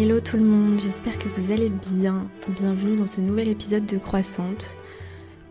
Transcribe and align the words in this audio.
Hello 0.00 0.20
tout 0.20 0.36
le 0.36 0.44
monde, 0.44 0.78
j'espère 0.78 1.18
que 1.18 1.26
vous 1.26 1.50
allez 1.50 1.70
bien. 1.70 2.30
Bienvenue 2.50 2.96
dans 2.96 3.08
ce 3.08 3.20
nouvel 3.20 3.48
épisode 3.48 3.84
de 3.84 3.98
Croissante. 3.98 4.76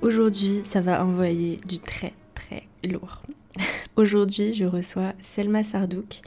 Aujourd'hui, 0.02 0.62
ça 0.64 0.80
va 0.80 1.06
envoyer 1.06 1.58
du 1.68 1.80
très 1.80 2.14
très 2.34 2.64
lourd. 2.90 3.24
Aujourd'hui, 3.98 4.54
je 4.54 4.64
reçois 4.64 5.12
Selma 5.22 5.66
Sardouk, 5.66 6.22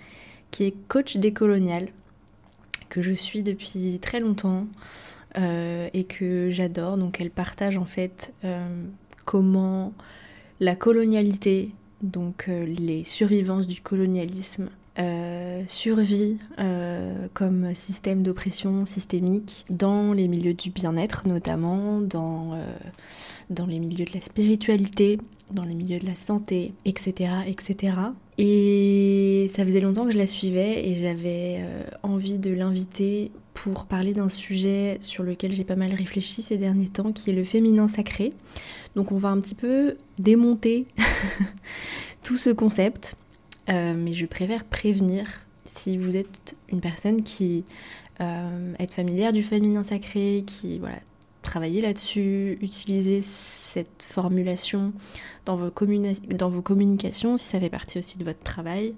qui 0.50 0.64
est 0.64 0.74
coach 0.86 1.16
décolonial, 1.16 1.88
que 2.90 3.00
je 3.00 3.14
suis 3.14 3.42
depuis 3.42 3.98
très 4.02 4.20
longtemps 4.20 4.66
euh, 5.38 5.88
et 5.94 6.04
que 6.04 6.50
j'adore. 6.50 6.98
Donc, 6.98 7.22
elle 7.22 7.30
partage 7.30 7.78
en 7.78 7.86
fait 7.86 8.34
euh, 8.44 8.84
comment 9.24 9.94
la 10.60 10.76
colonialité, 10.76 11.70
donc 12.02 12.50
euh, 12.50 12.66
les 12.66 13.02
survivances 13.02 13.66
du 13.66 13.80
colonialisme, 13.80 14.68
euh, 15.00 15.62
survie 15.66 16.36
euh, 16.58 17.26
comme 17.32 17.74
système 17.74 18.22
d'oppression 18.22 18.84
systémique 18.84 19.64
dans 19.70 20.12
les 20.12 20.28
milieux 20.28 20.52
du 20.52 20.70
bien-être 20.70 21.26
notamment, 21.26 22.00
dans, 22.00 22.52
euh, 22.52 22.74
dans 23.48 23.66
les 23.66 23.78
milieux 23.78 24.04
de 24.04 24.12
la 24.12 24.20
spiritualité, 24.20 25.18
dans 25.52 25.64
les 25.64 25.74
milieux 25.74 25.98
de 25.98 26.06
la 26.06 26.16
santé, 26.16 26.74
etc. 26.84 27.30
etc. 27.46 27.94
Et 28.36 29.50
ça 29.54 29.64
faisait 29.64 29.80
longtemps 29.80 30.04
que 30.04 30.12
je 30.12 30.18
la 30.18 30.26
suivais 30.26 30.86
et 30.86 30.94
j'avais 30.96 31.64
envie 32.02 32.38
de 32.38 32.52
l'inviter 32.52 33.32
pour 33.54 33.86
parler 33.86 34.12
d'un 34.12 34.28
sujet 34.28 34.98
sur 35.00 35.22
lequel 35.22 35.52
j'ai 35.52 35.64
pas 35.64 35.76
mal 35.76 35.94
réfléchi 35.94 36.42
ces 36.42 36.56
derniers 36.56 36.88
temps, 36.88 37.12
qui 37.12 37.30
est 37.30 37.34
le 37.34 37.44
féminin 37.44 37.88
sacré. 37.88 38.32
Donc 38.96 39.12
on 39.12 39.16
va 39.16 39.28
un 39.28 39.40
petit 39.40 39.54
peu 39.54 39.96
démonter 40.18 40.86
tout 42.22 42.38
ce 42.38 42.50
concept 42.50 43.16
euh, 43.70 43.94
mais 43.96 44.12
je 44.12 44.26
préfère 44.26 44.64
prévenir 44.64 45.26
si 45.64 45.96
vous 45.96 46.16
êtes 46.16 46.56
une 46.70 46.80
personne 46.80 47.22
qui 47.22 47.64
euh, 48.20 48.74
est 48.78 48.92
familière 48.92 49.32
du 49.32 49.42
féminin 49.42 49.84
sacré, 49.84 50.44
qui 50.46 50.78
voilà, 50.78 50.98
travaillez 51.42 51.80
là-dessus, 51.80 52.58
utilisez 52.60 53.22
cette 53.22 54.06
formulation 54.08 54.92
dans 55.44 55.56
vos, 55.56 55.70
dans 56.30 56.50
vos 56.50 56.62
communications, 56.62 57.36
si 57.36 57.44
ça 57.46 57.60
fait 57.60 57.70
partie 57.70 57.98
aussi 57.98 58.18
de 58.18 58.24
votre 58.24 58.42
travail. 58.42 58.94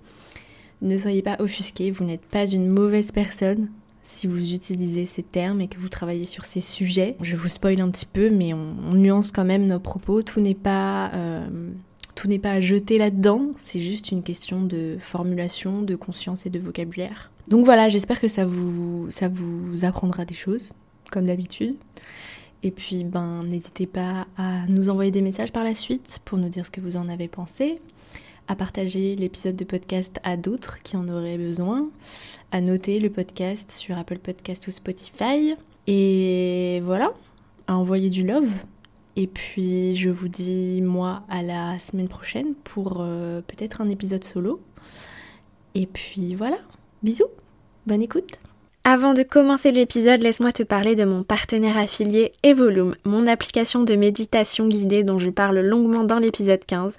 Ne 0.81 0.99
soyez 0.99 1.23
pas 1.23 1.37
offusqués, 1.39 1.91
vous 1.91 2.05
n'êtes 2.05 2.25
pas 2.25 2.47
une 2.47 2.69
mauvaise 2.69 3.13
personne 3.13 3.69
si 4.03 4.27
vous 4.27 4.53
utilisez 4.53 5.07
ces 5.07 5.23
termes 5.23 5.61
et 5.61 5.69
que 5.69 5.79
vous 5.79 5.89
travaillez 5.89 6.27
sur 6.27 6.45
ces 6.45 6.61
sujets. 6.61 7.17
Je 7.21 7.37
vous 7.37 7.49
spoil 7.49 7.81
un 7.81 7.91
petit 7.91 8.07
peu, 8.07 8.31
mais 8.31 8.53
on, 8.53 8.95
nuance 8.95 9.31
quand 9.31 9.45
même 9.45 9.67
nos 9.67 9.79
propos. 9.79 10.23
Tout 10.23 10.41
n'est 10.41 10.57
pas 10.57 11.13
euh, 11.15 11.47
tout 12.15 12.29
n'est 12.29 12.39
pas 12.39 12.53
à 12.53 12.61
jeter 12.61 12.99
là-dedans, 12.99 13.51
c'est 13.57 13.81
juste 13.81 14.11
une 14.11 14.23
question 14.23 14.63
de 14.63 14.97
formulation, 15.01 15.83
de 15.83 15.97
conscience 15.97 16.47
et 16.47 16.51
de 16.51 16.59
vocabulaire. 16.59 17.31
Donc 17.49 17.65
voilà, 17.65 17.89
j'espère 17.89 18.21
que 18.21 18.29
ça 18.29 18.45
vous, 18.47 19.11
ça 19.11 19.29
vous 19.29 19.85
apprendra 19.85 20.25
des 20.25 20.35
choses, 20.35 20.73
comme 21.11 21.27
d'habitude. 21.27 21.77
Et 22.63 22.71
puis, 22.71 23.03
ben, 23.03 23.43
n'hésitez 23.43 23.87
pas 23.87 24.27
à 24.37 24.67
nous 24.69 24.89
envoyer 24.89 25.11
des 25.11 25.23
messages 25.23 25.53
par 25.53 25.65
la 25.65 25.75
suite 25.75 26.21
pour 26.25 26.39
nous 26.39 26.49
dire 26.49 26.65
ce 26.65 26.71
que 26.71 26.81
vous 26.81 26.97
en 26.97 27.09
avez 27.09 27.27
pensé, 27.27 27.81
à 28.47 28.55
partager 28.55 29.17
l'épisode 29.17 29.57
de 29.57 29.65
podcast 29.65 30.21
à 30.23 30.37
d'autres 30.37 30.81
qui 30.83 30.97
en 30.97 31.09
auraient 31.09 31.39
besoin, 31.39 31.89
à 32.53 32.61
noter 32.61 33.01
le 33.01 33.11
podcast 33.11 33.73
sur 33.73 33.99
Apple 33.99 34.19
Podcast 34.19 34.67
ou 34.69 34.71
Spotify. 34.71 35.55
Et 35.89 36.81
voilà, 36.85 37.13
à 37.67 37.77
envoyer 37.77 38.11
du 38.11 38.23
love. 38.23 38.49
Et 39.17 39.27
puis 39.27 39.95
je 39.97 40.09
vous 40.09 40.29
dis 40.29 40.81
moi 40.83 41.23
à 41.29 41.43
la 41.43 41.79
semaine 41.79 42.09
prochaine 42.09 42.55
pour 42.65 43.01
euh, 43.01 43.43
peut-être 43.43 43.81
un 43.81 43.89
épisode 43.89 44.25
solo. 44.25 44.61
Et 45.75 45.87
puis 45.87 46.35
voilà, 46.35 46.59
bisous, 47.03 47.29
bonne 47.87 48.03
écoute. 48.03 48.39
Avant 48.85 49.15
de 49.15 49.23
commencer 49.23 49.71
l'épisode, 49.71 50.23
laisse-moi 50.23 50.51
te 50.51 50.65
parler 50.65 50.97
de 50.97 51.05
mon 51.05 51.23
partenaire 51.23 51.79
affilié 51.79 52.33
Evolume, 52.43 52.95
mon 53.05 53.29
application 53.29 53.85
de 53.85 53.95
méditation 53.95 54.67
guidée 54.67 55.05
dont 55.05 55.21
je 55.21 55.31
parle 55.31 55.61
longuement 55.61 56.03
dans 56.03 56.19
l'épisode 56.19 56.65
15. 56.67 56.99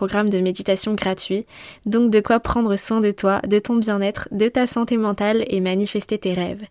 programme 0.00 0.30
de 0.30 0.40
méditation 0.40 0.94
gratuit, 0.94 1.44
donc 1.84 2.10
de 2.10 2.20
quoi 2.20 2.40
prendre 2.40 2.74
soin 2.76 3.00
de 3.00 3.10
toi, 3.10 3.42
de 3.46 3.58
ton 3.58 3.76
bien-être, 3.76 4.30
de 4.32 4.48
ta 4.48 4.66
santé 4.66 4.96
mentale 4.96 5.44
et 5.48 5.60
manifester 5.60 6.16
tes 6.16 6.32
rêves. 6.32 6.64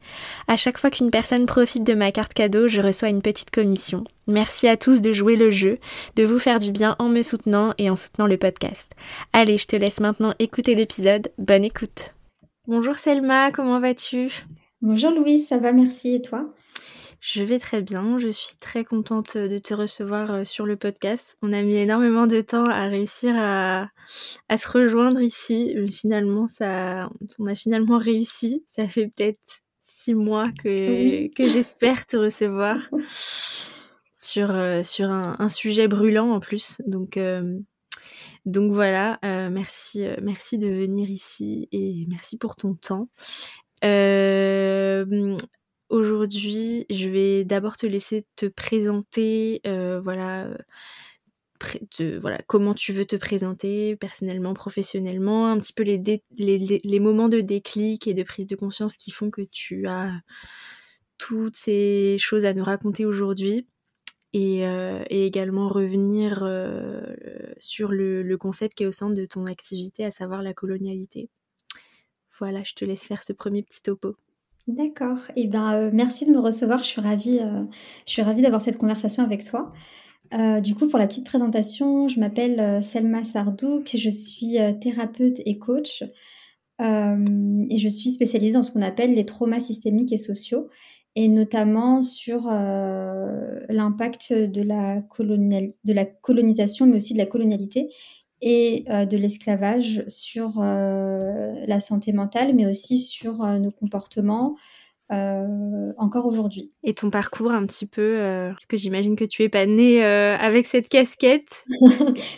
À 0.47 0.57
chaque 0.57 0.79
fois 0.79 0.89
qu'une 0.89 1.11
personne 1.11 1.45
profite 1.45 1.83
de 1.83 1.93
ma 1.93 2.11
carte 2.11 2.33
cadeau, 2.33 2.67
je 2.67 2.81
reçois 2.81 3.09
une 3.09 3.21
petite 3.21 3.51
commission. 3.51 4.03
Merci 4.25 4.67
à 4.67 4.77
tous 4.77 5.01
de 5.01 5.13
jouer 5.13 5.35
le 5.35 5.51
jeu, 5.51 5.77
de 6.15 6.23
vous 6.23 6.39
faire 6.39 6.57
du 6.57 6.71
bien 6.71 6.95
en 6.97 7.07
me 7.07 7.21
soutenant 7.21 7.75
et 7.77 7.91
en 7.91 7.95
soutenant 7.95 8.25
le 8.25 8.37
podcast. 8.37 8.93
Allez, 9.31 9.59
je 9.59 9.67
te 9.67 9.75
laisse 9.75 9.99
maintenant 9.99 10.33
écouter 10.39 10.73
l'épisode. 10.73 11.31
Bonne 11.37 11.65
écoute. 11.65 12.15
Bonjour 12.67 12.95
Selma, 12.95 13.51
comment 13.51 13.79
vas-tu? 13.79 14.31
Bonjour 14.81 15.11
Louise, 15.11 15.47
ça 15.47 15.59
va, 15.59 15.71
merci. 15.71 16.15
Et 16.15 16.21
toi? 16.23 16.51
Je 17.21 17.43
vais 17.43 17.59
très 17.59 17.81
bien, 17.81 18.17
je 18.17 18.29
suis 18.29 18.55
très 18.57 18.85
contente 18.85 19.35
de 19.37 19.57
te 19.57 19.73
recevoir 19.73 20.31
euh, 20.31 20.43
sur 20.45 20.65
le 20.65 20.77
podcast. 20.77 21.37
On 21.41 21.51
a 21.51 21.61
mis 21.61 21.75
énormément 21.75 22.27
de 22.27 22.41
temps 22.41 22.65
à 22.65 22.87
réussir 22.87 23.33
à, 23.37 23.89
se 24.57 24.69
rejoindre 24.69 25.21
ici. 25.21 25.75
Finalement, 25.91 26.47
ça, 26.47 27.09
on 27.37 27.47
a 27.47 27.55
finalement 27.55 27.97
réussi. 27.97 28.63
Ça 28.67 28.87
fait 28.87 29.07
peut-être 29.07 29.39
six 29.81 30.13
mois 30.13 30.49
que, 30.63 31.27
que 31.33 31.47
j'espère 31.47 32.05
te 32.05 32.15
recevoir 32.15 32.77
sur, 34.13 34.51
euh, 34.51 34.83
sur 34.83 35.09
un, 35.09 35.47
sujet 35.49 35.87
brûlant 35.87 36.31
en 36.31 36.39
plus. 36.39 36.81
Donc, 36.87 37.17
euh, 37.17 37.59
donc 38.45 38.71
voilà, 38.71 39.19
merci, 39.23 40.05
merci 40.21 40.57
de 40.57 40.67
venir 40.67 41.09
ici 41.09 41.67
et 41.71 42.05
merci 42.07 42.37
pour 42.37 42.55
ton 42.55 42.75
temps. 42.75 43.09
Euh, 43.83 45.37
Aujourd'hui, 45.89 46.85
je 46.89 47.09
vais 47.09 47.45
d'abord 47.45 47.75
te 47.75 47.87
laisser 47.87 48.25
te 48.35 48.45
présenter, 48.45 49.61
euh, 49.65 49.99
voilà, 49.99 50.55
voilà, 52.21 52.39
comment 52.47 52.73
tu 52.73 52.93
veux 52.93 53.05
te 53.05 53.15
présenter 53.15 53.95
personnellement, 53.95 54.53
professionnellement, 54.53 55.47
un 55.51 55.59
petit 55.59 55.73
peu 55.73 55.83
les, 55.83 56.99
moments 56.99 57.29
de 57.29 57.41
déclic 57.41 58.07
et 58.07 58.13
de 58.13 58.23
prise 58.23 58.47
de 58.47 58.55
conscience 58.55 58.97
qui 58.97 59.11
font 59.11 59.29
que 59.29 59.41
tu 59.41 59.87
as 59.87 60.21
toutes 61.17 61.57
ces 61.57 62.17
choses 62.19 62.45
à 62.45 62.53
nous 62.53 62.63
raconter 62.63 63.05
aujourd'hui. 63.05 63.67
Et, 64.33 64.67
euh, 64.67 65.03
également 65.09 65.69
revenir 65.69 66.43
euh, 66.43 67.01
sur 67.59 67.89
le, 67.91 68.37
concept 68.37 68.77
qui 68.77 68.83
est 68.83 68.87
au 68.87 68.91
centre 68.91 69.15
de 69.15 69.25
ton 69.25 69.47
activité, 69.47 70.05
à 70.05 70.11
savoir 70.11 70.43
la 70.43 70.53
colonialité. 70.53 71.29
Voilà, 72.39 72.63
je 72.63 72.73
te 72.73 72.85
laisse 72.85 73.05
faire 73.05 73.23
ce 73.23 73.33
premier 73.33 73.63
petit 73.63 73.81
topo. 73.81 74.15
D'accord. 74.69 75.17
Eh 75.35 75.47
ben, 75.47 75.73
euh, 75.73 75.89
merci 75.91 76.25
de 76.25 76.31
me 76.31 76.37
recevoir. 76.37 76.83
Je 76.83 76.89
suis 76.89 77.01
ravie, 77.01 77.39
euh, 77.39 77.63
je 78.05 78.13
suis 78.13 78.21
ravie 78.21 78.43
d'avoir 78.43 78.61
cette 78.61 78.77
conversation 78.77 79.23
avec 79.23 79.43
toi. 79.43 79.73
Euh, 80.35 80.61
du 80.61 80.75
coup, 80.75 80.87
pour 80.87 80.99
la 80.99 81.07
petite 81.07 81.25
présentation, 81.25 82.07
je 82.07 82.19
m'appelle 82.19 82.83
Selma 82.83 83.23
Sardouk, 83.23 83.95
je 83.97 84.09
suis 84.11 84.57
thérapeute 84.79 85.41
et 85.43 85.57
coach 85.57 86.03
et 86.81 87.77
je 87.77 87.89
suis 87.89 88.11
spécialisée 88.11 88.53
dans 88.53 88.63
ce 88.63 88.71
qu'on 88.71 88.83
appelle 88.83 89.15
les 89.15 89.25
traumas 89.25 89.59
systémiques 89.59 90.13
et 90.13 90.17
sociaux 90.17 90.69
et 91.15 91.27
notamment 91.27 92.01
sur 92.01 92.45
l'impact 92.47 94.31
de 94.33 94.61
la 94.61 96.05
colonisation, 96.21 96.85
mais 96.85 96.97
aussi 96.97 97.13
de 97.13 97.17
la 97.17 97.25
colonialité 97.25 97.89
et 98.41 98.85
euh, 98.89 99.05
de 99.05 99.17
l'esclavage 99.17 100.03
sur 100.07 100.59
euh, 100.59 101.53
la 101.67 101.79
santé 101.79 102.13
mentale, 102.13 102.53
mais 102.53 102.65
aussi 102.65 102.97
sur 102.97 103.43
euh, 103.43 103.59
nos 103.59 103.71
comportements 103.71 104.55
encore 105.97 106.27
aujourd'hui. 106.27 106.71
Et 106.83 106.93
ton 106.93 107.09
parcours 107.09 107.49
un 107.49 107.65
petit 107.65 107.87
peu, 107.87 108.19
parce 108.51 108.67
que 108.67 108.77
j'imagine 108.77 109.15
que 109.15 109.25
tu 109.25 109.41
es 109.41 109.49
pas 109.49 109.65
née 109.65 110.03
avec 110.03 110.67
cette 110.67 110.87
casquette. 110.87 111.63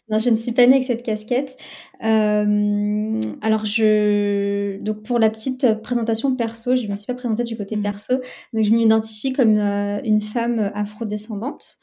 non, 0.10 0.20
je 0.20 0.30
ne 0.30 0.38
suis 0.38 0.54
pas 0.54 0.66
née 0.68 0.76
avec 0.76 0.86
cette 0.86 1.04
casquette. 1.04 1.58
alors 2.00 3.66
je, 3.66 4.78
donc 4.78 5.04
pour 5.04 5.20
la 5.20 5.30
petite 5.30 5.82
présentation 5.82 6.38
perso, 6.38 6.78
je 6.78 6.84
ne 6.84 6.92
me 6.92 6.96
suis 6.96 7.08
pas 7.08 7.14
présentée 7.14 7.44
du 7.44 7.58
côté 7.58 7.76
mmh. 7.76 7.82
perso, 7.82 8.14
donc 8.54 8.64
je 8.64 8.72
m'identifie 8.72 9.34
comme 9.34 9.60
une 9.60 10.22
femme 10.22 10.72
afrodescendante. 10.74 11.76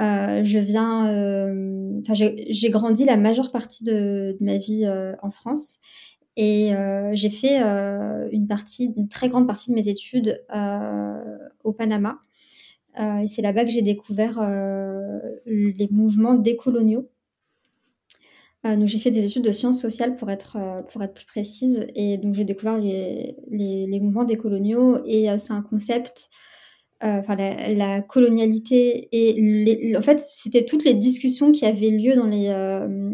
Euh, 0.00 0.44
je 0.44 0.58
viens, 0.58 1.08
euh, 1.08 2.00
enfin, 2.00 2.14
j'ai 2.14 2.70
grandi 2.70 3.04
la 3.04 3.16
majeure 3.16 3.52
partie 3.52 3.84
de, 3.84 4.36
ma 4.40 4.56
vie 4.56 4.86
euh, 4.86 5.14
en 5.22 5.30
France 5.30 5.78
Et 6.36 6.72
j'ai 7.12 7.30
fait 7.30 7.60
une 8.32 8.46
partie, 8.48 8.92
une 8.96 9.08
très 9.08 9.28
grande 9.28 9.46
partie 9.46 9.70
de 9.70 9.74
mes 9.74 9.88
études 9.88 10.42
au 11.64 11.72
Panama. 11.72 12.18
et 12.98 13.26
c'est 13.26 13.42
là-bas 13.42 13.64
que 13.64 13.70
j'ai 13.70 13.82
découvert 13.82 14.40
les 15.46 15.88
mouvements 15.90 16.34
décoloniaux. 16.34 17.10
donc 18.64 18.86
j'ai 18.86 18.98
fait 18.98 19.10
des 19.10 19.26
études 19.26 19.44
de 19.44 19.52
sciences 19.52 19.80
sociales 19.80 20.14
pour 20.14 20.30
être, 20.30 20.56
pour 20.88 21.02
être 21.02 21.14
plus 21.14 21.26
précise. 21.26 21.86
Et 21.94 22.16
donc 22.16 22.34
j'ai 22.34 22.44
découvert 22.44 22.78
les, 22.78 23.36
les, 23.50 23.86
les 23.86 24.00
mouvements 24.00 24.24
décoloniaux. 24.24 25.04
Et 25.04 25.26
c'est 25.36 25.52
un 25.52 25.62
concept 25.62 26.30
enfin 27.02 27.34
la, 27.34 28.00
colonialité 28.02 29.08
et 29.12 29.96
en 29.96 30.02
fait 30.02 30.20
c'était 30.20 30.64
toutes 30.64 30.84
les 30.84 30.94
discussions 30.94 31.50
qui 31.50 31.64
avaient 31.64 31.90
lieu 31.90 32.14
dans 32.14 32.26
les 32.26 32.48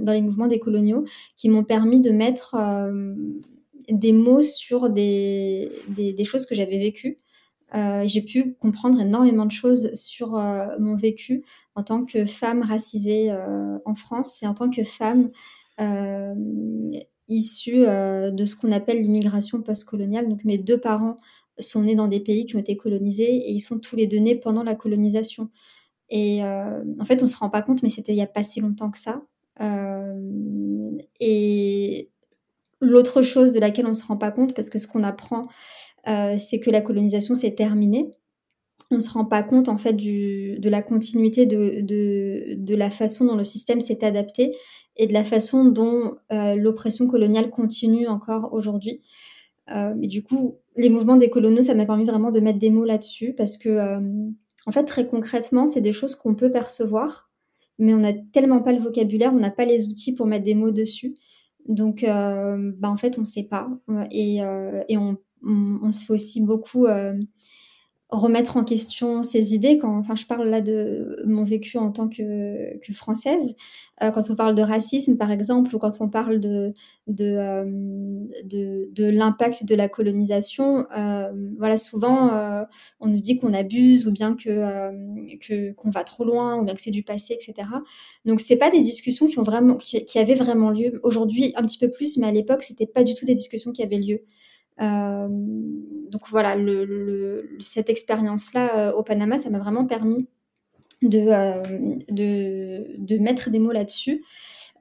dans 0.02 0.12
les 0.12 0.22
mouvements 0.22 0.48
décoloniaux 0.48 1.04
qui 1.36 1.48
m'ont 1.48 1.64
permis 1.64 2.00
de 2.00 2.10
mettre 2.10 2.56
des 3.88 4.12
mots 4.12 4.42
sur 4.42 4.90
des, 4.90 5.70
des, 5.88 6.24
choses 6.24 6.46
que 6.46 6.54
j'avais 6.54 6.78
vécues. 6.78 7.18
Euh, 7.74 8.06
j'ai 8.06 8.22
pu 8.22 8.54
comprendre 8.54 9.00
énormément 9.00 9.44
de 9.44 9.52
choses 9.52 9.92
sur 9.94 10.36
euh, 10.36 10.66
mon 10.78 10.94
vécu 10.94 11.44
en 11.74 11.82
tant 11.82 12.04
que 12.04 12.24
femme 12.24 12.62
racisée 12.62 13.32
euh, 13.32 13.78
en 13.84 13.94
France 13.94 14.40
et 14.42 14.46
en 14.46 14.54
tant 14.54 14.70
que 14.70 14.84
femme 14.84 15.30
issue 17.28 17.80
de 17.80 18.44
ce 18.44 18.56
qu'on 18.56 18.72
appelle 18.72 19.02
l'immigration 19.02 19.62
postcoloniale. 19.62 20.28
Donc 20.28 20.44
mes 20.44 20.58
deux 20.58 20.78
parents 20.78 21.18
sont 21.58 21.82
nés 21.82 21.94
dans 21.94 22.08
des 22.08 22.20
pays 22.20 22.44
qui 22.44 22.56
ont 22.56 22.60
été 22.60 22.76
colonisés 22.76 23.34
et 23.34 23.52
ils 23.52 23.60
sont 23.60 23.78
tous 23.78 23.96
les 23.96 24.06
deux 24.06 24.18
nés 24.18 24.34
pendant 24.36 24.62
la 24.62 24.74
colonisation. 24.74 25.50
Et 26.08 26.42
en 26.44 27.04
fait, 27.04 27.22
on 27.22 27.26
se 27.26 27.36
rend 27.36 27.50
pas 27.50 27.62
compte, 27.62 27.82
mais 27.82 27.90
c'était 27.90 28.12
il 28.12 28.18
y 28.18 28.22
a 28.22 28.26
pas 28.26 28.42
si 28.42 28.60
longtemps 28.60 28.90
que 28.90 28.98
ça. 28.98 29.22
et 31.20 32.10
L'autre 32.80 33.22
chose 33.22 33.52
de 33.52 33.60
laquelle 33.60 33.86
on 33.86 33.90
ne 33.90 33.94
se 33.94 34.04
rend 34.04 34.18
pas 34.18 34.30
compte, 34.30 34.54
parce 34.54 34.68
que 34.68 34.78
ce 34.78 34.86
qu'on 34.86 35.02
apprend, 35.02 35.48
euh, 36.08 36.36
c'est 36.38 36.60
que 36.60 36.70
la 36.70 36.82
colonisation 36.82 37.34
s'est 37.34 37.54
terminée. 37.54 38.10
On 38.90 38.96
ne 38.96 39.00
se 39.00 39.10
rend 39.10 39.24
pas 39.24 39.42
compte 39.42 39.68
en 39.68 39.76
fait 39.76 39.94
du, 39.94 40.58
de 40.58 40.68
la 40.68 40.82
continuité 40.82 41.46
de, 41.46 41.80
de, 41.80 42.54
de, 42.56 42.74
la 42.74 42.90
façon 42.90 43.24
dont 43.24 43.34
le 43.34 43.44
système 43.44 43.80
s'est 43.80 44.04
adapté 44.04 44.56
et 44.96 45.06
de 45.06 45.12
la 45.12 45.24
façon 45.24 45.64
dont 45.64 46.14
euh, 46.32 46.54
l'oppression 46.54 47.06
coloniale 47.06 47.50
continue 47.50 48.06
encore 48.06 48.52
aujourd'hui. 48.52 49.02
Euh, 49.70 49.94
du 49.94 50.22
coup, 50.22 50.58
les 50.76 50.88
mouvements 50.88 51.16
des 51.16 51.30
coloniaux, 51.30 51.62
ça 51.62 51.74
m'a 51.74 51.86
permis 51.86 52.04
vraiment 52.04 52.30
de 52.30 52.40
mettre 52.40 52.58
des 52.58 52.70
mots 52.70 52.84
là-dessus 52.84 53.34
parce 53.34 53.56
que, 53.56 53.98
en 54.66 54.72
fait, 54.72 54.84
très 54.84 55.06
concrètement, 55.06 55.66
c'est 55.66 55.80
des 55.80 55.92
choses 55.92 56.14
qu'on 56.14 56.34
peut 56.34 56.50
percevoir, 56.50 57.30
mais 57.78 57.92
on 57.92 57.98
n'a 57.98 58.12
tellement 58.12 58.60
pas 58.60 58.72
le 58.72 58.80
vocabulaire, 58.80 59.32
on 59.34 59.40
n'a 59.40 59.50
pas 59.50 59.64
les 59.64 59.88
outils 59.88 60.14
pour 60.14 60.26
mettre 60.26 60.44
des 60.44 60.54
mots 60.54 60.70
dessus. 60.70 61.16
Donc, 61.68 62.04
euh, 62.04 62.72
bah, 62.78 62.88
en 62.88 62.96
fait, 62.96 63.18
on 63.18 63.22
ne 63.22 63.26
sait 63.26 63.44
pas. 63.44 63.68
Et, 64.10 64.42
euh, 64.42 64.82
et 64.88 64.96
on, 64.96 65.16
on, 65.42 65.92
se 65.92 66.04
fait 66.04 66.12
aussi 66.12 66.40
beaucoup 66.40 66.86
euh, 66.86 67.18
remettre 68.10 68.56
en 68.56 68.64
question 68.64 69.22
ses 69.22 69.54
idées. 69.54 69.78
Quand, 69.78 69.96
enfin, 69.98 70.14
je 70.14 70.26
parle 70.26 70.48
là 70.48 70.60
de 70.60 71.22
mon 71.26 71.42
vécu 71.42 71.76
en 71.76 71.90
tant 71.90 72.08
que, 72.08 72.78
française. 72.92 73.54
Euh, 74.02 74.10
quand 74.10 74.30
on 74.30 74.36
parle 74.36 74.54
de 74.54 74.62
racisme, 74.62 75.16
par 75.16 75.32
exemple, 75.32 75.74
ou 75.74 75.78
quand 75.78 76.00
on 76.00 76.08
parle 76.08 76.38
de, 76.38 76.72
de, 77.08 77.24
euh, 77.24 77.64
de 78.44 79.10
l'impact 79.10 79.64
de 79.64 79.74
la 79.74 79.88
colonisation, 79.88 80.86
euh, 80.96 81.32
voilà, 81.58 81.76
souvent, 81.76 82.30
on 83.00 83.08
nous 83.08 83.20
dit 83.20 83.38
qu'on 83.38 83.52
abuse 83.52 84.06
ou 84.06 84.12
bien 84.12 84.34
que, 84.34 85.36
que, 85.38 85.72
qu'on 85.72 85.90
va 85.90 86.04
trop 86.04 86.24
loin 86.24 86.60
ou 86.60 86.64
bien 86.64 86.74
que 86.74 86.82
c'est 86.82 86.90
du 86.92 87.02
passé, 87.02 87.34
etc. 87.34 87.68
Donc, 88.24 88.40
c'est 88.40 88.56
pas 88.56 88.70
des 88.70 88.82
discussions 88.82 89.26
qui, 89.26 89.38
ont 89.38 89.44
vraiment, 89.44 89.76
qui, 89.76 90.04
qui 90.04 90.18
avaient 90.18 90.34
vraiment 90.34 90.70
lieu. 90.70 91.00
Aujourd'hui, 91.02 91.52
un 91.56 91.62
petit 91.62 91.78
peu 91.78 91.90
plus, 91.90 92.18
mais 92.18 92.26
à 92.26 92.32
l'époque, 92.32 92.62
c'était 92.62 92.86
pas 92.86 93.02
du 93.02 93.14
tout 93.14 93.24
des 93.24 93.34
discussions 93.34 93.72
qui 93.72 93.82
avaient 93.82 93.98
lieu. 93.98 94.20
Euh, 94.80 95.28
donc 96.10 96.28
voilà, 96.28 96.56
cette 97.60 97.90
expérience-là 97.90 98.78
euh, 98.78 98.92
au 98.92 99.02
Panama, 99.02 99.38
ça 99.38 99.50
m'a 99.50 99.58
vraiment 99.58 99.86
permis 99.86 100.28
de, 101.02 101.18
euh, 101.18 101.96
de, 102.08 103.18
mettre 103.18 103.50
des 103.50 103.58
mots 103.58 103.72
là-dessus. 103.72 104.24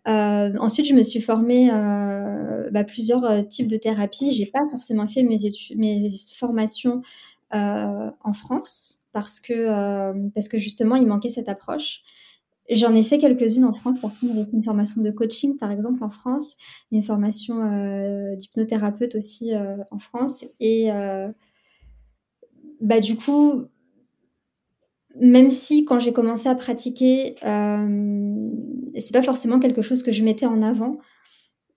ensuite, 0.05 0.87
je 0.87 0.93
me 0.93 1.03
suis 1.03 1.21
formée 1.21 1.69
bah, 2.71 2.83
plusieurs 2.83 3.47
types 3.47 3.67
de 3.67 3.77
thérapies. 3.77 4.31
J'ai 4.31 4.45
pas 4.45 4.65
forcément 4.67 5.07
fait 5.07 5.23
mes, 5.23 5.45
études, 5.45 5.77
mes 5.77 6.11
formations 6.35 7.01
en 7.51 8.33
France 8.33 9.01
parce 9.13 9.39
que, 9.39 10.29
parce 10.29 10.47
que 10.47 10.59
justement, 10.59 10.95
il 10.95 11.07
manquait 11.07 11.29
cette 11.29 11.49
approche. 11.49 12.01
J'en 12.69 12.95
ai 12.95 13.03
fait 13.03 13.19
quelques-unes 13.19 13.65
en 13.65 13.73
France. 13.73 13.99
Par 13.99 14.11
contre, 14.19 14.49
une 14.51 14.63
formation 14.63 15.01
de 15.01 15.11
coaching, 15.11 15.57
par 15.57 15.71
exemple, 15.71 16.03
en 16.03 16.09
France, 16.09 16.55
une 16.91 17.03
formation 17.03 17.61
euh, 17.61 18.35
d'hypnothérapeute 18.35 19.15
aussi 19.15 19.53
euh, 19.53 19.77
en 19.91 19.99
France. 19.99 20.45
Et 20.59 20.91
euh, 20.91 21.31
bah, 22.81 22.99
du 22.99 23.15
coup, 23.15 23.65
même 25.21 25.51
si 25.51 25.85
quand 25.85 25.99
j'ai 25.99 26.11
commencé 26.11 26.49
à 26.49 26.55
pratiquer, 26.55 27.35
c'est 27.39 29.13
pas 29.13 29.21
forcément 29.21 29.59
quelque 29.59 29.83
chose 29.83 30.01
que 30.01 30.11
je 30.11 30.23
mettais 30.23 30.47
en 30.47 30.61
avant. 30.63 30.97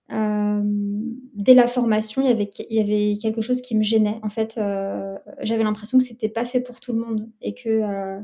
dès 0.09 1.53
la 1.53 1.67
formation, 1.67 2.23
il 2.23 2.27
y, 2.27 2.31
avait, 2.31 2.49
il 2.69 2.75
y 2.75 2.79
avait 2.79 3.17
quelque 3.21 3.41
chose 3.41 3.61
qui 3.61 3.77
me 3.77 3.83
gênait. 3.83 4.19
En 4.23 4.29
fait, 4.29 4.59
j'avais 5.41 5.63
l'impression 5.63 5.99
que 5.99 6.03
c'était 6.03 6.29
pas 6.29 6.45
fait 6.45 6.61
pour 6.61 6.79
tout 6.79 6.93
le 6.93 6.99
monde 6.99 7.29
et 7.41 7.53
que 7.53 8.19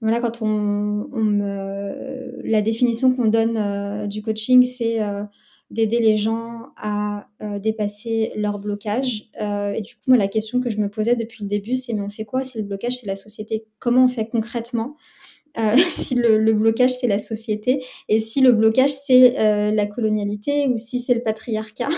voilà, 0.00 0.20
quand 0.20 0.42
on, 0.42 0.46
me, 0.48 2.40
la 2.44 2.62
définition 2.62 3.14
qu'on 3.14 3.26
donne 3.26 3.56
euh, 3.56 4.06
du 4.06 4.22
coaching, 4.22 4.62
c'est 4.62 5.02
euh, 5.02 5.24
d'aider 5.70 5.98
les 5.98 6.14
gens 6.14 6.68
à 6.76 7.28
euh, 7.42 7.58
dépasser 7.58 8.32
leur 8.36 8.60
blocage. 8.60 9.28
et 9.40 9.82
du 9.82 9.96
coup, 9.96 10.02
moi, 10.06 10.16
la 10.16 10.28
question 10.28 10.60
que 10.60 10.70
je 10.70 10.78
me 10.78 10.88
posais 10.88 11.16
depuis 11.16 11.42
le 11.42 11.48
début, 11.48 11.76
c'est 11.76 11.94
mais 11.94 12.00
on 12.00 12.08
fait 12.08 12.24
quoi 12.24 12.44
si 12.44 12.58
le 12.58 12.64
blocage, 12.64 12.98
c'est 12.98 13.06
la 13.06 13.16
société? 13.16 13.64
Comment 13.80 14.04
on 14.04 14.08
fait 14.08 14.28
concrètement 14.28 14.96
si 15.76 16.14
le, 16.14 16.52
blocage, 16.52 16.94
c'est 16.94 17.08
la 17.08 17.18
société? 17.18 17.84
Et 18.08 18.20
si 18.20 18.40
le 18.40 18.52
blocage, 18.52 18.90
c'est 18.90 19.72
la 19.72 19.86
colonialité 19.86 20.68
ou 20.68 20.76
si 20.76 21.00
c'est 21.00 21.14
le 21.14 21.22
patriarcat? 21.22 21.88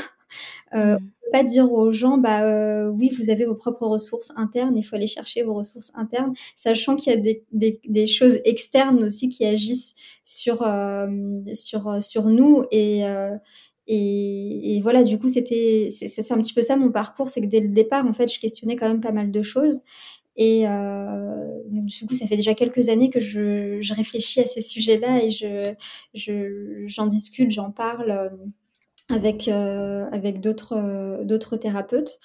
Euh, 0.74 0.98
mmh. 0.98 1.10
pas 1.32 1.44
dire 1.44 1.72
aux 1.72 1.92
gens, 1.92 2.18
bah 2.18 2.44
euh, 2.44 2.88
oui, 2.88 3.10
vous 3.18 3.30
avez 3.30 3.44
vos 3.44 3.54
propres 3.54 3.86
ressources 3.86 4.32
internes, 4.36 4.76
il 4.76 4.82
faut 4.82 4.96
aller 4.96 5.06
chercher 5.06 5.42
vos 5.42 5.54
ressources 5.54 5.92
internes, 5.94 6.32
sachant 6.56 6.96
qu'il 6.96 7.12
y 7.12 7.16
a 7.16 7.20
des, 7.20 7.44
des, 7.52 7.80
des, 7.88 8.06
choses 8.06 8.38
externes 8.44 9.04
aussi 9.04 9.28
qui 9.28 9.44
agissent 9.44 9.94
sur, 10.24 10.62
euh, 10.62 11.08
sur, 11.54 12.02
sur 12.02 12.24
nous 12.26 12.64
et, 12.70 13.06
euh, 13.06 13.36
et, 13.92 14.76
et, 14.76 14.80
voilà, 14.82 15.02
du 15.02 15.18
coup, 15.18 15.28
c'était 15.28 15.88
c'est 15.90 16.32
un 16.32 16.38
petit 16.38 16.54
peu 16.54 16.62
ça 16.62 16.76
mon 16.76 16.92
parcours, 16.92 17.28
c'est 17.28 17.40
que 17.40 17.46
dès 17.46 17.60
le 17.60 17.68
départ, 17.68 18.06
en 18.06 18.12
fait, 18.12 18.32
je 18.32 18.38
questionnais 18.38 18.76
quand 18.76 18.88
même 18.88 19.00
pas 19.00 19.10
mal 19.10 19.32
de 19.32 19.42
choses. 19.42 19.82
Et 20.36 20.66
euh, 20.68 21.58
donc, 21.68 21.86
du 21.86 22.06
coup, 22.06 22.14
ça 22.14 22.26
fait 22.26 22.36
déjà 22.36 22.54
quelques 22.54 22.88
années 22.88 23.10
que 23.10 23.20
je, 23.20 23.78
je 23.80 23.94
réfléchis 23.94 24.40
à 24.40 24.46
ces 24.46 24.60
sujets-là 24.60 25.24
et 25.24 25.30
je, 25.30 25.74
j'en 26.86 27.06
discute, 27.08 27.50
j'en 27.50 27.70
parle 27.70 28.30
avec, 29.12 29.48
euh, 29.48 30.08
avec 30.12 30.40
d'autres, 30.40 30.76
euh, 30.76 31.56
thérapeutes 31.58 32.18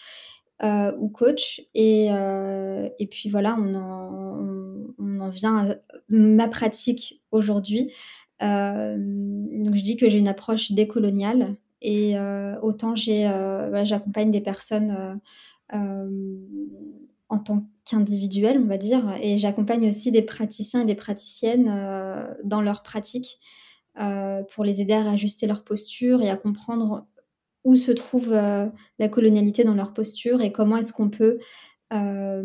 euh, 0.63 0.91
ou 0.99 1.09
coachs. 1.09 1.61
Et, 1.73 2.07
et 2.07 3.07
puis 3.07 3.29
voilà, 3.29 3.57
on 3.59 3.75
en, 3.75 4.93
on, 4.99 5.19
en 5.19 5.29
vient 5.29 5.69
à 5.69 5.75
ma 6.09 6.47
pratique 6.47 7.21
aujourd'hui. 7.31 7.91
donc 8.39 9.75
je 9.75 9.83
dis 9.83 9.97
que 9.97 10.09
j'ai 10.09 10.17
une 10.17 10.27
approche 10.27 10.71
décoloniale 10.71 11.55
et 11.81 12.15
autant 12.61 12.93
voilà, 12.95 13.83
j'accompagne 13.83 14.31
des 14.31 14.41
personnes 14.41 15.19
en 15.71 17.39
tant 17.39 17.67
qu'individuel, 17.85 18.59
on 18.63 18.67
va 18.67 18.77
dire, 18.77 19.15
et 19.21 19.37
j'accompagne 19.37 19.87
aussi 19.87 20.11
des 20.11 20.21
praticiens 20.21 20.81
et 20.81 20.85
des 20.85 20.95
praticiennes 20.95 22.35
dans 22.43 22.61
leur 22.61 22.81
pratique 22.83 23.39
euh, 23.99 24.43
pour 24.43 24.63
les 24.63 24.81
aider 24.81 24.93
à 24.93 25.09
ajuster 25.09 25.47
leur 25.47 25.63
posture 25.63 26.21
et 26.21 26.29
à 26.29 26.37
comprendre 26.37 27.07
où 27.63 27.75
se 27.75 27.91
trouve 27.91 28.31
euh, 28.31 28.67
la 28.99 29.09
colonialité 29.09 29.63
dans 29.63 29.73
leur 29.73 29.93
posture 29.93 30.41
et 30.41 30.51
comment 30.51 30.77
est-ce 30.77 30.93
qu'on 30.93 31.09
peut 31.09 31.39
euh, 31.93 32.43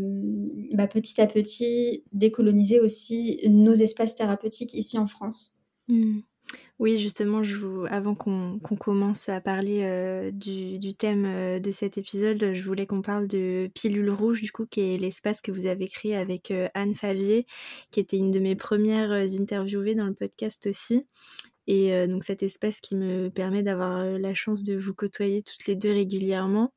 bah, 0.72 0.86
petit 0.86 1.20
à 1.20 1.26
petit 1.26 2.04
décoloniser 2.12 2.80
aussi 2.80 3.40
nos 3.48 3.74
espaces 3.74 4.14
thérapeutiques 4.14 4.74
ici 4.74 4.98
en 4.98 5.06
France. 5.06 5.58
Mmh. 5.88 6.20
Oui, 6.80 6.96
justement, 6.96 7.42
avant 7.90 8.14
qu'on 8.14 8.58
commence 8.58 9.28
à 9.28 9.42
parler 9.42 9.82
euh, 9.82 10.30
du, 10.30 10.78
du, 10.78 10.94
thème 10.94 11.26
euh, 11.26 11.60
de 11.60 11.70
cet 11.70 11.98
épisode, 11.98 12.54
je 12.54 12.62
voulais 12.62 12.86
qu'on 12.86 13.02
parle 13.02 13.26
de 13.28 13.70
Pilule 13.74 14.08
Rouge, 14.08 14.40
du 14.40 14.50
coup, 14.50 14.64
qui 14.64 14.80
est 14.80 14.96
l'espace 14.96 15.42
que 15.42 15.52
vous 15.52 15.66
avez 15.66 15.88
créé 15.88 16.16
avec 16.16 16.50
euh, 16.50 16.68
Anne 16.72 16.94
Favier, 16.94 17.46
qui 17.90 18.00
était 18.00 18.16
une 18.16 18.30
de 18.30 18.40
mes 18.40 18.56
premières 18.56 19.12
interviewées 19.12 19.94
dans 19.94 20.06
le 20.06 20.14
podcast 20.14 20.66
aussi. 20.66 21.06
Et 21.66 22.08
donc 22.08 22.24
cet 22.24 22.42
espace 22.42 22.80
qui 22.80 22.96
me 22.96 23.28
permet 23.28 23.62
d'avoir 23.62 24.02
la 24.02 24.34
chance 24.34 24.64
de 24.64 24.76
vous 24.76 24.94
côtoyer 24.94 25.42
toutes 25.42 25.66
les 25.66 25.76
deux 25.76 25.92
régulièrement. 25.92 26.72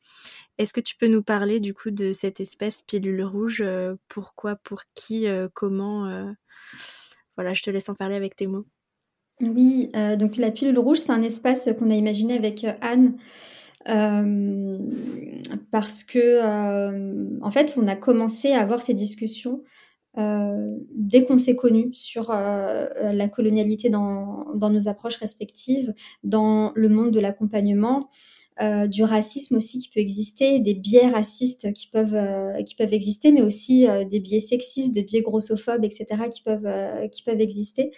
Est-ce 0.59 0.73
que 0.73 0.81
tu 0.81 0.95
peux 0.97 1.07
nous 1.07 1.23
parler 1.23 1.59
du 1.59 1.73
coup 1.73 1.89
de 1.89 2.13
cet 2.13 2.39
espace 2.41 2.83
Pilule 2.83 3.23
Rouge 3.23 3.63
Pourquoi, 4.07 4.55
pour 4.57 4.83
qui, 4.93 5.25
comment 5.53 6.35
Voilà, 7.37 7.53
je 7.55 7.63
te 7.63 7.71
laisse 7.71 7.89
en 7.89 7.95
parler 7.95 8.15
avec 8.15 8.35
tes 8.35 8.45
mots. 8.45 8.67
Oui, 9.41 9.89
euh, 9.95 10.15
donc 10.15 10.37
la 10.37 10.51
pilule 10.51 10.77
rouge, 10.77 10.99
c'est 10.99 11.11
un 11.11 11.23
espace 11.23 11.69
qu'on 11.77 11.89
a 11.89 11.95
imaginé 11.95 12.35
avec, 12.35 12.63
euh, 12.63 12.73
Anne, 12.81 13.17
parce 15.71 16.03
que, 16.03 17.41
en 17.41 17.51
fait, 17.51 17.75
on 17.77 17.85
a 17.87 17.97
commencé 17.97 18.51
à 18.51 18.61
avoir 18.61 18.81
ces 18.81 18.93
discussions 18.93 19.61
dès 20.15 21.25
qu'on 21.25 21.37
s'est 21.37 21.57
connus 21.57 21.89
sur 21.93 22.29
la 22.31 23.27
colonialité 23.27 23.89
dans, 23.89 24.45
nos 24.55 24.87
approches 24.87 25.17
respectives, 25.17 25.93
dans 26.23 26.71
le 26.75 26.87
monde 26.87 27.11
de 27.11 27.19
l'accompagnement, 27.19 28.09
du 28.87 29.03
racisme 29.03 29.57
aussi 29.57 29.79
qui 29.79 29.89
peut 29.89 29.99
exister, 29.99 30.59
des 30.59 30.75
biais 30.75 31.09
racistes 31.09 31.73
qui 31.73 31.89
peuvent, 31.89 32.15
exister, 32.79 33.33
mais 33.33 33.41
aussi 33.41 33.85
des 34.09 34.21
biais 34.21 34.39
sexistes, 34.39 34.93
des 34.93 35.03
biais 35.03 35.23
grossophobes, 35.23 35.83
etc., 35.83 36.05
qui 36.31 36.41
peuvent 36.41 37.41
exister. 37.41 37.91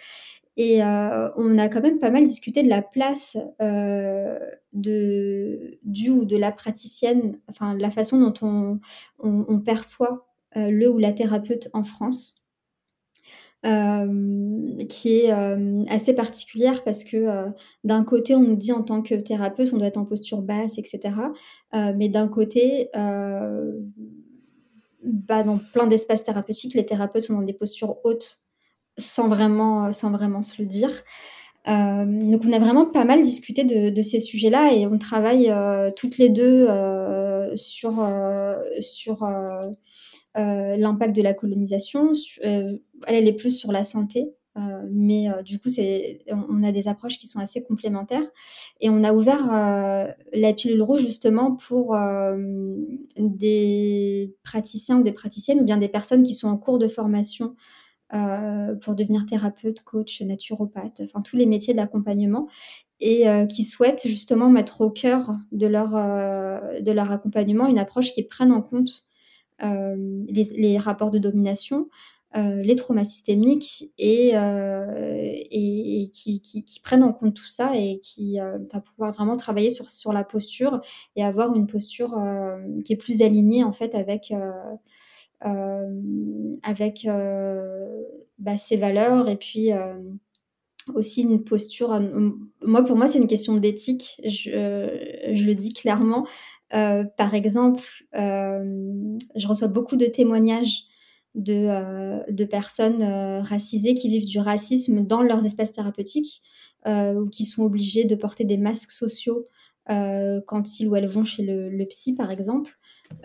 Et 0.56 0.82
on 0.82 1.58
a 1.58 1.68
quand 1.68 1.82
même 1.82 1.98
pas 1.98 2.10
mal 2.10 2.24
discuté 2.24 2.62
de 2.62 2.68
la 2.68 2.80
place 2.80 3.36
de, 3.60 5.78
du 5.82 6.10
ou 6.10 6.24
de 6.24 6.36
la 6.36 6.50
praticienne, 6.50 7.38
enfin 7.48 7.76
la 7.76 7.90
façon 7.90 8.18
dont 8.18 8.80
on, 9.20 9.60
perçoit 9.60 10.26
le 10.54 10.88
ou 10.88 10.98
la 10.98 11.12
thérapeute 11.12 11.68
en 11.74 11.84
France. 11.84 12.42
qui 14.88 15.08
est 15.08 15.30
assez 15.90 16.14
particulière 16.14 16.84
parce 16.84 17.04
que 17.04 17.50
d'un 17.84 18.04
côté, 18.04 18.34
on 18.34 18.42
nous 18.42 18.56
dit 18.56 18.72
en 18.72 18.82
tant 18.82 19.02
que 19.02 19.14
thérapeute, 19.14 19.74
on 19.74 19.76
doit 19.76 19.88
être 19.88 19.98
en 19.98 20.06
posture 20.06 20.40
basse, 20.40 20.78
etc. 20.78 21.16
mais 21.74 22.08
d'un 22.08 22.28
côté, 22.28 22.88
bah, 25.02 25.42
dans 25.44 25.58
plein 25.58 25.86
d'espaces 25.86 26.24
thérapeutiques, 26.24 26.72
les 26.72 26.86
thérapeutes 26.86 27.24
sont 27.24 27.34
dans 27.34 27.42
des 27.42 27.52
postures 27.52 27.98
hautes 28.04 28.45
sans 28.98 29.28
vraiment, 29.28 29.92
sans 29.92 30.10
vraiment 30.10 30.42
se 30.42 30.60
le 30.60 30.66
dire. 30.66 30.90
Euh, 31.68 32.04
donc 32.04 32.42
on 32.46 32.52
a 32.52 32.58
vraiment 32.60 32.86
pas 32.86 33.04
mal 33.04 33.22
discuté 33.22 33.64
de, 33.64 34.02
ces 34.02 34.20
sujets-là 34.20 34.72
et 34.72 34.86
on 34.86 34.98
travaille 34.98 35.50
euh, 35.50 35.90
toutes 35.94 36.16
les 36.18 36.28
deux 36.28 36.66
euh, 36.68 37.54
sur, 37.56 38.08
sur 38.80 39.26
l'impact 40.34 41.16
de 41.16 41.22
la 41.22 41.34
colonisation. 41.34 42.12
elle, 42.42 42.80
est 43.28 43.32
plus 43.32 43.52
sur 43.52 43.72
la 43.72 43.82
santé, 43.82 44.32
mais 44.90 45.28
du 45.44 45.58
coup 45.58 45.68
c'est, 45.68 46.20
on, 46.28 46.62
a 46.62 46.72
des 46.72 46.88
approches 46.88 47.18
qui 47.18 47.26
sont 47.26 47.40
assez 47.40 47.62
complémentaires 47.64 48.28
et 48.80 48.88
on 48.90 49.02
a 49.02 49.12
ouvert 49.12 49.46
la 50.32 50.52
pilule 50.52 50.82
rouge 50.82 51.00
justement 51.00 51.56
pour 51.56 51.96
des 53.18 54.34
praticiens 54.44 54.98
ou 54.98 55.02
des 55.02 55.12
praticiennes 55.12 55.60
ou 55.60 55.64
bien 55.64 55.78
des 55.78 55.88
personnes 55.88 56.22
qui 56.22 56.34
sont 56.34 56.48
en 56.48 56.58
cours 56.58 56.78
de 56.78 56.86
formation 56.86 57.56
pour 58.10 58.94
devenir 58.94 59.26
thérapeute, 59.26 59.82
coach, 59.82 60.22
naturopathe, 60.22 61.02
enfin 61.04 61.20
tous 61.22 61.36
les 61.36 61.46
métiers 61.46 61.74
de 61.74 61.78
l'accompagnement 61.78 62.48
et 63.00 63.28
euh, 63.28 63.46
qui 63.46 63.62
souhaitent 63.62 64.06
justement 64.06 64.48
mettre 64.48 64.80
au 64.80 64.90
cœur 64.90 65.36
de 65.52 65.66
leur, 65.66 65.94
euh, 65.94 66.80
de 66.80 66.92
leur 66.92 67.12
accompagnement 67.12 67.66
une 67.66 67.78
approche 67.78 68.12
qui 68.12 68.22
prenne 68.22 68.52
en 68.52 68.62
compte 68.62 69.06
les, 69.60 70.76
rapports 70.76 71.10
de 71.10 71.18
domination, 71.18 71.88
les 72.34 72.76
traumas 72.76 73.06
systémiques 73.06 73.90
et, 73.96 74.34
et, 74.34 76.10
qui, 76.12 76.42
qui, 76.42 76.80
prennent 76.84 77.02
en 77.02 77.14
compte 77.14 77.34
tout 77.34 77.48
ça 77.48 77.70
et 77.74 77.98
qui 78.00 78.36
va 78.38 78.80
pouvoir 78.82 79.12
vraiment 79.12 79.38
travailler 79.38 79.70
sur, 79.70 79.88
sur 79.88 80.12
la 80.12 80.24
posture 80.24 80.82
et 81.16 81.24
avoir 81.24 81.54
une 81.54 81.66
posture 81.66 82.14
qui 82.84 82.92
est 82.92 82.96
plus 82.96 83.22
alignée 83.22 83.64
en 83.64 83.72
fait 83.72 83.94
avec 83.94 84.30
euh, 84.30 84.52
avec 85.40 87.04
euh, 87.06 88.02
bah, 88.38 88.56
ses 88.56 88.76
valeurs 88.76 89.28
et 89.28 89.36
puis 89.36 89.72
euh, 89.72 89.94
aussi 90.94 91.22
une 91.22 91.42
posture. 91.42 92.00
moi, 92.62 92.84
pour 92.84 92.96
moi, 92.96 93.06
c'est 93.06 93.18
une 93.18 93.26
question 93.26 93.56
d'éthique. 93.56 94.20
Je, 94.24 95.44
le 95.44 95.54
dis 95.54 95.72
clairement. 95.72 96.26
par 96.70 97.34
exemple, 97.34 97.82
je 98.12 99.48
reçois 99.48 99.68
beaucoup 99.68 99.96
de 99.96 100.06
témoignages 100.06 100.84
de, 101.34 102.32
de 102.32 102.44
personnes 102.44 103.02
racisées 103.42 103.94
qui 103.94 104.08
vivent 104.08 104.26
du 104.26 104.38
racisme 104.38 105.04
dans 105.04 105.22
leurs 105.22 105.44
espaces 105.44 105.72
thérapeutiques 105.72 106.42
ou 106.86 107.26
qui 107.30 107.44
sont 107.44 107.64
obligées 107.64 108.04
de 108.04 108.14
porter 108.14 108.44
des 108.44 108.56
masques 108.56 108.92
sociaux 108.92 109.48
quand 109.88 110.78
ils 110.78 110.86
ou 110.86 110.94
elles 110.94 111.08
vont 111.08 111.24
chez 111.24 111.42
le 111.42 111.84
psy, 111.86 112.14
par 112.14 112.30
exemple. 112.30 112.78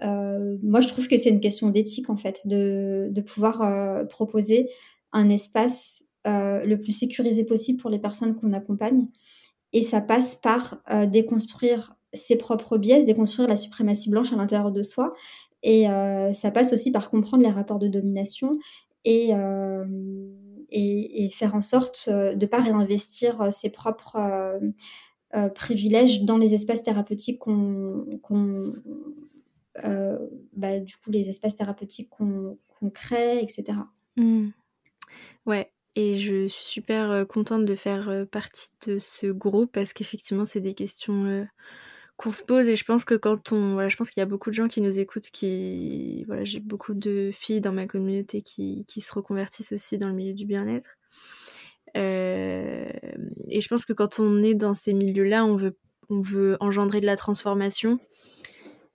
Euh, 0.03 0.57
moi, 0.63 0.81
je 0.81 0.87
trouve 0.87 1.07
que 1.07 1.17
c'est 1.17 1.29
une 1.29 1.39
question 1.39 1.69
d'éthique, 1.69 2.09
en 2.09 2.15
fait, 2.15 2.41
de, 2.45 3.21
pouvoir 3.21 3.61
euh, 3.61 4.05
proposer 4.05 4.69
un 5.11 5.29
espace 5.29 6.05
euh, 6.27 6.63
le 6.65 6.77
plus 6.79 6.91
sécurisé 6.91 7.43
possible 7.43 7.79
pour 7.79 7.89
les 7.89 7.99
personnes 7.99 8.35
qu'on 8.35 8.53
accompagne. 8.53 9.07
Et 9.73 9.81
ça 9.81 10.01
passe 10.01 10.35
par 10.35 10.83
déconstruire 11.07 11.95
ses 12.11 12.35
propres 12.35 12.77
biais, 12.77 13.05
déconstruire 13.05 13.47
la 13.47 13.55
suprématie 13.55 14.09
blanche 14.09 14.33
à 14.33 14.35
l'intérieur 14.35 14.71
de 14.71 14.83
soi. 14.83 15.13
Et 15.63 15.85
ça 16.33 16.51
passe 16.51 16.73
aussi 16.73 16.91
par 16.91 17.09
comprendre 17.09 17.41
les 17.41 17.49
rapports 17.49 17.79
de 17.79 17.87
domination 17.87 18.59
et, 19.05 19.29
faire 21.31 21.55
en 21.55 21.61
sorte 21.61 22.09
de 22.09 22.35
ne 22.35 22.45
pas 22.47 22.59
réinvestir 22.59 23.47
ses 23.49 23.69
propres 23.69 24.19
privilèges 25.55 26.23
dans 26.23 26.37
les 26.37 26.53
espaces 26.53 26.83
thérapeutiques 26.83 27.39
qu'on 27.39 28.05
euh, 29.85 30.17
bah, 30.53 30.79
du 30.79 30.97
coup 30.97 31.11
les 31.11 31.29
espaces 31.29 31.55
thérapeutiques 31.55 32.09
qu'on 32.09 32.57
crée, 32.93 33.39
etc. 33.41 33.77
Mmh. 34.17 34.49
Ouais, 35.45 35.71
et 35.95 36.17
je 36.17 36.47
suis 36.47 36.65
super 36.65 37.09
euh, 37.09 37.25
contente 37.25 37.65
de 37.65 37.75
faire 37.75 38.09
euh, 38.09 38.25
partie 38.25 38.69
de 38.85 38.99
ce 38.99 39.27
groupe 39.27 39.71
parce 39.71 39.93
qu'effectivement, 39.93 40.45
c'est 40.45 40.59
des 40.59 40.73
questions 40.73 41.47
qu'on 42.17 42.31
se 42.31 42.43
pose 42.43 42.67
et 42.67 42.75
je 42.75 42.83
pense 42.83 43.05
que 43.05 43.15
quand 43.15 43.53
on. 43.53 43.73
Voilà, 43.73 43.89
je 43.89 43.95
pense 43.95 44.11
qu'il 44.11 44.19
y 44.19 44.23
a 44.23 44.27
beaucoup 44.27 44.49
de 44.49 44.55
gens 44.55 44.67
qui 44.67 44.81
nous 44.81 44.99
écoutent 44.99 45.29
qui. 45.31 46.25
Voilà, 46.25 46.43
j'ai 46.43 46.59
beaucoup 46.59 46.93
de 46.93 47.31
filles 47.33 47.61
dans 47.61 47.73
ma 47.73 47.87
communauté 47.87 48.41
qui, 48.41 48.85
qui 48.87 48.99
se 48.99 49.13
reconvertissent 49.13 49.71
aussi 49.71 49.97
dans 49.97 50.09
le 50.09 50.15
milieu 50.15 50.33
du 50.33 50.45
bien-être. 50.45 50.97
et 51.95 53.61
je 53.61 53.67
pense 53.67 53.85
que 53.85 53.93
quand 53.93 54.19
on 54.19 54.43
est 54.43 54.53
dans 54.53 54.73
ces 54.73 54.93
milieux-là, 54.93 55.45
on 55.45 55.55
veut, 55.55 55.77
on 56.09 56.21
veut 56.21 56.57
engendrer 56.59 56.99
de 56.99 57.05
la 57.05 57.15
transformation 57.15 57.99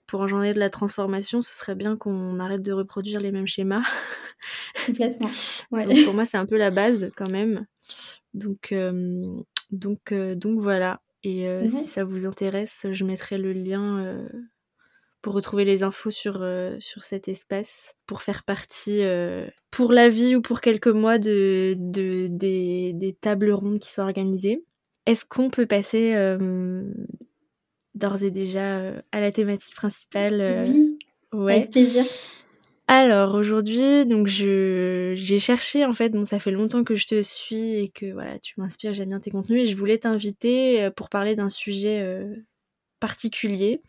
pour 0.07 0.21
engendrer 0.21 0.53
de 0.53 0.59
la 0.59 0.69
transformation, 0.69 1.41
ce 1.41 1.53
serait 1.53 1.75
bien 1.75 1.97
qu'on 1.97 2.39
arrête 2.39 2.61
de 2.63 2.71
reproduire 2.71 3.19
les 3.19 3.31
mêmes 3.31 3.45
schémas. 3.45 3.83
Complètement. 4.85 5.29
donc 5.71 6.05
pour 6.05 6.13
moi, 6.13 6.25
c'est 6.25 6.37
un 6.37 6.45
peu 6.45 6.57
la 6.57 6.71
base 6.71 7.11
quand 7.15 7.29
même. 7.29 7.65
Donc, 8.33 8.71
euh, 8.71 9.21
donc, 9.71 10.11
euh, 10.11 10.35
donc 10.35 10.59
voilà. 10.59 11.01
Et 11.23 11.49
euh, 11.49 11.67
si 11.67 11.83
ça 11.83 12.05
vous 12.05 12.25
intéresse, 12.25 12.85
je 12.89 13.03
mettrai 13.03 13.37
le 13.37 13.51
lien 13.51 14.17
pour 15.21 15.33
retrouver 15.33 15.65
les 15.65 15.83
infos 15.83 16.11
sur, 16.11 16.45
sur 16.79 17.03
cet 17.03 17.27
espace, 17.27 17.95
pour 18.05 18.21
faire 18.21 18.43
partie, 18.43 19.01
pour 19.71 19.91
la 19.91 20.07
vie 20.07 20.37
ou 20.37 20.41
pour 20.41 20.61
quelques 20.61 20.87
mois, 20.87 21.17
de, 21.17 21.75
de 21.77 22.27
des, 22.27 22.93
des, 22.93 23.13
tables 23.13 23.51
rondes 23.51 23.79
qui 23.79 23.91
sont 23.91 24.03
organisées. 24.03 24.63
Est-ce 25.05 25.25
qu'on 25.25 25.49
peut 25.49 25.65
passer 25.65 26.13
d'ores 27.97 28.23
et 28.23 28.31
déjà 28.31 28.77
euh, 28.77 29.01
à 29.11 29.21
la 29.21 29.31
thématique 29.31 29.75
principale. 29.75 30.41
Euh, 30.41 30.67
oui, 31.33 31.53
avec 31.53 31.71
plaisir. 31.71 32.05
Alors 32.89 33.35
aujourd'hui, 33.35 34.05
donc 34.05 34.27
je 34.27 35.11
j'ai 35.15 35.39
cherché 35.39 35.83
en 35.83 35.91
fait, 35.91 36.09
bon 36.09 36.23
ça 36.23 36.39
fait 36.39 36.51
longtemps 36.51 36.85
que 36.85 36.95
je 36.95 37.05
te 37.05 37.21
suis 37.21 37.75
et 37.75 37.89
que 37.89 38.13
voilà 38.13 38.39
tu 38.39 38.53
m'inspires, 38.57 38.93
j'aime 38.93 39.09
bien 39.09 39.19
tes 39.19 39.29
contenus 39.29 39.63
et 39.63 39.65
je 39.65 39.75
voulais 39.75 39.97
t'inviter 39.97 40.83
euh, 40.83 40.89
pour 40.89 41.09
parler 41.09 41.35
d'un 41.35 41.49
sujet 41.49 42.25
particulier 43.01 43.81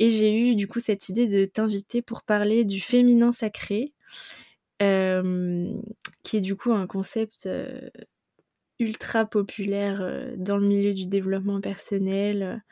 et 0.00 0.10
j'ai 0.10 0.36
eu 0.36 0.56
du 0.56 0.66
coup 0.66 0.80
cette 0.80 1.08
idée 1.08 1.28
de 1.28 1.44
t'inviter 1.44 2.02
pour 2.02 2.22
parler 2.22 2.64
du 2.64 2.80
féminin 2.80 3.30
sacré, 3.30 3.92
qui 4.80 6.36
est 6.36 6.40
du 6.40 6.56
coup 6.56 6.72
un 6.72 6.88
concept 6.88 7.48
ultra 8.80 9.24
populaire 9.24 10.32
dans 10.36 10.58
le 10.58 10.66
milieu 10.66 10.92
du 10.92 11.06
développement 11.06 11.60
personnel 11.60 12.62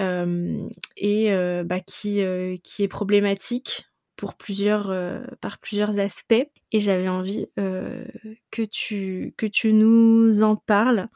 et 0.00 1.30
bah, 1.64 1.80
qui, 1.80 2.22
qui 2.62 2.82
est 2.82 2.88
problématique 2.88 3.86
pour 4.16 4.34
plusieurs, 4.34 4.94
par 5.40 5.58
plusieurs 5.58 5.98
aspects. 5.98 6.48
Et 6.72 6.80
j'avais 6.80 7.08
envie 7.08 7.46
que, 7.56 8.62
tu, 8.70 9.34
que 9.36 9.46
tu 9.46 9.72
nous 9.72 10.42
en 10.42 10.56
parles. 10.56 11.08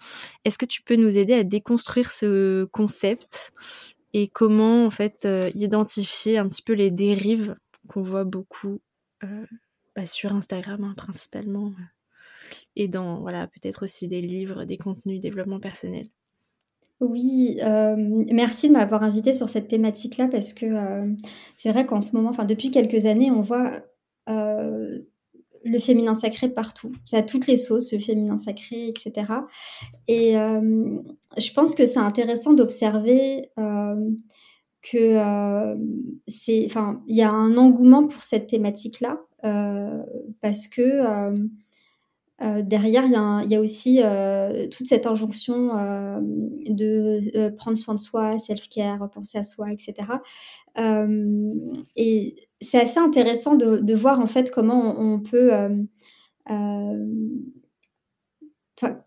Est-ce 0.44 0.58
que 0.58 0.66
tu 0.66 0.82
peux 0.82 0.96
nous 0.96 1.16
aider 1.16 1.34
à 1.34 1.44
déconstruire 1.44 2.10
ce 2.10 2.64
concept 2.66 3.52
et 4.14 4.28
comment 4.28 4.86
en 4.86 4.90
fait 4.90 5.26
identifier 5.54 6.38
un 6.38 6.48
petit 6.48 6.62
peu 6.62 6.72
les 6.72 6.90
dérives 6.90 7.56
qu'on 7.88 8.02
voit 8.02 8.24
beaucoup 8.24 8.80
bah, 9.96 10.06
sur 10.06 10.32
Instagram 10.32 10.84
hein, 10.84 10.94
principalement 10.96 11.72
et 12.76 12.88
dans 12.88 13.20
voilà 13.20 13.48
peut-être 13.48 13.84
aussi 13.84 14.08
des 14.08 14.20
livres, 14.20 14.64
des 14.64 14.78
contenus 14.78 15.20
développement 15.20 15.60
personnel? 15.60 16.08
Oui, 17.00 17.58
merci 18.32 18.68
de 18.68 18.72
m'avoir 18.72 19.02
invité 19.02 19.32
sur 19.32 19.48
cette 19.48 19.68
thématique-là 19.68 20.28
parce 20.28 20.52
que, 20.52 20.66
c'est 21.56 21.70
vrai 21.70 21.86
qu'en 21.86 22.00
ce 22.00 22.16
moment, 22.16 22.32
depuis 22.44 22.70
quelques 22.70 23.06
années, 23.06 23.30
on 23.30 23.40
voit, 23.40 23.70
le 25.64 25.78
féminin 25.78 26.14
sacré 26.14 26.48
partout. 26.48 26.92
A 27.12 27.22
toutes 27.22 27.46
les 27.46 27.56
sauces, 27.56 27.92
le 27.92 27.98
féminin 27.98 28.36
sacré, 28.36 28.88
etc. 28.88 29.32
Et 30.06 30.32
je 30.32 31.52
pense 31.52 31.74
que 31.74 31.84
c'est 31.86 31.98
intéressant 31.98 32.52
d'observer 32.52 33.50
que 34.82 35.76
c'est, 36.26 36.68
il 37.06 37.16
y 37.16 37.22
a 37.22 37.30
un 37.30 37.56
engouement 37.56 38.06
pour 38.06 38.24
cette 38.24 38.48
thématique-là 38.48 39.20
parce 40.40 40.66
que 40.66 41.32
derrière, 42.40 43.04
il 43.06 43.50
y, 43.50 43.56
a 43.56 43.60
aussi 43.60 44.00
toute 44.70 44.86
cette 44.86 45.06
injonction 45.06 45.68
de 46.66 47.48
prendre 47.56 47.76
soin 47.76 47.94
de 47.94 48.00
soi, 48.00 48.38
self-care, 48.38 49.10
penser 49.10 49.38
à 49.38 49.42
soi, 49.42 49.72
etc. 49.72 49.94
et 51.96 52.36
c'est 52.60 52.80
assez 52.80 52.98
intéressant 52.98 53.56
de, 53.56 53.94
voir 53.94 54.20
en 54.20 54.26
fait 54.26 54.50
comment 54.50 55.00
on, 55.00 55.20
peut... 55.20 55.50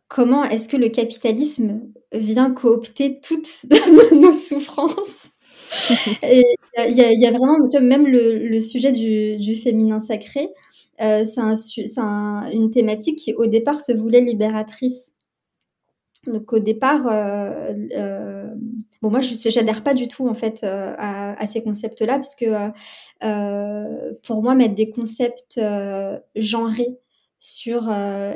comment 0.08 0.44
est-ce 0.44 0.68
que 0.68 0.78
le 0.78 0.90
capitalisme 0.90 1.82
vient 2.14 2.52
coopter 2.52 3.22
toutes 3.22 3.66
nos 4.12 4.34
souffrances 4.34 5.32
et 6.24 6.44
il 6.88 6.96
y, 6.98 7.26
a 7.26 7.32
vraiment, 7.32 7.58
même 7.82 8.08
le, 8.08 8.60
sujet 8.60 8.92
du, 8.92 9.56
féminin 9.56 10.00
sacré, 10.00 10.50
euh, 11.02 11.24
c'est 11.26 12.02
une 12.02 12.72
thématique 12.72 13.18
qui 13.18 13.34
au 13.34 13.48
départ 13.48 13.82
se 13.82 13.92
voulait 13.92 14.22
libératrice. 14.22 15.14
Donc 16.28 16.54
au 16.54 16.60
départ, 16.60 17.08
euh, 17.08 17.74
euh, 17.98 18.48
bon 19.02 19.10
moi 19.10 19.22
je 19.22 19.60
n'adhère 19.60 19.84
pas 19.84 19.96
du 19.96 20.08
tout 20.08 20.28
en 20.28 20.36
fait 20.36 20.64
à, 20.64 21.46
ces 21.48 21.64
concepts-là 21.64 22.16
parce 22.18 22.36
que 22.36 22.72
pour 24.24 24.44
moi 24.44 24.54
mettre 24.54 24.76
des 24.76 24.92
concepts 24.92 25.60
genrés 26.36 27.00
sur 27.44 27.90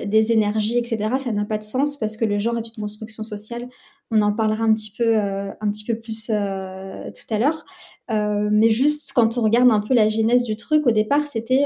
des 0.06 0.32
énergies, 0.32 0.80
etc. 0.80 1.12
Ça 1.20 1.32
n'a 1.32 1.46
pas 1.46 1.60
de 1.60 1.64
sens 1.64 1.96
parce 1.96 2.18
que 2.18 2.26
le 2.26 2.40
genre 2.40 2.58
est 2.58 2.68
une 2.76 2.82
construction 2.82 3.22
sociale. 3.22 3.70
On 4.10 4.22
en 4.24 4.34
parlera 4.34 4.64
un 4.64 4.74
petit 4.74 4.92
peu, 4.92 5.16
un 5.16 5.72
petit 5.72 5.86
peu 5.86 5.94
plus 6.00 6.26
tout 6.26 6.34
à 7.34 7.38
l'heure. 7.38 7.66
mais 8.10 8.72
juste 8.72 9.14
quand 9.14 9.38
on 9.38 9.44
regarde 9.44 9.70
un 9.70 9.80
peu 9.80 9.94
la 9.94 10.10
genèse 10.10 10.44
du 10.44 10.56
truc, 10.56 10.88
au 10.88 10.92
départ, 10.92 11.22
c'était, 11.22 11.66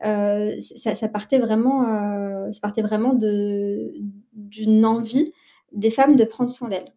ça, 0.00 1.08
partait 1.12 1.38
vraiment, 1.38 2.50
ça 2.50 2.60
partait 2.62 2.82
vraiment 2.82 3.12
d'une 3.12 4.86
envie 4.86 5.34
des 5.72 5.90
femmes 5.90 6.16
de 6.16 6.24
prendre 6.24 6.48
soin 6.48 6.70
d'elles. 6.70 6.94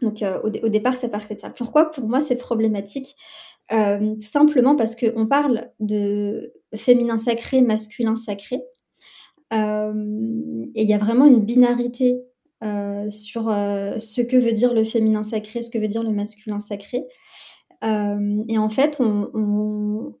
Donc 0.00 0.22
au, 0.22 0.48
au, 0.48 0.68
départ, 0.70 0.96
ça 0.96 1.10
partait 1.10 1.34
de 1.34 1.40
ça. 1.40 1.50
Pourquoi? 1.50 1.90
Pour 1.90 2.08
moi 2.08 2.22
c'est 2.22 2.36
problématique 2.36 3.16
Tout 3.68 4.20
simplement 4.20 4.76
parce 4.76 4.94
qu'on 4.94 5.26
parle 5.26 5.70
de 5.80 6.52
féminin 6.74 7.16
sacré, 7.16 7.60
masculin 7.60 8.16
sacré. 8.16 8.62
Euh, 9.52 10.66
et 10.74 10.82
il 10.82 10.88
y 10.88 10.94
a 10.94 10.98
vraiment 10.98 11.26
une 11.26 11.44
binarité 11.44 12.20
euh, 12.64 13.08
sur 13.10 13.48
euh, 13.48 13.98
ce 13.98 14.20
que 14.20 14.36
veut 14.36 14.52
dire 14.52 14.74
le 14.74 14.84
féminin 14.84 15.22
sacré, 15.22 15.62
ce 15.62 15.70
que 15.70 15.78
veut 15.78 15.88
dire 15.88 16.02
le 16.02 16.10
masculin 16.10 16.60
sacré. 16.60 17.04
et 17.82 18.58
en 18.58 18.68
fait, 18.68 19.00
on 19.00 20.14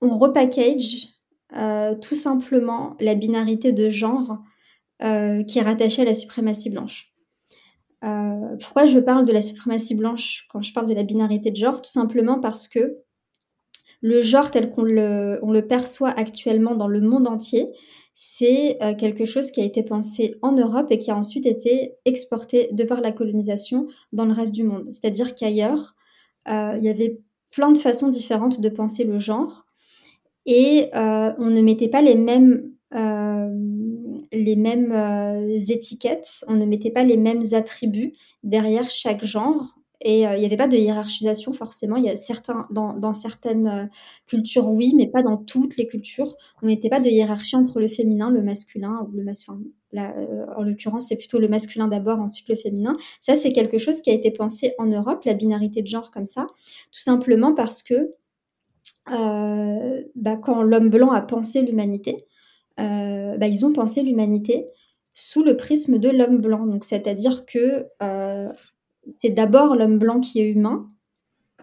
repackage 0.00 1.08
tout 2.00 2.14
simplement 2.14 2.96
la 3.00 3.14
binarité 3.14 3.72
de 3.72 3.88
genre 3.88 4.38
qui 5.00 5.58
est 5.58 5.62
rattachée 5.62 6.02
à 6.02 6.06
la 6.06 6.14
suprématie 6.14 6.70
blanche. 6.70 7.13
Pourquoi 8.60 8.86
je 8.86 8.98
parle 8.98 9.26
de 9.26 9.32
la 9.32 9.40
suprématie 9.40 9.94
blanche 9.94 10.46
quand 10.50 10.62
je 10.62 10.72
parle 10.72 10.88
de 10.88 10.94
la 10.94 11.04
binarité 11.04 11.50
de 11.50 11.56
genre? 11.56 11.80
Tout 11.80 11.90
simplement 11.90 12.40
parce 12.40 12.68
que 12.68 13.04
le 14.04 14.20
genre 14.20 14.50
tel 14.50 14.68
qu'on 14.68 14.82
le, 14.82 15.60
perçoit 15.62 16.10
actuellement 16.10 16.74
dans 16.74 16.88
le 16.88 17.00
monde 17.00 17.26
entier, 17.26 17.72
c'est 18.12 18.76
euh, 18.82 18.94
quelque 18.94 19.24
chose 19.24 19.50
qui 19.50 19.62
a 19.62 19.64
été 19.64 19.82
pensé 19.82 20.36
en 20.42 20.52
Europe 20.52 20.88
et 20.90 20.98
qui 20.98 21.10
a 21.10 21.16
ensuite 21.16 21.46
été 21.46 21.94
exporté 22.04 22.68
de 22.72 22.84
par 22.84 23.00
la 23.00 23.12
colonisation 23.12 23.88
dans 24.12 24.26
le 24.26 24.34
reste 24.34 24.52
du 24.52 24.62
monde. 24.62 24.86
C'est-à-dire 24.92 25.34
qu'ailleurs, 25.34 25.94
euh, 26.48 26.74
il 26.76 26.84
y 26.84 26.90
avait 26.90 27.18
plein 27.50 27.70
de 27.70 27.78
façons 27.78 28.08
différentes 28.08 28.60
de 28.60 28.68
penser 28.68 29.04
le 29.04 29.18
genre 29.18 29.64
et 30.44 30.90
euh, 30.94 31.32
on 31.38 31.48
ne 31.48 31.62
mettait 31.62 31.88
pas 31.88 32.02
les 32.02 32.14
mêmes, 32.14 32.72
les 34.34 34.56
mêmes 34.56 34.92
étiquettes, 35.68 36.44
on 36.48 36.54
ne 36.54 36.64
mettait 36.64 36.90
pas 36.90 37.04
les 37.04 37.16
mêmes 37.16 37.42
attributs 37.52 38.14
derrière 38.42 38.88
chaque 38.90 39.24
genre 39.24 39.74
et 40.04 40.26
euh, 40.26 40.36
il 40.36 40.40
n'y 40.40 40.46
avait 40.46 40.58
pas 40.58 40.68
de 40.68 40.76
hiérarchisation 40.76 41.52
forcément. 41.52 41.96
Il 41.96 42.04
y 42.04 42.10
a 42.10 42.16
certains, 42.16 42.66
dans, 42.70 43.12
certaines 43.14 43.66
euh, 43.66 43.84
cultures, 44.26 44.68
oui, 44.68 44.92
mais 44.94 45.06
pas 45.06 45.22
dans 45.22 45.38
toutes 45.38 45.76
les 45.78 45.86
cultures. 45.86 46.36
On 46.62 46.66
n'était 46.66 46.90
pas 46.90 47.00
de 47.00 47.08
hiérarchie 47.08 47.56
entre 47.56 47.80
le 47.80 47.88
féminin, 47.88 48.30
le 48.30 48.42
masculin 48.42 49.06
ou 49.08 49.16
le 49.16 49.24
masculin. 49.24 49.60
Euh, 49.96 50.44
en 50.56 50.62
l'occurrence, 50.62 51.06
c'est 51.08 51.16
plutôt 51.16 51.38
le 51.38 51.48
masculin 51.48 51.88
d'abord, 51.88 52.20
ensuite 52.20 52.48
le 52.50 52.54
féminin. 52.54 52.96
Ça, 53.18 53.34
c'est 53.34 53.52
quelque 53.52 53.78
chose 53.78 54.02
qui 54.02 54.10
a 54.10 54.12
été 54.12 54.30
pensé 54.30 54.74
en 54.78 54.86
Europe, 54.86 55.24
la 55.24 55.34
binarité 55.34 55.80
de 55.80 55.86
genre 55.86 56.10
comme 56.10 56.26
ça, 56.26 56.46
tout 56.92 57.00
simplement 57.00 57.54
parce 57.54 57.82
que 57.82 58.14
bah, 59.06 60.36
quand 60.36 60.62
l'homme 60.62 60.88
blanc 60.88 61.12
a 61.12 61.20
pensé 61.20 61.62
l'humanité, 61.62 62.26
bah, 62.76 63.46
ils 63.46 63.64
ont 63.64 63.72
pensé 63.72 64.02
l'humanité 64.02 64.66
sous 65.12 65.42
le 65.42 65.56
prisme 65.56 65.98
de 65.98 66.08
l'homme 66.10 66.38
blanc. 66.38 66.66
Donc, 66.66 66.84
c'est-à-dire 66.84 67.46
que 67.46 67.86
c'est 69.08 69.30
d'abord 69.30 69.76
l'homme 69.76 69.98
blanc 69.98 70.20
qui 70.20 70.40
est 70.40 70.48
humain, 70.48 70.90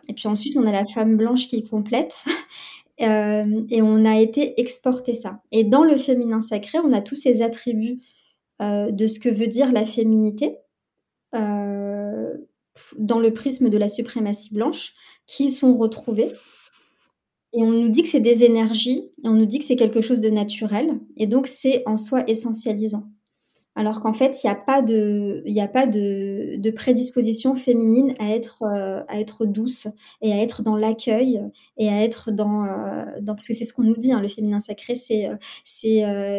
et 0.07 0.13
puis 0.13 0.27
ensuite 0.27 0.57
on 0.57 0.65
a 0.65 0.71
la 0.71 0.85
femme 0.85 1.17
blanche 1.17 1.47
qui 1.47 1.63
complète, 1.63 2.25
euh, 3.01 3.63
et 3.69 3.81
on 3.81 4.05
a 4.05 4.19
été 4.19 4.59
exporté 4.59 5.15
ça. 5.15 5.41
Et 5.51 5.63
dans 5.63 5.83
le 5.83 5.97
féminin 5.97 6.41
sacré, 6.41 6.79
on 6.79 6.91
a 6.93 7.01
tous 7.01 7.15
ces 7.15 7.41
attributs 7.41 8.01
euh, 8.61 8.91
de 8.91 9.07
ce 9.07 9.19
que 9.19 9.29
veut 9.29 9.47
dire 9.47 9.71
la 9.71 9.85
féminité 9.85 10.57
euh, 11.33 12.33
dans 12.97 13.19
le 13.19 13.33
prisme 13.33 13.69
de 13.69 13.77
la 13.77 13.87
suprématie 13.87 14.53
blanche 14.53 14.93
qui 15.27 15.49
sont 15.49 15.77
retrouvés. 15.77 16.31
Et 17.53 17.63
on 17.63 17.71
nous 17.71 17.89
dit 17.89 18.03
que 18.03 18.09
c'est 18.09 18.21
des 18.21 18.43
énergies, 18.43 19.11
et 19.23 19.27
on 19.27 19.33
nous 19.33 19.45
dit 19.45 19.59
que 19.59 19.65
c'est 19.65 19.75
quelque 19.75 20.01
chose 20.01 20.19
de 20.19 20.29
naturel, 20.29 20.99
et 21.17 21.27
donc 21.27 21.47
c'est 21.47 21.83
en 21.85 21.97
soi 21.97 22.23
essentialisant 22.27 23.03
alors 23.75 24.01
qu'en 24.01 24.11
fait, 24.11 24.43
il 24.43 24.47
n'y 24.47 24.51
a 24.51 24.55
pas 24.55 24.81
de, 24.81 25.43
a 25.57 25.67
pas 25.67 25.87
de, 25.87 26.71
prédisposition 26.71 27.55
féminine 27.55 28.15
à 28.19 28.29
être, 28.29 28.63
euh, 28.63 29.01
à 29.07 29.19
être 29.19 29.45
douce 29.45 29.87
et 30.21 30.33
à 30.33 30.37
être 30.37 30.61
dans 30.61 30.75
l'accueil 30.75 31.41
et 31.77 31.87
à 31.87 32.03
être 32.03 32.31
dans, 32.31 32.65
euh, 32.65 33.05
parce 33.25 33.47
que 33.47 33.53
c'est 33.53 33.63
ce 33.63 33.73
qu'on 33.73 33.83
nous 33.83 33.95
dit, 33.95 34.11
hein, 34.11 34.19
le 34.19 34.27
féminin 34.27 34.59
sacré, 34.59 34.95
c'est, 34.95 35.27
euh, 35.27 35.37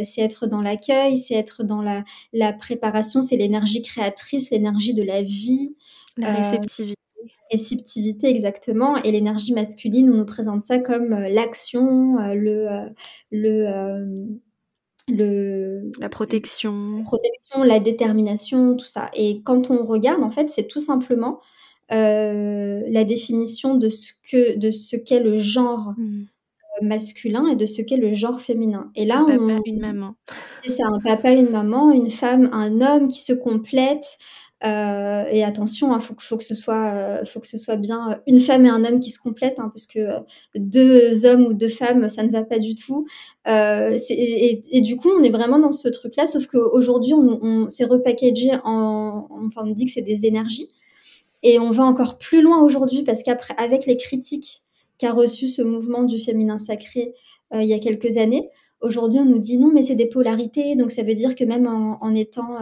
c'est, 0.04 0.20
être 0.20 0.46
dans 0.46 0.60
l'accueil, 0.60 1.16
c'est 1.16 1.34
être 1.34 1.64
dans 1.64 1.80
la, 1.80 2.04
la 2.32 2.52
préparation, 2.52 3.22
c'est 3.22 3.36
l'énergie 3.36 3.82
créatrice, 3.82 4.50
l'énergie 4.50 4.94
de 4.94 5.02
la 5.02 5.22
vie. 5.22 5.74
La 6.18 6.34
réceptivité. 6.34 7.01
Réceptivité, 7.52 8.28
exactement. 8.28 8.96
Et 9.02 9.12
l'énergie 9.12 9.52
masculine, 9.52 10.10
on 10.10 10.16
nous 10.16 10.24
présente 10.24 10.62
ça 10.62 10.78
comme 10.78 11.10
l'action, 11.10 12.16
le, 12.34 12.66
le 13.30 14.26
le, 15.08 15.90
la 15.98 16.08
protection. 16.08 16.98
La 16.98 17.02
protection, 17.02 17.62
la 17.64 17.80
détermination, 17.80 18.76
tout 18.76 18.86
ça. 18.86 19.10
Et 19.14 19.42
quand 19.42 19.70
on 19.70 19.84
regarde, 19.84 20.22
en 20.22 20.30
fait, 20.30 20.48
c'est 20.48 20.66
tout 20.66 20.80
simplement 20.80 21.40
euh, 21.92 22.82
la 22.88 23.04
définition 23.04 23.74
de 23.74 23.88
ce 23.88 24.12
que 24.30 24.56
de 24.56 24.70
ce 24.70 24.96
qu'est 24.96 25.20
le 25.20 25.38
genre 25.38 25.94
mmh. 25.96 26.22
euh, 26.80 26.86
masculin 26.86 27.48
et 27.48 27.56
de 27.56 27.66
ce 27.66 27.82
qu'est 27.82 27.96
le 27.96 28.14
genre 28.14 28.40
féminin. 28.40 28.90
Et 28.94 29.04
là, 29.04 29.18
un 29.18 29.36
papa, 29.36 29.60
une 29.66 29.80
maman. 29.80 30.14
C'est 30.62 30.70
ça, 30.70 30.84
un 30.86 31.00
papa, 31.00 31.32
une 31.32 31.50
maman, 31.50 31.90
une 31.90 32.10
femme, 32.10 32.48
un 32.52 32.80
homme 32.80 33.08
qui 33.08 33.20
se 33.20 33.32
complètent. 33.32 34.18
Euh, 34.64 35.24
et 35.28 35.42
attention, 35.42 35.90
il 35.90 35.94
hein, 35.94 36.00
faut, 36.00 36.36
que 36.36 36.44
ce 36.44 36.54
soit, 36.54 36.92
euh, 36.92 37.24
faut 37.24 37.40
que 37.40 37.48
ce 37.48 37.58
soit 37.58 37.76
bien 37.76 38.12
euh, 38.12 38.14
une 38.28 38.38
femme 38.38 38.64
et 38.64 38.68
un 38.68 38.84
homme 38.84 39.00
qui 39.00 39.10
se 39.10 39.18
complètent, 39.18 39.58
hein, 39.58 39.72
parce 39.74 39.86
que 39.86 40.22
deux 40.54 41.26
hommes 41.26 41.46
ou 41.46 41.52
deux 41.52 41.68
femmes, 41.68 42.08
ça 42.08 42.22
ne 42.22 42.30
va 42.30 42.44
pas 42.44 42.58
du 42.58 42.74
tout. 42.76 43.06
Et, 43.46 44.80
du 44.82 44.96
coup, 44.96 45.08
on 45.18 45.22
est 45.22 45.30
vraiment 45.30 45.58
dans 45.58 45.72
ce 45.72 45.88
truc-là, 45.88 46.26
sauf 46.26 46.46
qu'aujourd'hui, 46.46 47.12
on, 47.12 47.42
on 47.42 47.68
s'est 47.68 47.84
repackagé 47.84 48.52
en, 48.64 49.26
enfin, 49.46 49.62
on 49.64 49.70
dit 49.70 49.86
que 49.86 49.92
c'est 49.92 50.02
des 50.02 50.26
énergies, 50.26 50.68
et 51.42 51.58
on 51.58 51.70
va 51.70 51.82
encore 51.82 52.18
plus 52.18 52.40
loin 52.40 52.62
aujourd'hui, 52.62 53.02
parce 53.02 53.24
qu'après, 53.24 53.54
avec 53.58 53.86
les 53.86 53.96
critiques 53.96 54.62
qu'a 54.98 55.12
reçu 55.12 55.48
ce 55.48 55.62
mouvement 55.62 56.04
du 56.04 56.18
féminin 56.18 56.58
sacré 56.58 57.14
il 57.54 57.64
y 57.64 57.74
a 57.74 57.78
quelques 57.80 58.16
années, 58.16 58.48
aujourd'hui, 58.80 59.20
on 59.20 59.24
nous 59.24 59.38
dit 59.38 59.58
non, 59.58 59.72
mais 59.74 59.82
c'est 59.82 59.96
des 59.96 60.06
polarités, 60.06 60.76
donc 60.76 60.92
ça 60.92 61.02
veut 61.02 61.14
dire 61.14 61.34
que 61.34 61.44
même 61.44 61.66
en 61.66 62.14
étant 62.14 62.56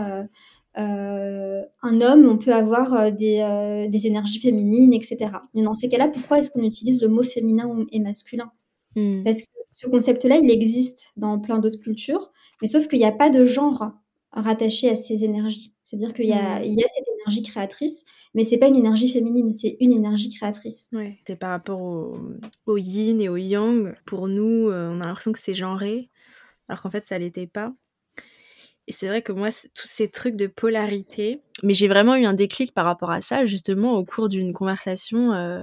euh, 0.81 1.63
un 1.83 2.01
homme, 2.01 2.27
on 2.27 2.39
peut 2.39 2.53
avoir 2.53 2.95
euh, 2.95 3.11
euh, 3.11 3.89
des, 3.89 4.07
énergies 4.07 4.41
féminines, 4.41 4.93
etc. 4.93 5.31
Mais 5.55 5.63
dans 5.63 5.75
ces 5.75 5.89
cas-là, 5.89 6.09
pourquoi 6.09 6.39
est-ce 6.39 6.51
qu'on 6.51 6.63
utilise 6.63 7.03
le 7.03 7.09
mot 7.09 7.23
féminin 7.23 7.87
et 7.93 8.01
masculin? 8.01 8.51
Hmm. 8.97 9.23
Parce 9.25 9.43
que 9.43 9.47
ce 9.71 9.89
concept-là, 9.89 10.37
il 10.39 10.51
existe 10.51 11.13
dans 11.17 11.39
plein 11.39 11.59
d'autres 11.59 11.79
cultures, 11.79 12.33
mais 12.61 12.69
sauf 12.69 12.89
qu'il 12.89 12.99
n'y 12.99 13.05
a 13.05 13.13
pas 13.13 13.31
de 13.31 13.45
genre 13.45 13.93
rattaché 14.33 14.89
à 14.89 14.95
ces 14.95 15.25
énergies. 15.25 15.75
C'est-à-dire 15.85 16.13
qu'il 16.13 16.27
y, 16.27 16.33
a, 16.33 16.61
hmm. 16.61 16.63
cette 16.65 17.09
énergie 17.21 17.43
créatrice 17.43 18.05
mais 18.33 18.45
c'est 18.45 18.59
pas 18.59 18.69
une 18.69 18.77
énergie 18.77 19.09
féminine, 19.09 19.53
c'est 19.53 19.77
une 19.81 19.91
énergie 19.91 20.31
créatrice. 20.31 20.89
Ouais, 20.93 21.19
c'est 21.27 21.35
par 21.35 21.51
rapport 21.51 21.81
au, 21.81 22.77
yin 22.77 23.21
et 23.21 23.29
au 23.29 23.37
yang. 23.37 23.93
Pour 24.07 24.29
nous, 24.29 24.71
on 24.71 25.01
a 25.01 25.05
l'impression 25.05 25.33
que 25.33 25.39
c'est 25.41 25.53
genré, 25.53 26.11
alors 26.69 26.81
qu'en 26.81 26.91
fait, 26.91 27.03
ça 27.03 27.19
l'était 27.19 27.49
pas. 27.49 27.75
Et 28.87 28.93
c'est 28.93 29.07
vrai 29.07 29.23
que 29.23 29.33
moi, 29.33 29.51
tous 29.75 29.87
ces 29.87 30.09
trucs 30.09 30.37
de 30.37 30.47
polarité, 30.47 31.43
mais 31.63 31.75
j'ai 31.75 31.89
vraiment 31.89 32.17
eu 32.17 32.25
un 32.25 32.35
déclic 32.35 32.75
par 32.75 32.85
rapport 32.85 33.11
à 33.11 33.21
ça, 33.21 33.45
justement, 33.45 33.95
au 33.95 34.05
cours 34.05 34.29
d'une 34.29 34.53
conversation 34.53 35.33
euh, 35.33 35.63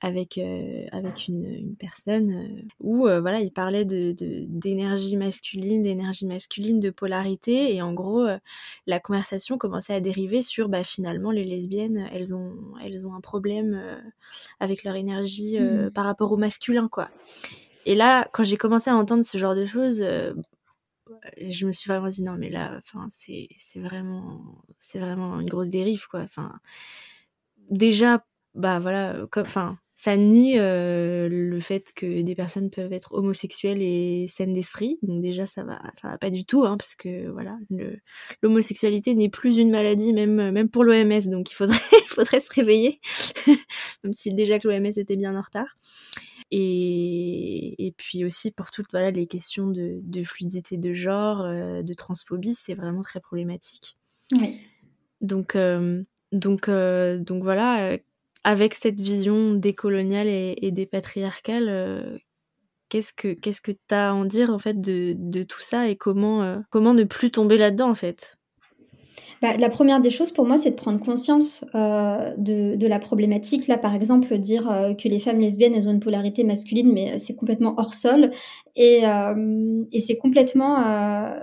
avec, 0.00 0.36
euh, 0.36 0.84
avec 0.92 1.28
une, 1.28 1.44
une 1.44 1.76
personne 1.76 2.32
euh, 2.32 2.62
où 2.80 3.02
voilà, 3.04 3.40
il 3.40 3.52
parlait 3.52 3.84
de, 3.84 4.14
d'énergie 4.48 5.16
masculine, 5.16 5.82
d'énergie 5.82 6.26
masculine, 6.26 6.78
de 6.78 6.90
polarité. 6.90 7.74
Et 7.74 7.80
en 7.80 7.94
gros, 7.94 8.26
la 8.86 9.00
conversation 9.00 9.56
commençait 9.56 9.94
à 9.94 10.00
dériver 10.00 10.42
sur 10.42 10.68
bah, 10.68 10.84
finalement 10.84 11.30
les 11.30 11.44
lesbiennes, 11.44 12.06
elles 12.12 12.34
ont, 12.34 12.54
elles 12.84 13.06
ont 13.06 13.14
un 13.14 13.20
problème 13.20 13.80
avec 14.60 14.84
leur 14.84 14.96
énergie 14.96 15.58
mmh. 15.58 15.90
par 15.92 16.04
rapport 16.04 16.32
au 16.32 16.36
masculin. 16.36 16.88
quoi. 16.88 17.08
Et 17.86 17.94
là, 17.94 18.28
quand 18.32 18.42
j'ai 18.42 18.56
commencé 18.56 18.90
à 18.90 18.96
entendre 18.96 19.24
ce 19.24 19.38
genre 19.38 19.54
de 19.54 19.64
choses, 19.64 20.04
je 21.40 21.66
me 21.66 21.72
suis 21.72 21.88
vraiment 21.88 22.08
dit 22.08 22.22
non 22.22 22.36
mais 22.38 22.50
là 22.50 22.78
enfin 22.78 23.08
c'est 23.10 23.48
vraiment 23.76 24.40
c'est 24.78 24.98
vraiment 24.98 25.40
une 25.40 25.48
grosse 25.48 25.70
dérive 25.70 26.06
quoi 26.08 26.20
enfin 26.20 26.60
déjà 27.70 28.24
bah 28.54 28.80
voilà 28.80 29.26
enfin 29.36 29.78
ça 30.02 30.16
nie 30.16 30.58
euh, 30.58 31.28
le 31.30 31.60
fait 31.60 31.92
que 31.94 32.22
des 32.22 32.34
personnes 32.34 32.70
peuvent 32.70 32.92
être 32.92 33.14
homosexuelles 33.14 33.82
et 33.82 34.26
saines 34.26 34.52
d'esprit. 34.52 34.98
Donc 35.02 35.22
déjà, 35.22 35.46
ça 35.46 35.62
va, 35.62 35.80
ça 36.00 36.08
va 36.08 36.18
pas 36.18 36.30
du 36.30 36.44
tout, 36.44 36.64
hein, 36.64 36.76
parce 36.76 36.96
que 36.96 37.28
voilà, 37.30 37.56
l'homosexualité 38.42 39.14
n'est 39.14 39.28
plus 39.28 39.58
une 39.58 39.70
maladie, 39.70 40.12
même, 40.12 40.50
même 40.50 40.68
pour 40.68 40.82
l'OMS. 40.82 41.30
Donc 41.30 41.52
il 41.52 41.54
faudrait, 41.54 41.78
il 42.04 42.08
faudrait 42.08 42.40
se 42.40 42.52
réveiller, 42.52 43.00
même 44.02 44.12
si 44.12 44.34
déjà 44.34 44.58
que 44.58 44.66
l'OMS 44.66 44.86
était 44.86 45.14
bien 45.14 45.36
en 45.36 45.40
retard. 45.40 45.76
Et, 46.54 47.86
et, 47.86 47.92
puis 47.92 48.26
aussi 48.26 48.50
pour 48.50 48.70
toutes 48.70 48.90
voilà, 48.90 49.10
les 49.10 49.26
questions 49.26 49.68
de, 49.68 50.00
de 50.02 50.22
fluidité 50.22 50.76
de 50.76 50.92
genre, 50.92 51.40
euh, 51.40 51.82
de 51.82 51.94
transphobie, 51.94 52.52
c'est 52.52 52.74
vraiment 52.74 53.00
très 53.00 53.20
problématique. 53.20 53.96
Oui. 54.32 54.60
Donc, 55.22 55.56
euh, 55.56 56.02
donc, 56.32 56.68
donc 56.68 57.42
voilà 57.42 57.96
avec 58.44 58.74
cette 58.74 59.00
vision 59.00 59.54
décoloniale 59.54 60.28
et, 60.28 60.56
et 60.62 60.70
dépatriarcale, 60.70 61.68
euh, 61.68 62.18
qu'est-ce 62.88 63.12
que 63.12 63.32
qu'est-ce 63.32 63.60
que 63.60 63.72
tu 63.72 63.94
as 63.94 64.10
à 64.10 64.12
en 64.12 64.24
dire 64.24 64.50
en 64.50 64.58
fait 64.58 64.80
de, 64.80 65.14
de 65.16 65.42
tout 65.42 65.60
ça 65.60 65.88
et 65.88 65.96
comment 65.96 66.42
euh, 66.42 66.58
comment 66.70 66.94
ne 66.94 67.04
plus 67.04 67.30
tomber 67.30 67.56
là-dedans 67.56 67.90
en 67.90 67.94
fait? 67.94 68.38
Bah, 69.40 69.56
la 69.56 69.68
première 69.68 70.00
des 70.00 70.10
choses 70.10 70.30
pour 70.30 70.46
moi, 70.46 70.56
c'est 70.56 70.70
de 70.70 70.76
prendre 70.76 71.00
conscience 71.00 71.64
euh, 71.74 72.32
de, 72.36 72.86
la 72.86 72.98
problématique. 72.98 73.66
Là, 73.68 73.78
par 73.78 73.94
exemple, 73.94 74.36
dire 74.38 74.64
que 75.00 75.08
les 75.08 75.20
femmes 75.20 75.40
lesbiennes, 75.40 75.74
elles 75.74 75.88
ont 75.88 75.92
une 75.92 76.00
polarité 76.00 76.44
masculine, 76.44 76.92
mais 76.92 77.18
c'est 77.18 77.34
complètement 77.34 77.74
hors 77.78 77.94
sol. 77.94 78.30
Et, 78.76 79.02
c'est 79.98 80.16
complètement... 80.16 80.76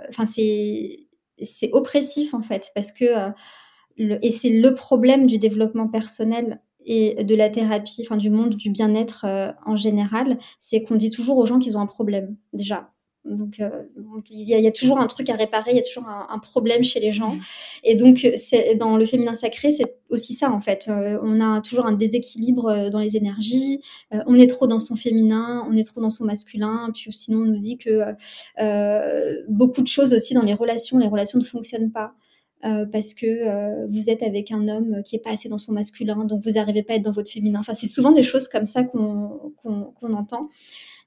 Enfin, 0.08 0.24
c'est 0.24 1.70
oppressif, 1.72 2.34
en 2.34 2.42
fait, 2.42 2.70
parce 2.74 2.92
que... 2.92 3.04
Et 3.98 4.30
c'est 4.30 4.50
le 4.50 4.74
problème 4.74 5.26
du 5.26 5.38
développement 5.38 5.88
personnel 5.88 6.60
et 6.84 7.24
de 7.24 7.34
la 7.34 7.50
thérapie, 7.50 8.02
enfin 8.02 8.16
du 8.16 8.30
monde 8.30 8.56
du 8.56 8.70
bien-être 8.70 9.24
euh, 9.26 9.52
en 9.66 9.76
général, 9.76 10.38
c'est 10.58 10.82
qu'on 10.82 10.96
dit 10.96 11.10
toujours 11.10 11.36
aux 11.36 11.46
gens 11.46 11.58
qu'ils 11.58 11.76
ont 11.76 11.80
un 11.80 11.86
problème 11.86 12.36
déjà. 12.52 12.90
Donc, 13.24 13.60
euh, 13.60 13.82
il 14.30 14.48
y, 14.48 14.66
a 14.66 14.72
toujours 14.72 14.98
un 14.98 15.06
truc 15.06 15.28
à 15.28 15.34
réparer, 15.34 15.72
il 15.72 15.76
y 15.76 15.80
a 15.80 15.82
toujours 15.82 16.08
un, 16.08 16.38
problème 16.38 16.82
chez 16.82 17.00
les 17.00 17.12
gens. 17.12 17.36
Et 17.84 17.94
donc, 17.94 18.26
dans 18.78 18.96
le 18.96 19.04
féminin 19.04 19.34
sacré, 19.34 19.70
c'est 19.70 19.98
aussi 20.08 20.32
ça 20.32 20.50
en 20.50 20.60
fait. 20.60 20.86
Euh, 20.88 21.18
on 21.22 21.40
a 21.40 21.60
toujours 21.60 21.86
un 21.86 21.92
déséquilibre 21.92 22.88
dans 22.90 22.98
les 22.98 23.16
énergies. 23.16 23.82
on 24.10 24.34
est 24.34 24.46
trop 24.46 24.66
dans 24.66 24.78
son 24.78 24.96
féminin, 24.96 25.66
on 25.70 25.76
est 25.76 25.84
trop 25.84 26.00
dans 26.00 26.10
son 26.10 26.24
masculin. 26.24 26.90
Puis 26.94 27.12
sinon, 27.12 27.40
on 27.40 27.44
nous 27.44 27.58
dit 27.58 27.76
que 27.76 28.00
beaucoup 29.48 29.82
de 29.82 29.88
choses 29.88 30.14
aussi 30.14 30.32
dans 30.34 30.42
les 30.42 30.54
relations, 30.54 30.98
les 30.98 31.08
relations 31.08 31.38
ne 31.38 31.44
fonctionnent 31.44 31.92
pas. 31.92 32.14
Euh, 32.64 32.84
parce 32.84 33.14
que 33.14 33.26
euh, 33.26 33.86
vous 33.88 34.10
êtes 34.10 34.22
avec 34.22 34.50
un 34.52 34.68
homme 34.68 35.02
qui 35.02 35.16
est 35.16 35.20
pas 35.20 35.30
assez 35.30 35.48
dans 35.48 35.56
son 35.56 35.72
masculin, 35.72 36.26
donc 36.26 36.44
vous 36.44 36.52
n'arrivez 36.52 36.82
pas 36.82 36.92
à 36.92 36.96
être 36.96 37.02
dans 37.02 37.12
votre 37.12 37.30
féminin. 37.30 37.60
Enfin, 37.60 37.72
c'est 37.72 37.86
souvent 37.86 38.12
des 38.12 38.22
choses 38.22 38.48
comme 38.48 38.66
ça 38.66 38.84
qu'on 38.84 39.52
entend. 40.02 40.50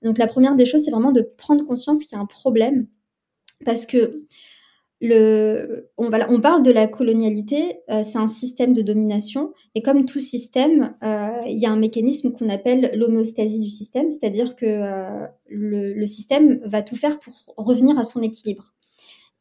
Donc 0.04 0.18
la 0.18 0.28
première 0.28 0.56
des 0.56 0.66
choses, 0.66 0.84
c'est 0.84 0.92
vraiment 0.92 1.12
de 1.12 1.22
prendre 1.22 1.66
conscience 1.66 2.04
qu'il 2.04 2.16
y 2.16 2.20
a 2.20 2.22
un 2.22 2.26
problème, 2.26 2.88
parce 3.66 3.86
que 3.86 4.26
le, 5.02 5.90
on, 5.98 6.12
on 6.30 6.42
parle 6.42 6.64
de 6.64 6.72
la 6.72 6.88
colonialité, 6.88 7.80
euh, 7.90 8.04
c'est 8.04 8.18
un 8.18 8.28
système 8.28 8.74
de 8.74 8.82
domination, 8.82 9.54
et 9.76 9.82
comme 9.82 10.06
tout 10.06 10.20
système, 10.20 10.96
il 11.02 11.58
y 11.58 11.66
a 11.66 11.72
un 11.72 11.78
mécanisme 11.78 12.32
qu'on 12.32 12.50
appelle 12.50 12.92
l'homéostasie 12.94 13.60
du 13.60 13.70
système, 13.70 14.12
c'est-à-dire 14.12 14.56
que 14.56 15.28
le, 15.50 15.94
le 15.94 16.08
système 16.08 16.62
va 16.66 16.82
tout 16.82 16.96
faire 16.96 17.20
pour 17.20 17.54
revenir 17.58 17.98
à 17.98 18.04
son 18.04 18.22
équilibre. 18.22 18.74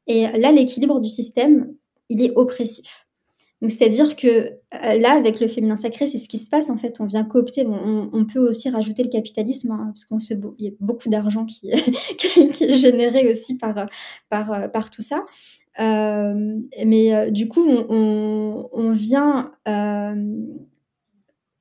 Et 0.09 0.27
là, 0.37 0.51
l'équilibre 0.51 1.01
du 1.01 1.09
système, 1.09 1.75
il 2.09 2.25
est 2.25 2.33
oppressif. 2.35 3.07
C'est-à-dire 3.63 4.17
que 4.17 4.27
euh, 4.27 4.51
là, 4.73 5.13
avec 5.13 5.41
le 5.41 5.49
féminin 5.49 5.77
sacré, 5.77 6.07
c'est 6.07 6.19
ce 6.19 6.29
qui 6.29 6.39
se 6.39 6.49
passe 6.49 6.71
en 6.71 6.77
fait. 6.77 7.01
On 7.01 7.07
vient 7.07 7.25
coopter. 7.25 7.67
on, 7.67 8.25
peut 8.25 8.41
aussi 8.41 8.71
rajouter 8.71 9.03
le 9.03 9.11
capitalisme 9.11 9.73
hein, 9.73 9.93
parce 9.95 10.05
qu'on 10.05 10.19
y 10.59 10.69
a 10.69 10.71
beaucoup 10.81 11.09
d'argent 11.09 11.45
qui, 11.45 11.71
est 11.71 12.73
généré 12.79 13.31
aussi 13.31 13.57
par 13.57 13.87
par 14.29 14.71
par 14.71 14.91
tout 14.91 15.03
ça. 15.03 15.25
Euh, 15.81 16.59
mais 16.85 17.15
euh, 17.15 17.31
du 17.31 17.49
coup, 17.49 17.67
on, 17.67 18.69
on 18.73 18.93
vient 18.93 19.53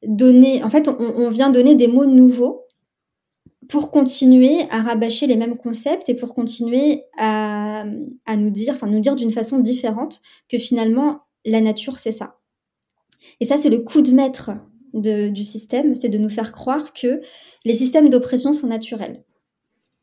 donner. 0.04 0.64
En 0.64 0.70
fait, 0.70 0.88
on, 0.88 1.30
vient 1.30 1.50
donner 1.50 1.76
des 1.76 1.88
mots 1.88 2.06
nouveaux 2.06 2.68
pour 3.70 3.92
continuer 3.92 4.66
à 4.70 4.82
rabâcher 4.82 5.28
les 5.28 5.38
mêmes 5.38 5.56
concepts 5.56 6.10
et 6.10 6.16
pour 6.16 6.34
continuer 6.34 7.04
à, 7.18 7.86
nous 8.36 8.50
dire, 8.50 8.74
enfin 8.74 8.88
nous 8.88 9.00
dire 9.00 9.16
d'une 9.16 9.32
façon 9.32 9.60
différente 9.60 10.20
que 10.50 10.58
finalement 10.58 11.22
la 11.46 11.62
nature 11.62 11.98
c'est 11.98 12.12
ça. 12.12 12.41
Et 13.40 13.46
ça 13.46 13.58
c'est 13.58 13.70
le 13.70 13.80
coup 13.80 14.02
de 14.02 14.12
maître 14.12 14.52
du 14.94 15.46
système, 15.46 15.96
c'est 15.96 16.10
de 16.10 16.18
nous 16.18 16.30
faire 16.30 16.52
croire 16.52 16.94
que 16.94 17.22
les 17.66 17.74
systèmes 17.74 18.10
d'oppression 18.10 18.54
sont 18.54 18.68
naturels. 18.68 19.24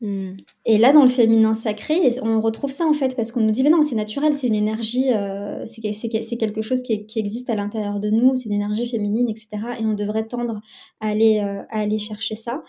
Hmm. 0.01 0.37
Et 0.65 0.77
là, 0.77 0.93
dans 0.93 1.01
le 1.01 1.09
féminin 1.09 1.53
sacré, 1.53 1.99
on 2.23 2.39
retrouve 2.39 2.71
ça 2.71 2.85
en 2.87 2.93
fait, 2.93 3.17
parce 3.17 3.33
qu'on 3.33 3.41
nous 3.41 3.51
dit, 3.51 3.63
mais 3.63 3.69
non, 3.69 3.83
c'est 3.83 3.95
naturel, 3.95 4.33
c'est 4.33 4.47
une 4.47 4.55
énergie, 4.55 5.11
euh, 5.13 5.65
c'est 5.65 6.37
quelque 6.37 6.61
chose 6.61 6.81
qui, 6.83 7.05
existe 7.17 7.49
à 7.49 7.55
l'intérieur 7.55 7.99
de 7.99 8.09
nous, 8.09 8.33
c'est 8.35 8.45
une 8.45 8.53
énergie 8.53 8.85
féminine, 8.85 9.29
etc. 9.29 9.49
Et 9.79 9.85
on 9.85 9.93
devrait 9.93 10.25
tendre 10.25 10.61
à 11.01 11.09
aller, 11.09 11.39
euh, 11.39 11.63
à 11.69 11.81
aller 11.81 11.97
chercher 11.97 12.35
ça. 12.35 12.63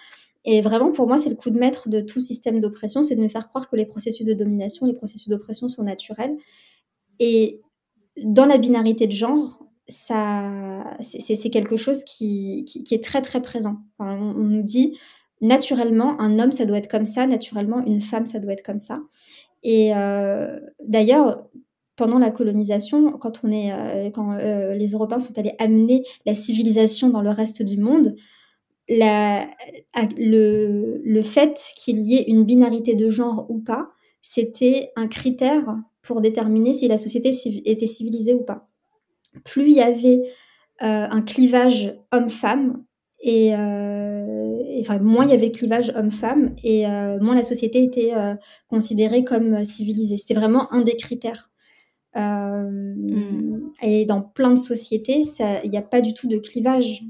Et 0.44 0.60
vraiment, 0.60 0.90
pour 0.90 1.06
moi, 1.06 1.18
c'est 1.18 1.28
le 1.28 1.36
coup 1.36 1.50
de 1.50 1.58
maître 1.58 1.88
de 1.88 2.00
tout 2.00 2.20
système 2.20 2.60
d'oppression, 2.60 3.04
c'est 3.04 3.14
de 3.14 3.20
nous 3.20 3.28
faire 3.28 3.48
croire 3.48 3.70
que 3.70 3.76
les 3.76 3.86
processus 3.86 4.26
de 4.26 4.34
domination, 4.34 4.86
les 4.86 4.94
processus 4.94 5.28
d'oppression 5.28 5.68
sont 5.68 5.84
naturels. 5.84 6.36
Et 7.20 7.60
dans 8.24 8.46
la 8.46 8.58
binarité 8.58 9.06
de 9.06 9.12
genre, 9.12 9.60
ça, 9.90 10.96
c'est 11.00 11.50
quelque 11.50 11.76
chose 11.76 12.04
qui, 12.04 12.64
est 12.90 13.04
très 13.04 13.20
très 13.20 13.42
présent. 13.42 13.76
on, 13.98 14.16
nous 14.16 14.62
dit 14.62 14.96
naturellement, 15.40 16.20
un 16.20 16.38
homme, 16.38 16.52
ça 16.52 16.66
doit 16.66 16.78
être 16.78 16.90
comme 16.90 17.04
ça, 17.06 17.26
naturellement, 17.26 17.84
une 17.84 18.00
femme, 18.00 18.26
ça 18.26 18.38
doit 18.38 18.52
être 18.52 18.64
comme 18.64 18.78
ça. 18.78 19.00
Et 19.62 19.94
euh, 19.94 20.58
d'ailleurs, 20.82 21.46
pendant 21.96 22.18
la 22.18 22.30
colonisation, 22.30 23.12
quand, 23.12 23.40
on 23.44 23.50
est, 23.50 23.72
euh, 23.72 24.10
quand 24.10 24.32
euh, 24.32 24.74
les 24.74 24.88
Européens 24.88 25.20
sont 25.20 25.38
allés 25.38 25.54
amener 25.58 26.04
la 26.26 26.34
civilisation 26.34 27.10
dans 27.10 27.22
le 27.22 27.30
reste 27.30 27.62
du 27.62 27.76
monde, 27.78 28.16
le, 28.88 29.46
fait 31.22 31.64
qu'il 31.76 31.98
y 32.00 32.16
ait 32.16 32.24
une 32.24 32.44
binarité 32.44 32.96
de 32.96 33.08
genre 33.08 33.46
ou 33.48 33.58
pas, 33.60 33.90
c'était 34.22 34.92
un 34.96 35.06
critère 35.06 35.76
pour 36.02 36.20
déterminer 36.20 36.72
si 36.72 36.88
la 36.88 36.96
société 36.96 37.30
était 37.64 37.86
civilisée 37.86 38.34
ou 38.34 38.42
pas. 38.42 38.69
Plus 39.44 39.70
il 39.70 39.76
y 39.76 39.80
avait 39.80 40.22
euh, 40.82 41.06
un 41.10 41.20
clivage 41.20 41.94
homme-femme, 42.10 42.82
et, 43.20 43.54
euh, 43.54 44.98
moins 45.02 45.26
il 45.26 45.30
y 45.30 45.34
avait 45.34 45.50
clivage 45.50 45.92
homme-femme, 45.94 46.54
et 46.64 46.86
euh, 46.86 47.18
moins 47.20 47.34
la 47.34 47.42
société 47.42 47.84
était 47.84 48.14
considérée 48.68 49.24
comme 49.24 49.62
civilisée. 49.64 50.16
C'était 50.16 50.40
vraiment 50.40 50.72
un 50.72 50.80
des 50.80 50.96
critères. 50.96 51.50
Et 53.82 54.04
dans 54.06 54.22
plein 54.22 54.50
de 54.50 54.58
sociétés, 54.58 55.20
il 55.64 55.70
n'y 55.70 55.76
a 55.76 55.82
pas 55.82 56.00
du 56.00 56.14
tout 56.14 56.28
de 56.28 56.38
clivage 56.38 57.02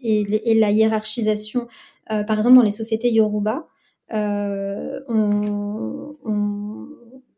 et, 0.00 0.54
la 0.54 0.70
hiérarchisation. 0.70 1.68
Par 2.08 2.38
exemple, 2.38 2.56
dans 2.56 2.62
les 2.62 2.70
sociétés 2.70 3.12
Yoruba, 3.12 3.66
on, 4.10 6.14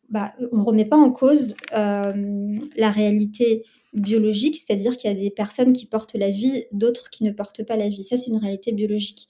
bah, 0.09 0.33
on, 0.53 0.65
remet 0.65 0.85
pas 0.85 0.97
en 0.97 1.11
cause 1.11 1.55
euh, 1.75 2.53
la 2.77 2.91
réalité 2.91 3.65
biologique, 3.93 4.57
c'est-à-dire 4.57 4.97
qu'il 4.97 5.11
y 5.11 5.15
a 5.15 5.17
des 5.17 5.31
personnes 5.31 5.73
qui 5.73 5.87
portent 5.87 6.15
la 6.15 6.31
vie, 6.31 6.65
d'autres 6.73 7.11
qui 7.11 7.25
ne 7.25 7.31
portent 7.31 7.65
pas 7.65 7.77
la 7.77 7.89
vie. 7.89 8.05
Ça, 8.05 8.17
c'est 8.17 8.31
une 8.31 8.39
réalité 8.39 8.73
biologique. 8.73 9.29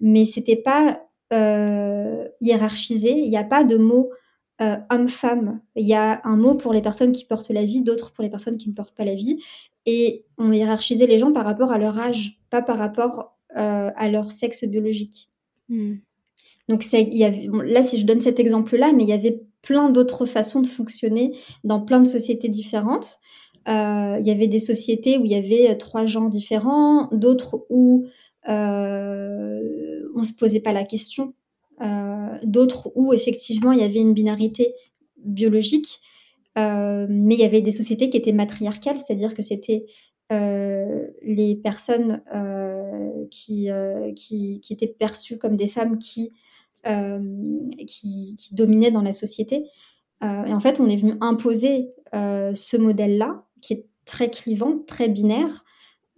Mais 0.00 0.24
c'était 0.24 0.56
pas 0.56 1.02
hiérarchisé. 2.40 3.12
Il 3.12 3.30
n'y 3.30 3.36
a 3.36 3.44
pas 3.44 3.62
de 3.62 3.76
mot 3.76 4.10
homme-femme. 4.58 5.60
Il 5.76 5.86
y 5.86 5.94
a 5.94 6.20
un 6.24 6.36
mot 6.36 6.54
pour 6.54 6.72
les 6.72 6.82
personnes 6.82 7.12
qui 7.12 7.24
portent 7.24 7.50
la 7.50 7.64
vie, 7.64 7.82
d'autres 7.82 8.10
pour 8.10 8.24
les 8.24 8.30
personnes 8.30 8.56
qui 8.56 8.68
ne 8.68 8.74
portent 8.74 8.96
pas 8.96 9.04
la 9.04 9.14
vie. 9.14 9.38
et 9.86 10.24
on 10.38 10.52
hiérarchisait 10.52 11.06
les 11.06 11.18
gens 11.18 11.32
par 11.32 11.44
rapport 11.44 11.70
à 11.70 11.78
leur 11.78 11.98
âge, 11.98 12.40
pas 12.50 12.62
par 12.62 12.78
rapport 12.78 13.36
à 13.54 14.08
leur 14.08 14.32
sexe 14.32 14.64
biologique. 14.64 15.30
Hmm. 15.68 15.96
Donc 16.68 16.84
il 16.92 17.16
y 17.16 17.24
avait, 17.24 17.48
là, 17.64 17.82
si 17.82 17.98
je 17.98 18.06
donne 18.06 18.20
cet 18.20 18.38
exemple-là, 18.38 18.92
mais 18.92 19.02
il 19.02 19.08
y 19.08 19.12
avait 19.12 19.42
plein 19.62 19.90
d'autres 19.90 20.26
façons 20.26 20.60
de 20.60 20.66
fonctionner 20.66 21.36
dans 21.64 21.80
plein 21.80 22.00
de 22.00 22.08
sociétés 22.08 22.48
différentes. 22.48 23.18
Euh, 23.68 24.16
il 24.20 24.26
y 24.26 24.30
avait 24.30 24.46
des 24.46 24.58
sociétés 24.58 25.18
où 25.18 25.24
il 25.24 25.30
y 25.30 25.34
avait 25.34 25.76
trois 25.76 26.06
genres 26.06 26.30
différents, 26.30 27.08
d'autres 27.12 27.66
où 27.68 28.06
euh, 28.48 29.60
on 30.14 30.20
ne 30.20 30.24
se 30.24 30.32
posait 30.32 30.60
pas 30.60 30.72
la 30.72 30.84
question, 30.84 31.34
euh, 31.82 32.38
d'autres 32.42 32.90
où 32.94 33.12
effectivement 33.12 33.72
il 33.72 33.80
y 33.80 33.84
avait 33.84 34.00
une 34.00 34.14
binarité 34.14 34.74
biologique, 35.24 36.00
mais 36.56 37.34
il 37.34 37.40
y 37.40 37.44
avait 37.44 37.62
des 37.62 37.72
sociétés 37.72 38.10
qui 38.10 38.18
étaient 38.18 38.32
matriarcales, 38.32 38.98
c'est-à-dire 38.98 39.34
que 39.34 39.42
c'était 39.42 39.86
les 40.30 41.58
personnes 41.62 42.22
qui, 43.30 43.70
qui, 44.14 44.60
étaient 44.70 44.86
perçues 44.86 45.38
comme 45.38 45.56
des 45.56 45.68
femmes 45.68 45.98
qui 45.98 46.32
euh, 46.86 47.20
qui, 47.86 48.36
dominait 48.52 48.90
dans 48.90 49.02
la 49.02 49.12
société. 49.12 49.64
Euh, 50.22 50.44
et 50.44 50.52
en 50.52 50.60
fait, 50.60 50.80
on 50.80 50.88
est 50.88 50.96
venu 50.96 51.14
imposer 51.20 51.90
euh, 52.14 52.52
ce 52.54 52.76
modèle-là, 52.76 53.44
qui 53.60 53.74
est 53.74 53.86
très 54.06 54.30
clivant, 54.30 54.78
très 54.86 55.08
binaire, 55.08 55.64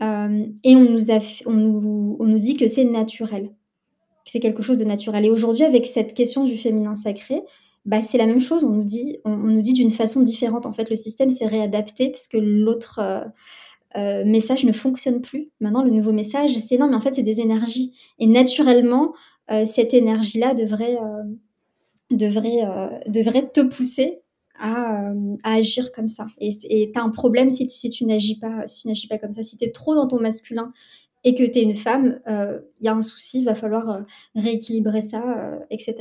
et 0.01 0.75
on 0.75 0.81
nous, 0.81 1.13
on, 1.47 1.53
nous, 1.53 2.17
on 2.19 2.25
nous 2.25 2.39
dit 2.41 2.57
que 2.57 2.67
c'est 2.67 2.83
naturel, 2.83 3.51
que 4.25 4.33
c'est 4.33 4.41
quelque 4.41 4.61
chose 4.61 4.77
de 4.77 4.85
naturel. 4.85 5.25
Et 5.25 5.31
aujourd'hui, 5.31 5.63
avec 5.63 5.87
cette 5.87 6.15
question 6.15 6.43
du 6.43 6.57
féminin 6.57 6.97
sacré, 6.97 7.41
bah, 7.85 8.01
c'est 8.01 8.19
la 8.19 8.27
même 8.27 8.41
chose. 8.41 8.65
On 8.65 8.71
nous 8.71 8.83
dit, 8.83 9.19
on, 9.25 9.37
nous 9.37 9.63
dit 9.63 9.75
d'une 9.75 9.91
façon 9.91 10.21
différente. 10.21 10.67
En 10.67 10.73
fait, 10.73 10.91
le 10.91 10.97
système 10.97 11.31
s'est 11.31 11.47
réadapté 11.47 12.11
puisque 12.11 12.35
l'autre 12.35 13.01
message 13.95 14.65
ne 14.65 14.73
fonctionne 14.73 15.21
plus. 15.21 15.51
Maintenant, 15.61 15.83
le 15.83 15.91
nouveau 15.91 16.13
message, 16.13 16.57
c'est 16.59 16.79
non, 16.79 16.89
mais 16.89 16.97
en 16.97 17.01
fait, 17.01 17.15
c'est 17.15 17.23
des 17.23 17.41
énergies. 17.41 17.93
Et 18.19 18.27
naturellement, 18.27 19.13
euh, 19.51 19.65
cette 19.65 19.93
énergie-là 19.93 20.55
devrait, 20.55 20.97
euh, 20.97 21.25
devrait, 22.11 22.65
euh, 22.65 22.99
devrait 23.09 23.51
te 23.51 23.61
pousser 23.61 24.21
à, 24.59 25.13
agir 25.43 25.91
comme 25.93 26.09
ça. 26.09 26.27
Et 26.39 26.53
tu 26.93 26.99
as 26.99 27.03
un 27.03 27.11
problème 27.11 27.51
si, 27.51 27.69
si 27.69 27.91
tu 27.91 28.05
n'agis 28.05 28.39
pas, 28.39 28.67
si 28.67 28.87
n'agis 28.87 29.09
pas 29.09 29.19
comme 29.19 29.33
ça. 29.33 29.43
Si 29.43 29.59
tu 29.59 29.65
es 29.65 29.73
trop 29.73 29.95
dans 29.95 30.07
ton 30.07 30.21
masculin 30.21 30.73
et 31.25 31.35
que 31.35 31.43
tu 31.43 31.59
es 31.59 31.63
une 31.63 31.75
femme, 31.75 32.21
il 32.29 32.85
y 32.85 32.89
a 32.89 32.95
un 32.95 33.01
souci, 33.01 33.41
il 33.41 33.45
va 33.45 33.57
falloir 33.57 34.05
rééquilibrer 34.37 35.01
ça, 35.01 35.59
etc. 35.71 35.97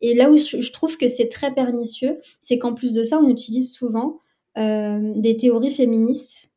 Et 0.00 0.14
là 0.14 0.30
où 0.30 0.36
je, 0.36 0.72
trouve 0.72 0.96
que 0.96 1.08
c'est 1.08 1.28
très 1.28 1.52
pernicieux, 1.52 2.20
c'est 2.40 2.58
qu'en 2.58 2.72
plus 2.72 2.94
de 2.94 3.04
ça, 3.04 3.18
on 3.18 3.28
utilise 3.28 3.72
souvent 3.72 4.20
des 4.56 5.36
théories 5.38 5.74
féministes 5.74 6.49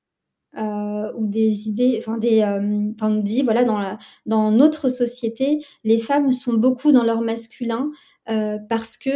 euh, 0.55 1.11
ou 1.15 1.25
des 1.25 1.67
idées, 1.67 1.95
enfin 1.97 2.19
des, 2.19 2.41
euh, 2.41 2.91
on 3.01 3.15
dit 3.15 3.41
voilà 3.41 3.63
dans 3.63 3.79
la, 3.79 3.97
dans 4.27 4.51
notre 4.51 4.87
société, 4.87 5.65
les 5.83 5.97
femmes 5.97 6.31
sont 6.31 6.53
beaucoup 6.53 6.91
dans 6.91 7.03
leur 7.03 7.21
masculin 7.21 7.89
euh, 8.29 8.59
parce 8.69 8.95
que 8.95 9.09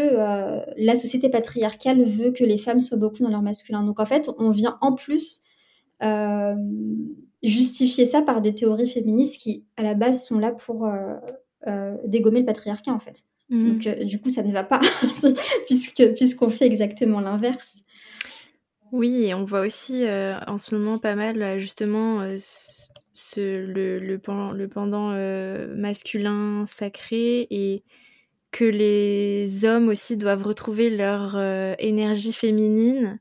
la 0.83 0.95
société 0.95 1.29
patriarcale 1.29 2.03
veut 2.03 2.31
que 2.31 2.43
les 2.43 2.57
femmes 2.57 2.79
soient 2.79 2.97
beaucoup 2.97 3.21
dans 3.21 3.29
leur 3.29 3.43
masculin. 3.43 3.83
Donc 3.83 3.99
en 3.99 4.07
fait, 4.07 4.31
on 4.39 4.49
vient 4.49 4.79
en 4.81 4.95
plus 4.95 5.43
justifier 7.43 8.05
ça 8.05 8.23
par 8.23 8.41
des 8.41 8.55
théories 8.55 8.89
féministes 8.89 9.39
qui 9.39 9.63
à 9.77 9.83
la 9.83 9.93
base 9.93 10.25
sont 10.25 10.39
là 10.39 10.51
pour 10.51 10.89
dégommer 12.05 12.39
le 12.39 12.45
patriarcat 12.45 12.91
en 12.91 12.99
fait. 12.99 13.25
Mmh. 13.49 13.69
Donc 13.69 14.05
du 14.05 14.19
coup, 14.19 14.29
ça 14.29 14.41
ne 14.41 14.51
va 14.51 14.63
pas 14.63 14.81
puisque 15.67 16.13
puisqu'on 16.15 16.49
fait 16.49 16.65
exactement 16.65 17.19
l'inverse. 17.19 17.83
Oui, 18.91 19.25
et 19.25 19.33
on 19.33 19.43
voit 19.43 19.61
aussi 19.61 20.05
euh, 20.05 20.39
en 20.47 20.57
ce 20.57 20.73
moment 20.73 20.97
pas 20.97 21.15
mal 21.15 21.41
euh, 21.41 21.59
justement 21.59 22.21
euh, 22.21 22.37
ce, 23.11 23.65
le, 23.65 23.99
le, 23.99 24.17
pendant 24.69 25.09
masculin 25.75 26.65
sacré 26.65 27.47
et 27.49 27.83
que 28.51 28.63
les 28.63 29.65
hommes 29.65 29.89
aussi 29.89 30.17
doivent 30.17 30.43
retrouver 30.43 30.89
leur 30.89 31.35
énergie 31.79 32.31
féminine 32.33 33.19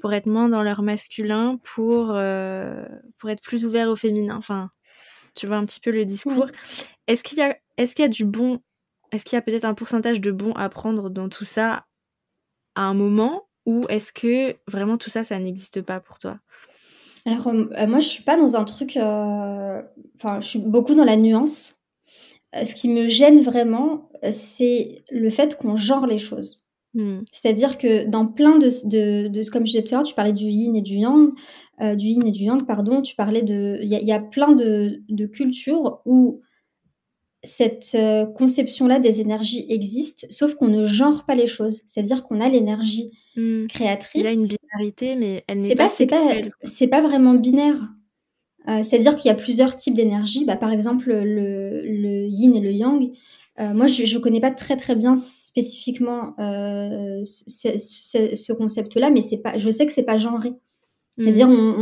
pour 0.00 0.12
être 0.14 0.26
moins 0.26 0.48
dans 0.48 0.62
leur 0.62 0.82
masculin, 0.82 1.58
pour, 1.64 2.06
pour 3.18 3.30
être 3.30 3.42
plus 3.42 3.66
ouvert 3.66 3.88
au 3.88 3.96
féminin. 3.96 4.36
Enfin, 4.36 4.70
tu 5.34 5.46
vois 5.46 5.56
un 5.56 5.66
petit 5.66 5.80
peu 5.80 5.90
le 5.90 6.04
discours. 6.04 6.46
Est-ce 7.08 7.24
qu'il 7.24 7.38
y 7.38 7.42
a, 7.42 7.56
est-ce 7.78 7.94
qu'il 7.96 8.04
y 8.04 8.06
a 8.06 8.10
du 8.10 8.24
bon, 8.24 8.60
est-ce 9.12 9.24
qu'il 9.24 9.36
y 9.36 9.38
a 9.38 9.42
peut-être 9.42 9.64
un 9.66 9.74
pourcentage 9.74 10.20
de 10.20 10.32
bon 10.32 10.52
à 10.52 10.68
prendre 10.68 11.10
dans 11.10 11.28
tout 11.28 11.44
ça 11.46 11.86
à 12.74 12.82
un 12.82 12.94
moment 12.94 13.48
ou 13.66 13.84
est-ce 13.88 14.12
que 14.12 14.56
vraiment 14.68 14.96
tout 14.96 15.10
ça, 15.10 15.24
ça 15.24 15.38
n'existe 15.38 15.82
pas 15.82 16.00
pour 16.00 16.18
toi? 16.18 16.38
Alors, 17.24 17.48
euh, 17.48 17.86
moi, 17.86 17.98
je 17.98 18.08
suis 18.08 18.24
pas 18.24 18.36
dans 18.36 18.56
un 18.56 18.64
truc. 18.64 18.96
Euh, 18.96 19.80
enfin, 20.16 20.40
je 20.40 20.48
suis 20.48 20.58
beaucoup 20.58 20.94
dans 20.94 21.04
la 21.04 21.16
nuance. 21.16 21.80
Euh, 22.54 22.64
ce 22.64 22.74
qui 22.74 22.88
me 22.88 23.06
gêne 23.06 23.40
vraiment, 23.40 24.10
c'est 24.30 25.04
le 25.10 25.30
fait 25.30 25.56
qu'on 25.56 25.76
genre 25.76 26.06
les 26.06 26.18
choses. 26.18 26.68
Hmm. 26.94 27.20
C'est-à-dire 27.30 27.78
que 27.78 28.06
dans 28.08 28.26
plein 28.26 28.58
de, 28.58 28.68
de, 29.28 29.50
Comme 29.50 29.64
je 29.64 29.72
disais 29.72 29.84
tout 29.84 29.94
à 29.94 29.98
l'heure, 29.98 30.06
tu 30.06 30.14
parlais 30.14 30.32
du 30.32 30.46
yin 30.46 30.76
et 30.76 30.82
du 30.82 30.96
yang. 30.96 31.32
du 31.80 32.06
yin 32.06 32.26
et 32.26 32.32
du 32.32 32.44
yang, 32.44 32.66
pardon. 32.66 33.02
Tu 33.02 33.14
parlais 33.14 33.42
de. 33.42 33.78
Il 33.82 33.88
y, 33.88 34.12
a 34.12 34.20
plein 34.20 34.52
de, 34.54 35.02
de 35.08 35.26
cultures 35.26 36.00
où 36.04 36.40
cette 37.44 37.96
conception-là 38.34 38.98
des 39.00 39.20
énergies 39.20 39.64
existe, 39.68 40.26
sauf 40.30 40.54
qu'on 40.54 40.68
ne 40.68 40.84
genre 40.84 41.24
pas 41.24 41.34
les 41.34 41.46
choses. 41.46 41.82
C'est-à-dire 41.86 42.24
qu'on 42.24 42.40
a 42.40 42.48
l'énergie 42.48 43.12
Mmh. 43.36 43.66
créatrice. 43.66 44.22
Il 44.22 44.24
y 44.24 44.28
a 44.28 44.32
une 44.32 44.46
binarité, 44.46 45.16
mais 45.16 45.42
elle 45.46 45.58
n'est 45.58 45.74
pas, 45.74 45.88
c'est 45.88 46.06
pas, 46.06 46.34
c'est 46.64 46.88
pas 46.88 47.00
vraiment 47.00 47.34
binaire. 47.34 47.76
Euh, 48.68 48.82
c'est-à-dire 48.82 49.16
qu'il 49.16 49.28
y 49.28 49.32
a 49.32 49.34
plusieurs 49.34 49.76
types 49.76 49.94
d'énergie. 49.94 50.44
Bah, 50.44 50.56
par 50.56 50.72
exemple, 50.72 51.08
le, 51.08 51.82
le, 51.84 52.26
yin 52.28 52.54
et 52.54 52.60
le 52.60 52.70
yang. 52.70 53.10
Euh, 53.60 53.72
moi, 53.74 53.86
je 53.86 54.02
ne 54.02 54.22
connais 54.22 54.40
pas 54.40 54.50
très 54.50 54.76
très 54.76 54.96
bien 54.96 55.16
spécifiquement 55.16 56.34
euh, 56.38 57.22
ce, 57.24 58.52
concept-là, 58.52 59.10
mais 59.10 59.20
c'est 59.20 59.38
pas, 59.38 59.58
je 59.58 59.70
sais 59.70 59.86
que 59.86 59.92
c'est 59.92 60.04
pas 60.04 60.16
genré. 60.16 60.52
C'est-à-dire, 61.18 61.48
mmh. 61.48 61.74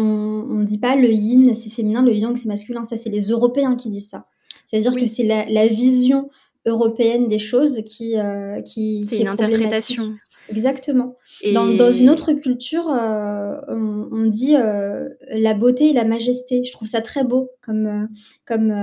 on 0.50 0.58
ne 0.58 0.64
dit 0.64 0.78
pas 0.78 0.96
le 0.96 1.08
yin 1.08 1.54
c'est 1.54 1.70
féminin, 1.70 2.02
le 2.02 2.12
yang 2.12 2.36
c'est 2.36 2.48
masculin. 2.48 2.82
Ça, 2.82 2.96
c'est 2.96 3.10
les 3.10 3.28
Européens 3.28 3.76
qui 3.76 3.88
disent 3.88 4.08
ça. 4.08 4.26
C'est-à-dire 4.66 4.96
que 4.96 5.06
c'est 5.06 5.22
la, 5.22 5.46
la, 5.46 5.68
vision 5.68 6.30
européenne 6.66 7.28
des 7.28 7.38
choses 7.38 7.82
qui, 7.86 8.16
qui, 8.64 9.06
c'est 9.08 9.18
une 9.18 9.28
interprétation. 9.28 10.02
Exactement. 10.48 11.16
Dans, 11.52 11.90
une 11.90 12.10
autre 12.10 12.32
culture, 12.32 12.88
euh, 12.88 13.56
on, 13.68 14.26
dit 14.26 14.56
euh, 14.56 15.08
la 15.28 15.54
beauté 15.54 15.90
et 15.90 15.92
la 15.92 16.04
majesté. 16.04 16.64
Je 16.64 16.72
trouve 16.72 16.88
ça 16.88 17.00
très 17.00 17.24
beau 17.24 17.50
comme, 17.60 17.86
euh, 17.86 18.06
comme 18.46 18.74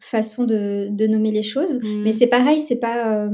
façon 0.00 0.44
de, 0.44 1.06
nommer 1.06 1.30
les 1.30 1.42
choses. 1.42 1.78
Mm. 1.78 2.02
Mais 2.02 2.12
c'est 2.12 2.26
pareil, 2.26 2.60
c'est 2.60 2.76
pas, 2.76 3.28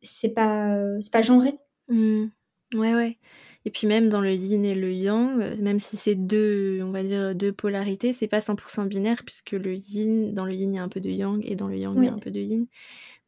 c'est 0.00 0.34
pas, 0.34 0.78
c'est 1.00 1.12
pas 1.12 1.22
genré. 1.22 1.54
Mm. 1.88 2.26
Ouais, 2.74 2.94
ouais. 2.94 3.18
Et 3.64 3.70
puis 3.70 3.86
même 3.86 4.08
dans 4.08 4.20
le 4.20 4.34
yin 4.34 4.64
et 4.64 4.74
le 4.74 4.92
yang, 4.92 5.56
même 5.60 5.78
si 5.78 5.96
c'est 5.96 6.16
deux, 6.16 6.80
on 6.82 6.90
va 6.90 7.04
dire 7.04 7.34
deux 7.34 7.52
polarités, 7.52 8.12
c'est 8.12 8.26
pas 8.26 8.40
100% 8.40 8.88
binaire 8.88 9.22
puisque 9.24 9.52
le 9.52 9.74
yin, 9.74 10.34
dans 10.34 10.44
le 10.44 10.52
yin 10.52 10.72
il 10.72 10.76
y 10.76 10.78
a 10.80 10.82
un 10.82 10.88
peu 10.88 11.00
de 11.00 11.10
yang 11.10 11.40
et 11.44 11.54
dans 11.54 11.68
le 11.68 11.76
yang 11.76 11.94
il 11.96 12.04
y 12.04 12.08
a 12.08 12.12
un 12.12 12.18
peu 12.18 12.32
de 12.32 12.40
yin. 12.40 12.66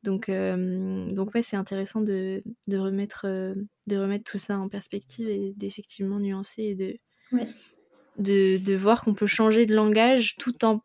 Donc, 0.04 0.30
donc 0.30 1.34
ouais, 1.34 1.42
c'est 1.42 1.56
intéressant 1.56 2.02
de, 2.02 2.42
de 2.66 2.76
remettre, 2.76 3.26
de 3.26 3.96
remettre 3.96 4.30
tout 4.30 4.38
ça 4.38 4.58
en 4.58 4.68
perspective 4.68 5.28
et 5.28 5.54
d'effectivement 5.56 6.20
nuancer 6.20 6.62
et 6.62 6.74
de, 6.74 6.98
de, 8.18 8.58
de, 8.58 8.74
voir 8.74 9.02
qu'on 9.02 9.14
peut 9.14 9.26
changer 9.26 9.64
de 9.64 9.74
langage 9.74 10.36
tout 10.36 10.64
en 10.64 10.82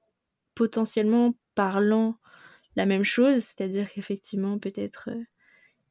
potentiellement 0.55 1.35
parlant 1.53 2.17
la 2.77 2.85
même 2.85 3.03
chose. 3.03 3.43
C'est-à-dire 3.43 3.91
qu'effectivement, 3.91 4.57
peut-être 4.57 5.09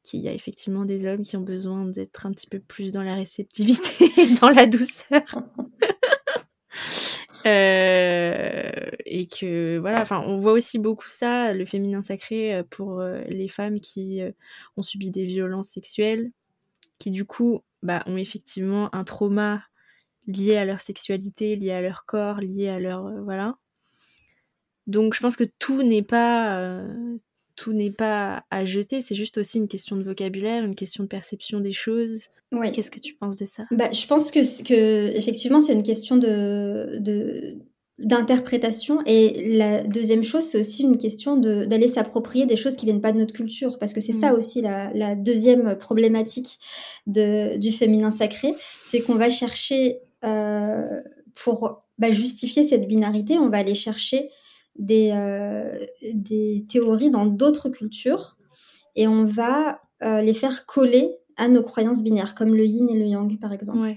qu'il 0.05 0.21
y 0.21 0.29
a 0.29 0.33
effectivement 0.33 0.87
des 0.87 1.07
hommes 1.07 1.23
qui 1.23 1.37
ont 1.37 1.43
besoin 1.43 1.85
d'être 1.85 2.25
un 2.25 2.33
petit 2.33 2.47
peu 2.47 2.61
plus 2.61 2.93
dans 2.93 3.03
la 3.03 3.15
réceptivité, 3.15 4.09
dans 4.41 4.49
la 4.49 4.67
douceur. 4.67 5.23
Euh, 7.49 8.91
et 9.07 9.27
que 9.27 9.79
voilà, 9.79 10.03
enfin, 10.03 10.23
on 10.27 10.39
voit 10.39 10.53
aussi 10.53 10.79
beaucoup 10.79 11.09
ça, 11.09 11.55
le 11.55 11.65
féminin 11.65 12.03
sacré 12.03 12.55
euh, 12.55 12.63
pour 12.69 13.01
euh, 13.01 13.23
les 13.29 13.49
femmes 13.49 13.81
qui 13.81 14.21
ont 14.77 14.83
subi 14.83 15.11
des 15.11 15.25
violences 15.27 15.69
sexuelles, 15.69 16.31
qui 16.99 17.11
du 17.11 17.25
coup 17.25 17.63
bah, 17.83 18.03
ont 18.07 18.17
effectivement 18.17 18.95
un 18.95 19.05
trauma 19.05 19.63
lié 20.27 20.57
à 20.57 20.65
leur 20.65 20.81
sexualité, 20.81 21.57
lié 21.57 21.73
à 21.73 21.81
leur 21.81 22.05
corps, 22.07 22.41
lié 22.41 22.69
à 22.69 22.79
leur 22.81 23.11
voilà. 23.25 23.57
Donc 24.87 25.15
je 25.15 25.21
pense 25.21 25.37
que 25.37 25.45
tout 25.45 25.83
n'est 25.83 26.03
pas 26.03 26.83
tout 27.59 27.73
n'est 27.73 27.91
pas 27.91 28.45
à 28.51 28.65
jeter, 28.65 29.03
c'est 29.03 29.17
juste 29.17 29.37
aussi 29.37 29.59
une 29.59 29.67
question 29.67 29.97
de 29.97 30.05
vocabulaire, 30.05 30.65
une 30.65 30.77
question 30.77 31.03
de 31.03 31.09
perception 31.09 31.59
des 31.59 31.73
choses. 31.73 32.29
Qu'est-ce 32.73 32.93
que 32.93 33.01
tu 33.01 33.15
penses 33.15 33.37
de 33.37 33.47
ça? 33.47 33.65
Bah, 33.73 33.91
Je 33.93 34.07
pense 34.07 34.31
que, 34.31 34.41
que 34.63 35.17
effectivement, 35.17 35.59
c'est 35.59 35.73
une 35.73 35.83
question 35.83 36.17
de, 36.17 37.59
d'interprétation. 37.99 39.01
Et 39.07 39.57
la 39.57 39.83
deuxième 39.83 40.23
chose, 40.23 40.45
c'est 40.45 40.61
aussi 40.61 40.85
une 40.85 40.97
question 40.97 41.37
d'aller 41.37 41.89
s'approprier 41.89 42.47
des 42.47 42.57
choses 42.57 42.77
qui 42.77 42.87
viennent 42.87 43.01
pas 43.01 43.13
de 43.13 43.19
notre 43.19 43.35
culture, 43.35 43.79
parce 43.81 43.93
que 43.93 44.01
c'est 44.01 44.13
ça 44.13 44.33
mm. 44.33 44.37
aussi 44.37 44.63
la, 44.63 45.17
deuxième 45.17 45.77
problématique 45.77 46.61
de, 47.09 47.57
du 47.57 47.73
féminin 47.73 48.13
sacré, 48.13 48.55
c'est 48.85 49.01
qu'on 49.01 49.17
va 49.17 49.31
chercher 49.31 49.99
euh, 50.25 51.03
pour 51.35 51.83
bah, 51.99 52.13
justifier 52.13 52.63
cette 52.63 52.87
binarité, 52.87 53.37
on 53.37 53.49
va 53.49 53.59
aller 53.59 53.75
chercher 53.75 54.31
des, 54.79 55.13
des 56.15 56.65
théories 56.69 57.11
dans 57.11 57.27
d'autres 57.27 57.69
cultures 57.69 58.39
et 58.97 59.07
on 59.09 59.25
va 59.25 59.81
les 60.03 60.35
faire 60.35 60.67
coller 60.67 61.17
à 61.37 61.49
nos 61.49 61.63
croyances 61.63 62.03
binaires, 62.03 62.35
comme 62.35 62.55
le 62.55 62.65
yin 62.65 62.89
et 62.89 62.99
le 62.99 63.07
yang, 63.07 63.39
par 63.39 63.53
exemple. 63.53 63.97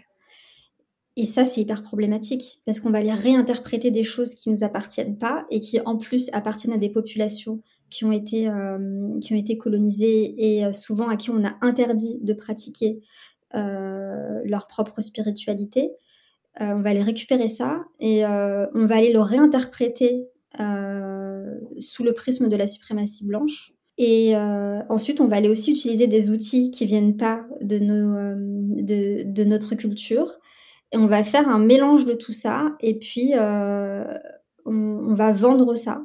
Et 1.18 1.26
ça, 1.26 1.44
c'est 1.44 1.62
hyper 1.62 1.84
problématique 1.84 2.62
parce 2.66 2.80
qu'on 2.80 2.90
va 2.90 3.00
aller 3.00 3.12
réinterpréter 3.12 3.92
des 3.92 4.04
choses 4.04 4.34
qui 4.34 4.50
ne 4.50 4.56
nous 4.56 4.64
appartiennent 4.64 5.18
pas 5.18 5.46
et 5.52 5.60
qui, 5.60 5.80
en 5.82 5.98
plus, 5.98 6.30
appartiennent 6.34 6.74
à 6.74 6.78
des 6.78 6.90
populations 6.90 7.62
qui 7.90 8.06
ont 8.06 8.14
été, 8.14 8.48
euh, 8.48 9.20
qui 9.20 9.34
ont 9.34 9.38
été 9.38 9.58
colonisées 9.58 10.34
et 10.38 10.66
euh, 10.66 10.72
souvent 10.72 11.10
à 11.10 11.18
qui 11.18 11.30
on 11.30 11.44
a 11.44 11.54
interdit 11.62 12.20
de 12.22 12.34
pratiquer 12.34 13.02
euh, 13.54 14.40
leur 14.46 14.68
propre 14.68 15.02
spiritualité. 15.02 15.92
on 16.60 16.82
va 16.82 16.92
aller 16.92 17.04
récupérer 17.04 17.50
ça 17.50 17.84
et 18.00 18.26
on 18.26 18.86
va 18.86 18.96
aller 18.96 19.12
le 19.12 19.20
réinterpréter 19.20 20.28
sous 20.58 22.04
le 22.04 22.14
prisme 22.14 22.50
de 22.50 22.56
la 22.56 22.68
suprématie 22.68 23.26
blanche. 23.26 23.74
Et 23.98 24.36
ensuite, 24.90 25.22
on 25.22 25.28
va 25.28 25.38
aller 25.38 25.50
aussi 25.50 25.72
utiliser 25.72 26.08
des 26.08 26.32
outils 26.32 26.72
qui 26.72 26.86
viennent 26.86 27.18
pas 27.18 27.46
de, 27.62 27.80
nos, 27.80 28.84
de, 28.84 29.24
de 29.24 29.44
notre 29.44 29.76
culture 29.76 30.40
et 30.92 30.98
on 30.98 31.08
va 31.08 31.24
faire 31.24 31.48
un 31.48 31.60
mélange 31.60 32.06
de 32.06 32.14
tout 32.14 32.34
ça 32.34 32.76
et 32.80 32.98
puis 32.98 33.32
euh, 33.36 34.04
on, 34.66 35.14
va 35.14 35.32
vendre 35.32 35.76
ça 35.76 36.02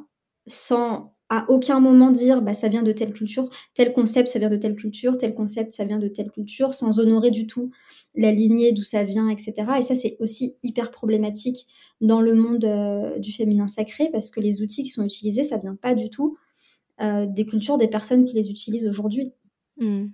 sans 0.47 1.16
à 1.29 1.45
aucun 1.49 1.79
moment 1.79 2.11
dire 2.11 2.41
bah, 2.41 2.53
ça 2.53 2.69
vient 2.69 2.83
de 2.83 2.91
telle 2.91 3.13
culture, 3.13 3.49
tel 3.73 3.93
concept 3.93 4.29
ça 4.29 4.39
vient 4.39 4.49
de 4.49 4.55
telle 4.55 4.75
culture, 4.75 5.17
tel 5.17 5.33
concept 5.33 5.71
ça 5.71 5.85
vient 5.85 5.99
de 5.99 6.07
telle 6.07 6.31
culture, 6.31 6.73
sans 6.73 6.99
honorer 6.99 7.31
du 7.31 7.47
tout 7.47 7.71
la 8.15 8.31
lignée 8.31 8.71
d'où 8.71 8.83
ça 8.83 9.03
vient, 9.03 9.29
etc. 9.29 9.53
Et 9.79 9.81
ça 9.83 9.95
c'est 9.95 10.15
aussi 10.19 10.57
hyper 10.63 10.91
problématique 10.91 11.67
dans 12.01 12.21
le 12.21 12.33
monde 12.33 12.65
euh, 12.65 13.19
du 13.19 13.31
féminin 13.31 13.67
sacré 13.67 14.09
parce 14.11 14.29
que 14.29 14.39
les 14.39 14.61
outils 14.61 14.83
qui 14.83 14.89
sont 14.89 15.03
utilisés 15.03 15.43
ça 15.43 15.57
vient 15.57 15.75
pas 15.75 15.93
du 15.93 16.09
tout 16.09 16.37
euh, 17.01 17.25
des 17.25 17.45
cultures 17.45 17.77
des 17.77 17.87
personnes 17.87 18.25
qui 18.25 18.35
les 18.35 18.49
utilisent 18.49 18.87
aujourd'hui. 18.87 19.33
Mmh. 19.77 20.05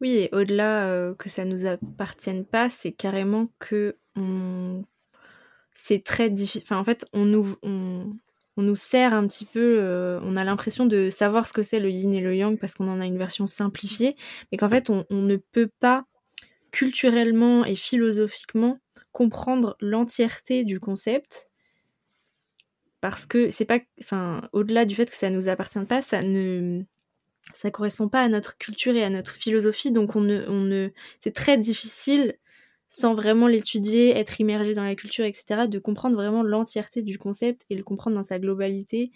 Oui, 0.00 0.28
au-delà 0.32 0.88
euh, 0.88 1.14
que 1.14 1.28
ça 1.30 1.44
nous 1.44 1.66
appartienne 1.66 2.44
pas, 2.44 2.68
c'est 2.68 2.92
carrément 2.92 3.48
que 3.58 3.96
c'est 5.74 6.04
très 6.04 6.30
difficile. 6.30 6.62
Enfin, 6.64 6.78
en 6.78 6.84
fait, 6.84 7.04
on 7.12 7.24
nous, 7.24 7.56
nous 8.62 8.76
sert 8.76 9.14
un 9.14 9.26
petit 9.26 9.44
peu. 9.44 9.78
Euh, 9.80 10.20
on 10.22 10.36
a 10.36 10.44
l'impression 10.44 10.86
de 10.86 11.10
savoir 11.10 11.46
ce 11.48 11.52
que 11.52 11.62
c'est 11.62 11.80
le 11.80 11.90
yin 11.90 12.14
et 12.14 12.20
le 12.20 12.34
yang 12.36 12.58
parce 12.58 12.74
qu'on 12.74 12.88
en 12.88 13.00
a 13.00 13.06
une 13.06 13.18
version 13.18 13.46
simplifiée, 13.46 14.16
mais 14.50 14.58
qu'en 14.58 14.68
fait, 14.68 14.90
on, 14.90 15.04
ne 15.10 15.36
peut 15.36 15.70
pas 15.80 16.04
culturellement 16.70 17.64
et 17.64 17.76
philosophiquement 17.76 18.78
comprendre 19.12 19.76
l'entièreté 19.80 20.64
du 20.64 20.80
concept 20.80 21.48
parce 23.00 23.26
que 23.26 23.50
c'est 23.50 23.64
pas. 23.64 23.78
Enfin, 24.00 24.48
au-delà 24.52 24.84
du 24.84 24.94
fait 24.94 25.10
que 25.10 25.16
ça 25.16 25.30
nous 25.30 25.48
appartient 25.48 25.84
pas, 25.84 26.02
ça 26.02 26.22
ne 26.22 26.82
ça 27.52 27.70
correspond 27.70 28.08
pas 28.08 28.22
à 28.22 28.28
notre 28.28 28.56
culture 28.56 28.94
et 28.96 29.04
à 29.04 29.10
notre 29.10 29.34
philosophie, 29.34 29.92
donc 29.92 30.16
on 30.16 30.22
ne, 30.22 30.44
on 30.48 30.62
ne, 30.62 30.90
c'est 31.20 31.34
très 31.34 31.58
difficile, 31.58 32.34
sans 32.88 33.14
vraiment 33.14 33.46
l'étudier, 33.46 34.16
être 34.16 34.40
immergé 34.40 34.74
dans 34.74 34.84
la 34.84 34.94
culture, 34.94 35.24
etc., 35.24 35.66
de 35.68 35.78
comprendre 35.78 36.14
vraiment 36.14 36.42
l'entièreté 36.42 37.02
du 37.02 37.18
concept 37.18 37.64
et 37.70 37.74
le 37.74 37.82
comprendre 37.82 38.16
dans 38.16 38.22
sa 38.22 38.38
globalité 38.38 39.10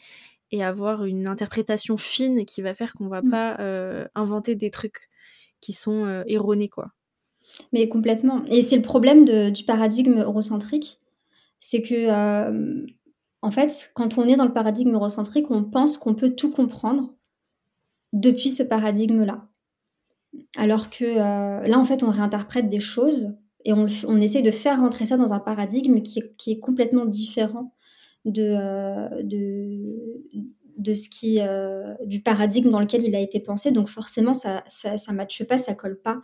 et 0.51 0.65
avoir 0.65 1.05
une 1.05 1.27
interprétation 1.27 1.97
fine 1.97 2.45
qui 2.45 2.63
va 2.63 2.75
faire 2.75 2.95
qu'on 2.95 3.09
va 3.09 3.23
mm. 3.23 3.31
pas 3.31 3.57
euh, 3.61 4.07
inventer 4.15 4.57
des 4.57 4.71
trucs 4.71 5.09
qui 5.61 5.73
sont 5.73 6.07
euh, 6.07 6.23
erronés, 6.27 6.69
quoi. 6.69 6.93
Mais 7.73 7.89
complètement. 7.89 8.45
Et 8.47 8.63
c'est 8.63 8.77
le 8.77 8.83
problème 8.83 9.25
du 9.25 9.65
paradigme 9.65 10.21
eurocentrique, 10.21 11.01
c'est 11.59 11.83
que 11.83 11.95
euh, 11.95 12.87
en 13.43 13.51
fait, 13.51 13.91
quand 13.95 14.19
on 14.19 14.27
est 14.29 14.37
dans 14.37 14.45
le 14.45 14.53
paradigme 14.53 14.93
eurocentrique, 14.93 15.51
on 15.51 15.65
pense 15.65 15.99
qu'on 15.99 16.15
peut 16.15 16.35
tout 16.35 16.51
comprendre 16.51 17.15
depuis 18.13 18.51
ce 18.51 18.63
paradigme-là. 18.63 19.49
Alors 20.57 20.91
que 20.91 21.05
là, 21.05 21.79
en 21.79 21.85
fait, 21.85 22.03
on 22.03 22.11
réinterprète 22.11 22.69
des 22.69 22.81
choses 22.81 23.35
et 23.69 23.73
on, 23.75 24.17
essaie 24.21 24.41
de 24.41 24.51
faire 24.51 24.81
rentrer 24.81 25.05
ça 25.05 25.19
dans 25.19 25.35
un 25.35 25.41
paradigme 25.41 26.01
qui 26.01 26.21
est, 26.47 26.59
complètement 26.59 27.05
différent 27.05 27.75
de, 28.25 28.55
euh, 28.57 29.23
de, 30.79 30.95
ce 30.95 31.11
qui, 31.11 31.39
euh, 31.43 31.93
du 32.07 32.23
paradigme 32.23 32.71
dans 32.71 32.81
lequel 32.81 33.05
il 33.05 33.15
a 33.15 33.21
été 33.21 33.41
pensé. 33.41 33.71
Donc 33.71 33.89
forcément, 33.89 34.33
ça 34.33 34.65
ça, 34.67 35.13
matche 35.13 35.45
pas, 35.45 35.59
ça 35.59 35.75
colle 35.75 36.01
pas. 36.01 36.23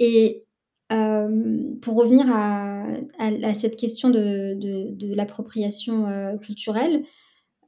Et 0.00 0.44
pour 0.90 1.96
revenir 1.96 2.26
à, 2.28 2.84
à, 3.18 3.54
cette 3.54 3.76
question 3.76 4.10
de, 4.10 4.52
de 4.92 5.14
l'appropriation 5.14 6.36
culturelle, 6.42 7.04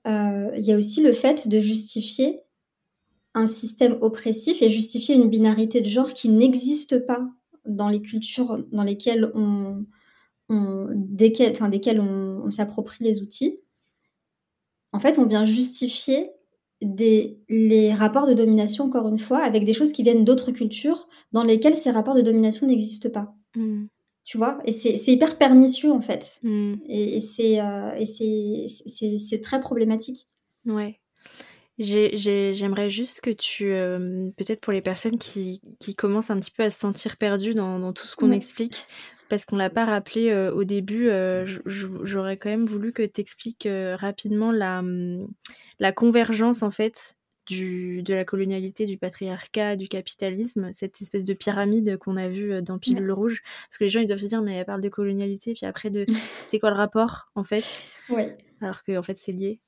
il 0.04 0.60
y 0.60 0.70
a 0.70 0.76
aussi 0.76 1.02
le 1.02 1.14
fait 1.14 1.48
de 1.48 1.60
justifier 1.60 2.40
un 3.32 3.46
système 3.46 3.96
oppressif 4.02 4.60
et 4.60 4.68
justifier 4.68 5.14
une 5.14 5.30
binarité 5.30 5.80
de 5.80 5.88
genre 5.88 6.12
qui 6.12 6.28
n'existe 6.28 7.06
pas 7.06 7.26
dans 7.68 7.88
les 7.88 8.00
cultures 8.00 8.64
dans 8.72 8.82
lesquelles 8.82 9.30
on, 9.34 9.84
desquelles, 10.94 11.52
enfin, 11.52 11.68
desquelles 11.68 12.00
on, 12.00 12.50
s'approprie 12.50 13.04
les 13.04 13.22
outils. 13.22 13.60
En 14.92 14.98
fait, 14.98 15.18
on 15.18 15.26
vient 15.26 15.44
justifier 15.44 16.30
des, 16.80 17.38
les 17.48 17.92
rapports 17.92 18.26
de 18.26 18.34
domination, 18.34 18.84
encore 18.84 19.08
une 19.08 19.18
fois, 19.18 19.38
avec 19.38 19.64
des 19.64 19.74
choses 19.74 19.92
qui 19.92 20.02
viennent 20.02 20.24
d'autres 20.24 20.50
cultures 20.50 21.08
dans 21.32 21.42
lesquelles 21.42 21.76
ces 21.76 21.90
rapports 21.90 22.14
de 22.14 22.22
domination 22.22 22.66
n'existent 22.66 23.10
pas. 23.10 23.34
Hmm. 23.54 23.86
Tu 24.24 24.38
vois? 24.38 24.58
Et 24.64 24.72
c'est 24.72 25.12
hyper 25.12 25.38
pernicieux, 25.38 25.92
en 25.92 26.00
fait. 26.00 26.40
Hmm. 26.42 26.74
Et, 26.86 27.20
euh, 27.60 27.94
et 27.98 28.06
c'est 28.06 29.40
très 29.42 29.60
problématique. 29.60 30.28
Ouais. 30.66 31.00
J'aimerais 31.78 32.90
juste 32.90 33.20
que 33.20 33.30
tu, 33.30 33.70
euh, 33.70 34.30
peut-être 34.36 34.60
pour 34.60 34.72
les 34.72 34.82
personnes 34.82 35.16
qui, 35.16 35.60
qui, 35.78 35.94
commencent 35.94 36.30
un 36.30 36.40
petit 36.40 36.50
peu 36.50 36.64
à 36.64 36.70
se 36.70 36.80
sentir 36.80 37.16
perdues 37.16 37.54
dans, 37.54 37.78
dans 37.78 37.92
tout 37.92 38.06
ce 38.06 38.16
qu'on 38.16 38.32
explique, 38.32 38.88
parce 39.28 39.44
qu'on 39.44 39.56
l'a 39.56 39.70
pas 39.70 39.84
rappelé 39.84 40.30
euh, 40.30 40.52
au 40.52 40.64
début, 40.64 41.08
euh, 41.08 41.46
j'aurais 41.66 42.36
quand 42.36 42.50
même 42.50 42.66
voulu 42.66 42.92
que 42.92 43.04
tu 43.04 43.20
expliques 43.20 43.68
rapidement 43.94 44.50
la, 44.50 44.80
hum, 44.80 45.28
la 45.78 45.92
convergence 45.92 46.64
en 46.64 46.72
fait 46.72 47.14
du, 47.46 48.02
de 48.02 48.12
la 48.12 48.24
colonialité, 48.24 48.84
du 48.84 48.98
patriarcat, 48.98 49.76
du 49.76 49.86
capitalisme, 49.86 50.70
cette 50.72 51.00
espèce 51.00 51.24
de 51.24 51.32
pyramide 51.32 51.96
qu'on 51.98 52.16
a 52.16 52.28
vue 52.28 52.60
dans 52.60 52.78
Pilule 52.78 53.12
Rouge. 53.12 53.40
Parce 53.68 53.78
que 53.78 53.84
les 53.84 53.90
gens 53.90 54.00
ils 54.00 54.08
doivent 54.08 54.18
se 54.18 54.26
dire, 54.26 54.42
mais 54.42 54.56
elle 54.56 54.66
parle 54.66 54.80
de 54.80 54.88
colonialité, 54.88 55.54
puis 55.54 55.64
après 55.64 55.90
de 55.90 56.04
c'est 56.48 56.58
quoi 56.58 56.70
le 56.70 56.76
rapport 56.76 57.30
en 57.36 57.44
fait? 57.44 57.64
Ouais. 58.10 58.36
Alors 58.60 58.82
qu'en 58.82 58.96
en 58.96 59.02
fait 59.04 59.16
c'est 59.16 59.30
lié. 59.30 59.60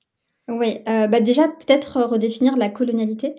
Oui, 0.49 0.79
euh, 0.89 1.07
bah, 1.07 1.21
déjà 1.21 1.49
peut-être 1.49 2.03
redéfinir 2.03 2.57
la 2.57 2.69
colonialité, 2.69 3.37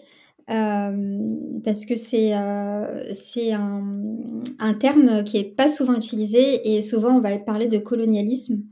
euh, 0.49 1.19
parce 1.63 1.85
que 1.85 1.95
c'est, 1.95 2.35
euh, 2.35 3.13
c'est 3.13 3.51
un 3.51 4.73
terme 4.79 5.23
qui 5.23 5.37
est 5.37 5.55
pas 5.55 5.67
souvent 5.67 5.95
utilisé 5.95 6.75
et 6.75 6.81
souvent 6.81 7.17
on 7.17 7.21
va 7.21 7.37
parler 7.39 7.67
de 7.67 7.77
colonialisme, 7.77 8.63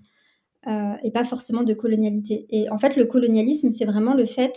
et 1.03 1.09
pas 1.11 1.23
forcément 1.23 1.63
de 1.63 1.73
colonialité. 1.73 2.45
Et 2.49 2.69
en 2.69 2.77
fait, 2.77 2.95
le 2.95 3.05
colonialisme, 3.05 3.71
c'est 3.71 3.85
vraiment 3.85 4.13
le 4.13 4.25
fait 4.25 4.53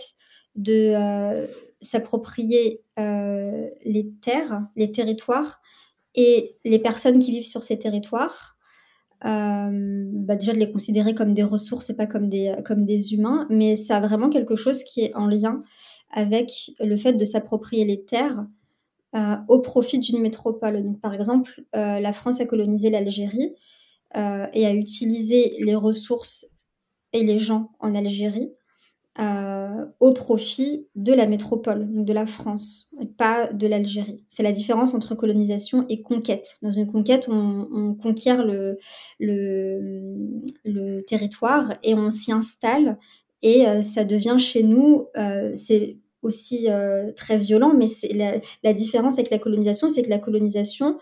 de, 0.55 1.47
s'approprier, 1.81 2.83
les 2.97 4.13
terres, 4.21 4.61
les 4.75 4.91
territoires 4.91 5.59
et 6.13 6.57
les 6.65 6.79
personnes 6.79 7.19
qui 7.19 7.31
vivent 7.31 7.47
sur 7.47 7.63
ces 7.63 7.79
territoires 7.79 8.52
euh, 9.25 10.03
bah 10.11 10.35
déjà 10.35 10.53
de 10.53 10.59
les 10.59 10.71
considérer 10.71 11.13
comme 11.15 11.33
des 11.33 11.43
ressources 11.43 11.89
et 11.89 11.95
pas 11.95 12.07
comme 12.07 12.29
des, 12.29 12.53
comme 12.65 12.85
des 12.85 13.13
humains, 13.13 13.47
mais 13.49 13.75
ça 13.75 13.97
a 13.97 14.01
vraiment 14.01 14.29
quelque 14.29 14.55
chose 14.55 14.83
qui 14.83 15.01
est 15.01 15.15
en 15.15 15.27
lien 15.27 15.63
avec 16.11 16.71
le 16.79 16.97
fait 16.97 17.13
de 17.13 17.25
s'approprier 17.25 17.85
les 17.85 18.03
terres 18.03 18.45
euh, 19.15 19.35
au 19.47 19.59
profit 19.59 19.99
d'une 19.99 20.19
métropole. 20.19 20.83
Donc, 20.83 20.99
par 20.99 21.13
exemple, 21.13 21.63
euh, 21.75 21.99
la 21.99 22.13
France 22.13 22.41
a 22.41 22.45
colonisé 22.45 22.89
l'Algérie 22.89 23.55
et 24.15 24.67
a 24.67 24.71
utilisé 24.71 25.55
les 25.65 25.73
ressources 25.73 26.45
et 27.13 27.23
les 27.23 27.39
gens 27.39 27.71
en 27.79 27.95
Algérie 27.95 28.53
euh, 29.19 29.85
au 29.99 30.11
profit 30.11 30.87
de 30.95 31.13
la 31.13 31.27
métropole, 31.27 31.87
donc 31.87 32.03
de 32.03 32.13
la 32.13 32.25
France, 32.25 32.91
pas 33.15 33.53
de 33.53 33.67
l'Algérie. 33.67 34.25
C'est 34.27 34.41
la 34.41 34.51
différence 34.51 34.95
entre 34.95 35.13
colonisation 35.13 35.85
et 35.87 36.01
conquête. 36.01 36.57
Dans 36.63 36.71
une 36.71 36.87
conquête, 36.87 37.29
on, 37.29 37.93
conquiert 37.93 38.43
le, 38.43 38.79
territoire 41.05 41.75
et 41.83 41.93
on 41.93 42.09
s'y 42.09 42.31
installe 42.31 42.97
et 43.43 43.67
euh, 43.67 43.83
ça 43.83 44.03
devient 44.03 44.37
chez 44.39 44.63
nous, 44.63 45.07
euh, 45.15 45.51
c'est 45.53 45.97
aussi 46.23 46.67
très 47.17 47.37
violent, 47.37 47.73
mais 47.75 47.87
la, 48.11 48.39
la, 48.63 48.73
différence 48.73 49.19
avec 49.19 49.29
la 49.29 49.39
colonisation, 49.39 49.89
c'est 49.89 50.03
que 50.03 50.09
la 50.09 50.19
colonisation, 50.19 50.97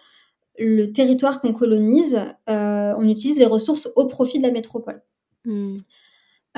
le 0.58 0.88
territoire 0.88 1.40
qu'on 1.40 1.54
colonise, 1.54 2.20
on 2.48 3.08
utilise 3.08 3.38
les 3.38 3.46
ressources 3.46 3.88
au 3.96 4.08
profit 4.08 4.40
de 4.40 4.44
la 4.44 4.52
métropole. 4.52 5.04
Hmm. 5.46 5.76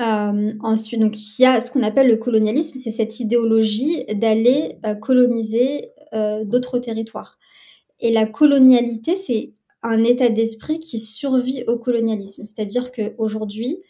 Euh, 0.00 0.52
ensuite, 0.60 1.00
donc 1.00 1.16
il 1.16 1.42
y 1.42 1.46
a 1.46 1.60
ce 1.60 1.70
qu'on 1.70 1.82
appelle 1.82 2.08
le 2.08 2.16
colonialisme, 2.16 2.76
c'est 2.76 2.90
cette 2.90 3.20
idéologie 3.20 4.04
d'aller 4.14 4.78
euh, 4.84 4.94
coloniser 4.94 5.92
euh, 6.12 6.44
d'autres 6.44 6.78
territoires. 6.78 7.38
Et 8.00 8.12
la 8.12 8.26
colonialité, 8.26 9.14
c'est 9.14 9.54
un 9.82 10.02
état 10.02 10.30
d'esprit 10.30 10.80
qui 10.80 10.98
survit 10.98 11.64
au 11.68 11.78
colonialisme. 11.78 12.44
C'est-à-dire 12.44 12.90
qu'aujourd'hui, 12.90 13.82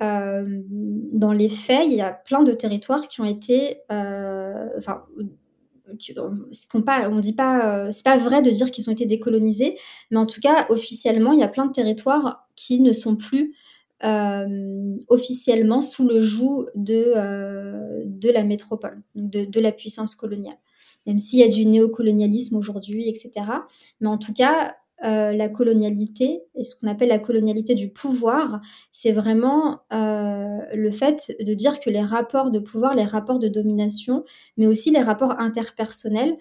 dans 0.00 1.32
les 1.32 1.48
faits, 1.48 1.86
il 1.86 1.94
y 1.94 2.02
a 2.02 2.12
plein 2.12 2.42
de 2.42 2.52
territoires 2.52 3.08
qui 3.08 3.22
ont 3.22 3.24
été, 3.24 3.78
enfin, 3.88 5.04
qu'on 6.70 6.82
pas, 6.82 7.08
on 7.08 7.20
dit 7.20 7.32
pas, 7.32 7.90
c'est 7.90 8.04
pas 8.04 8.18
vrai 8.18 8.42
de 8.42 8.50
dire 8.50 8.70
qu'ils 8.70 8.90
ont 8.90 8.92
été 8.92 9.06
décolonisés, 9.06 9.78
mais 10.10 10.18
en 10.18 10.26
tout 10.26 10.40
cas, 10.40 10.66
officiellement, 10.68 11.32
il 11.32 11.40
y 11.40 11.42
a 11.42 11.48
plein 11.48 11.64
de 11.64 11.72
territoires 11.72 12.46
qui 12.54 12.80
ne 12.80 12.92
sont 12.92 13.16
plus 13.16 13.54
officiellement 15.08 15.80
sous 15.80 16.06
le 16.06 16.20
joug 16.20 16.66
de, 16.74 17.14
de 18.04 18.30
la 18.30 18.44
métropole, 18.44 19.02
de, 19.14 19.44
de 19.44 19.60
la 19.60 19.72
puissance 19.72 20.14
coloniale. 20.14 20.58
Même 21.06 21.18
s'il 21.18 21.38
y 21.40 21.42
a 21.42 21.48
du 21.48 21.66
néocolonialisme 21.66 22.56
aujourd'hui, 22.56 23.08
etc. 23.08 23.32
Mais 24.00 24.08
en 24.08 24.18
tout 24.18 24.32
cas, 24.32 24.74
euh, 25.04 25.32
la 25.32 25.48
colonialité 25.50 26.44
et 26.54 26.62
ce 26.62 26.74
qu'on 26.76 26.86
appelle 26.86 27.08
la 27.08 27.18
colonialité 27.18 27.74
du 27.74 27.90
pouvoir, 27.90 28.60
c'est 28.90 29.12
vraiment 29.12 29.80
euh, 29.92 30.60
le 30.72 30.90
fait 30.90 31.36
de 31.40 31.52
dire 31.52 31.80
que 31.80 31.90
les 31.90 32.00
rapports 32.00 32.50
de 32.50 32.58
pouvoir, 32.58 32.94
les 32.94 33.04
rapports 33.04 33.38
de 33.38 33.48
domination, 33.48 34.24
mais 34.56 34.66
aussi 34.66 34.90
les 34.90 35.02
rapports 35.02 35.38
interpersonnels, 35.40 36.38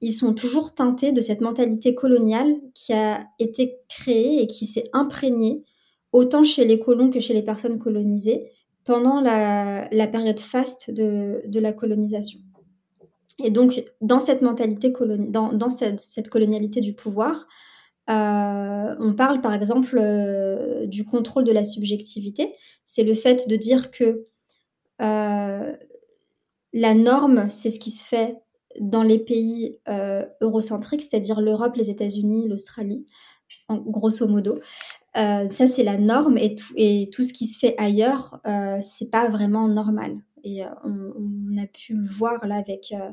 ils 0.00 0.12
sont 0.12 0.32
toujours 0.32 0.72
teintés 0.74 1.12
de 1.12 1.20
cette 1.20 1.40
mentalité 1.42 1.94
coloniale 1.94 2.54
qui 2.72 2.92
a 2.92 3.26
été 3.38 3.76
créée 3.88 4.40
et 4.40 4.46
qui 4.46 4.64
s'est 4.64 4.88
imprégnée 4.92 5.62
autant 6.12 6.44
chez 6.44 6.64
les 6.64 6.78
colons 6.78 7.10
que 7.10 7.20
chez 7.20 7.34
les 7.34 7.42
personnes 7.42 7.78
colonisées 7.78 8.50
pendant 8.84 9.20
la, 9.20 10.06
période 10.08 10.40
faste 10.40 10.90
de, 10.90 11.58
la 11.58 11.72
colonisation. 11.72 12.40
Et 13.38 13.50
donc, 13.50 13.84
dans 14.00 14.20
cette 14.20 14.42
mentalité, 14.42 14.92
dans, 15.28 15.70
cette, 15.70 16.28
colonialité 16.28 16.80
du 16.80 16.94
pouvoir, 16.94 17.46
euh, 18.10 18.96
on 18.98 19.14
parle 19.14 19.40
par 19.40 19.54
exemple 19.54 19.96
euh, 19.98 20.86
du 20.86 21.04
contrôle 21.04 21.44
de 21.44 21.52
la 21.52 21.64
subjectivité. 21.64 22.54
C'est 22.84 23.04
le 23.04 23.14
fait 23.14 23.48
de 23.48 23.56
dire 23.56 23.90
que 23.90 24.26
euh, 25.00 25.72
la 26.72 26.94
norme, 26.94 27.48
c'est 27.48 27.70
ce 27.70 27.78
qui 27.78 27.90
se 27.90 28.04
fait 28.04 28.36
dans 28.80 29.02
les 29.02 29.18
pays 29.18 29.78
eurocentriques, 30.40 31.02
c'est-à-dire 31.02 31.40
l'Europe, 31.40 31.76
les 31.76 31.90
États-Unis, 31.90 32.48
l'Australie, 32.48 33.06
grosso 33.68 34.26
modo. 34.26 34.58
Ça, 35.14 35.66
c'est 35.66 35.84
la 35.84 35.98
norme 35.98 36.38
et 36.38 36.54
tout, 36.54 36.72
et 36.76 37.10
tout 37.12 37.24
ce 37.24 37.32
qui 37.32 37.46
se 37.46 37.58
fait 37.58 37.74
ailleurs, 37.78 38.40
c'est 38.82 39.10
pas 39.10 39.28
vraiment 39.28 39.68
normal. 39.68 40.18
Et 40.44 40.64
euh, 40.64 40.68
on, 40.84 41.56
a 41.62 41.66
pu 41.66 41.94
le 41.94 42.06
voir 42.06 42.46
là 42.46 42.56
avec 42.56 42.92
euh, 42.92 43.10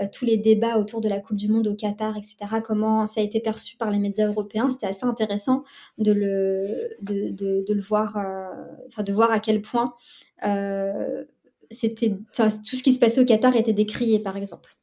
euh, 0.00 0.06
tous 0.12 0.24
les 0.24 0.36
débats 0.36 0.78
autour 0.78 1.00
de 1.00 1.08
la 1.08 1.20
Coupe 1.20 1.36
du 1.36 1.48
Monde 1.48 1.68
au 1.68 1.74
Qatar, 1.74 2.16
etc. 2.16 2.36
Comment 2.64 3.06
ça 3.06 3.20
a 3.20 3.24
été 3.24 3.40
perçu 3.40 3.76
par 3.76 3.90
les 3.90 3.98
médias 3.98 4.26
européens. 4.26 4.68
C'était 4.68 4.86
assez 4.86 5.06
intéressant 5.06 5.62
de 5.98 6.12
le, 6.12 6.66
de, 7.02 7.72
le 7.72 7.80
voir, 7.80 8.16
enfin 8.88 9.02
de 9.02 9.12
voir 9.12 9.30
à 9.30 9.38
quel 9.38 9.60
point 9.60 9.94
c'était, 11.70 12.10
tout 12.34 12.76
ce 12.76 12.82
qui 12.82 12.92
se 12.92 12.98
passait 12.98 13.20
au 13.20 13.24
Qatar 13.24 13.54
était 13.56 13.72
décrié, 13.72 14.18
par 14.18 14.36
exemple. 14.36 14.76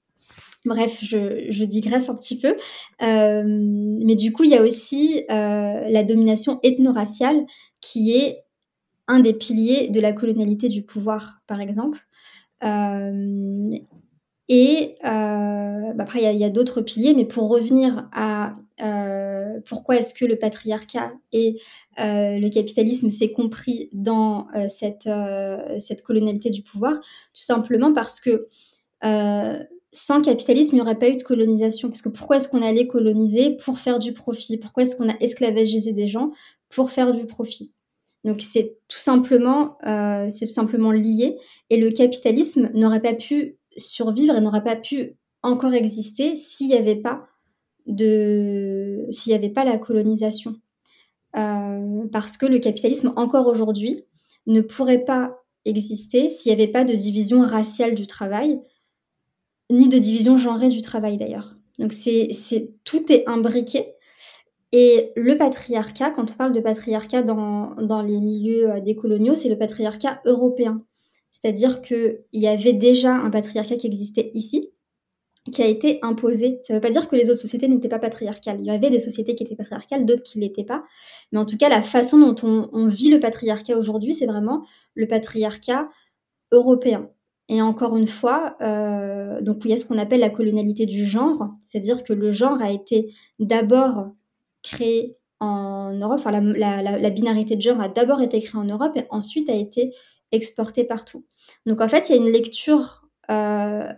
Bref, 0.65 0.99
je, 1.01 1.63
digresse 1.63 2.09
un 2.09 2.15
petit 2.15 2.37
peu. 2.37 2.55
mais 3.01 4.15
du 4.15 4.31
coup, 4.33 4.43
il 4.43 4.51
y 4.51 4.55
a 4.55 4.61
aussi 4.61 5.23
la 5.29 6.03
domination 6.03 6.59
ethno-raciale 6.63 7.45
qui 7.81 8.11
est 8.17 8.43
un 9.09 9.19
des 9.19 9.33
piliers 9.33 9.89
de 9.89 9.99
la 9.99 10.13
colonialité 10.13 10.69
du 10.69 10.83
pouvoir, 10.83 11.41
par 11.47 11.59
exemple. 11.59 11.99
Euh, 12.63 13.71
et 14.47 14.95
euh, 15.03 15.93
bah, 15.93 16.03
après, 16.03 16.21
il 16.21 16.39
y 16.39 16.43
a, 16.43 16.49
d'autres 16.49 16.81
piliers, 16.81 17.13
mais 17.15 17.25
pour 17.25 17.49
revenir 17.49 18.07
à 18.13 18.55
euh, 18.81 19.59
pourquoi 19.65 19.97
est-ce 19.97 20.13
que 20.13 20.25
le 20.25 20.37
patriarcat 20.37 21.11
et 21.33 21.59
le 21.97 22.49
capitalisme 22.49 23.09
s'est 23.09 23.31
compris 23.31 23.89
dans 23.93 24.47
cette 24.69 25.09
colonialité 26.03 26.49
du 26.51 26.61
pouvoir, 26.61 26.93
tout 27.33 27.43
simplement 27.43 27.93
parce 27.93 28.19
que 28.21 28.47
sans 29.91 30.21
capitalisme, 30.21 30.75
il 30.75 30.79
n'y 30.79 30.81
aurait 30.81 30.99
pas 30.99 31.09
eu 31.09 31.17
de 31.17 31.23
colonisation. 31.23 31.89
Parce 31.89 32.01
que 32.01 32.09
pourquoi 32.09 32.37
est-ce 32.37 32.47
qu'on 32.47 32.61
allait 32.61 32.87
coloniser 32.87 33.57
Pour 33.63 33.79
faire 33.79 33.99
du 33.99 34.13
profit? 34.13 34.57
Pourquoi 34.57 34.83
est-ce 34.83 34.95
qu'on 34.95 35.09
a 35.09 35.15
esclavagisé 35.19 35.93
des 35.93 36.07
gens 36.07 36.31
Pour 36.69 36.91
faire 36.91 37.13
du 37.13 37.25
profit? 37.25 37.73
Donc 38.23 38.41
c'est 38.41 38.77
tout 38.87 38.97
simplement, 38.97 39.77
euh, 39.85 40.27
c'est 40.29 40.47
tout 40.47 40.53
simplement 40.53 40.91
lié. 40.91 41.37
Et 41.69 41.77
le 41.77 41.91
capitalisme 41.91 42.69
n'aurait 42.73 43.01
pas 43.01 43.13
pu 43.13 43.57
survivre 43.77 44.35
et 44.35 44.41
n'aurait 44.41 44.63
pas 44.63 44.75
pu 44.75 45.15
encore 45.41 45.73
exister 45.73 46.35
s'il 46.35 46.67
n'y 46.67 46.75
avait 46.75 46.97
pas 46.97 47.25
de, 47.87 49.07
s'il 49.11 49.31
n'y 49.31 49.37
avait 49.37 49.49
pas 49.49 49.63
la 49.63 49.77
colonisation. 49.77 50.55
Euh, 51.35 52.05
parce 52.11 52.37
que 52.37 52.45
le 52.45 52.59
capitalisme, 52.59 53.13
encore 53.15 53.47
aujourd'hui, 53.47 54.03
ne 54.47 54.61
pourrait 54.61 55.05
pas 55.05 55.35
exister 55.65 56.29
s'il 56.29 56.53
n'y 56.53 56.61
avait 56.61 56.71
pas 56.71 56.83
de 56.83 56.93
division 56.93 57.41
raciale 57.41 57.95
du 57.95 58.07
travail, 58.07 58.59
ni 59.69 59.89
de 59.89 59.97
division 59.97 60.37
genrée 60.37 60.69
du 60.69 60.81
travail 60.81 61.17
d'ailleurs. 61.17 61.55
Donc 61.77 61.93
c'est, 61.93 62.29
tout 62.83 63.11
est 63.11 63.27
imbriqué 63.27 63.93
et 64.71 65.11
le 65.15 65.35
patriarcat, 65.35 66.11
quand 66.11 66.29
on 66.31 66.35
parle 66.35 66.53
de 66.53 66.59
patriarcat 66.59 67.23
dans, 67.23 67.75
dans 67.75 68.01
les 68.01 68.19
milieux 68.19 68.69
euh, 68.69 68.79
décoloniaux, 68.79 69.35
c'est 69.35 69.49
le 69.49 69.57
patriarcat 69.57 70.21
européen. 70.25 70.83
C'est-à-dire 71.31 71.81
qu'il 71.81 72.19
y 72.33 72.47
avait 72.47 72.73
déjà 72.73 73.13
un 73.13 73.29
patriarcat 73.29 73.77
qui 73.77 73.87
existait 73.87 74.29
ici, 74.33 74.71
qui 75.51 75.63
a 75.63 75.67
été 75.67 75.99
imposé. 76.01 76.59
Ça 76.63 76.73
ne 76.73 76.77
veut 76.77 76.81
pas 76.81 76.89
dire 76.89 77.07
que 77.07 77.15
les 77.15 77.29
autres 77.29 77.39
sociétés 77.39 77.67
n'étaient 77.67 77.89
pas 77.89 77.99
patriarcales. 77.99 78.59
Il 78.59 78.65
y 78.65 78.71
avait 78.71 78.89
des 78.89 78.99
sociétés 78.99 79.35
qui 79.35 79.43
étaient 79.43 79.55
patriarcales, 79.55 80.05
d'autres 80.05 80.23
qui 80.23 80.37
ne 80.37 80.43
l'étaient 80.43 80.63
pas. 80.63 80.83
Mais 81.31 81.39
en 81.39 81.45
tout 81.45 81.57
cas, 81.57 81.69
la 81.69 81.81
façon 81.81 82.19
dont 82.19 82.35
on, 82.71 82.87
vit 82.87 83.09
le 83.09 83.19
patriarcat 83.19 83.77
aujourd'hui, 83.77 84.13
c'est 84.13 84.25
vraiment 84.25 84.65
le 84.95 85.07
patriarcat 85.07 85.89
européen. 86.51 87.09
Et 87.49 87.63
encore 87.63 87.97
une 87.97 88.07
fois, 88.07 88.55
euh, 88.61 89.41
donc 89.41 89.65
il 89.65 89.71
y 89.71 89.73
a 89.73 89.77
ce 89.77 89.85
qu'on 89.85 89.97
appelle 89.97 90.19
la 90.19 90.29
colonialité 90.29 90.85
du 90.85 91.05
genre, 91.05 91.49
c'est-à-dire 91.63 92.03
que 92.03 92.13
le 92.13 92.31
genre 92.31 92.61
a 92.61 92.71
été 92.71 93.11
d'abord 93.39 94.11
créé 94.61 95.17
en 95.39 95.93
Europe, 95.93 96.19
enfin 96.19 96.31
la, 96.31 97.09
binarité 97.09 97.55
de 97.55 97.61
genre 97.61 97.81
a 97.81 97.89
d'abord 97.89 98.21
été 98.21 98.39
créée 98.39 98.59
en 98.59 98.65
Europe 98.65 98.95
et 98.95 99.05
ensuite 99.09 99.49
a 99.49 99.55
été 99.55 99.95
exportée 100.31 100.83
partout. 100.83 101.25
Donc 101.65 101.81
en 101.81 101.87
fait, 101.87 102.09
il 102.09 102.15
y 102.15 102.19
a 102.19 102.21
une 102.21 102.31
lecture 102.31 103.07
euh, 103.31 103.91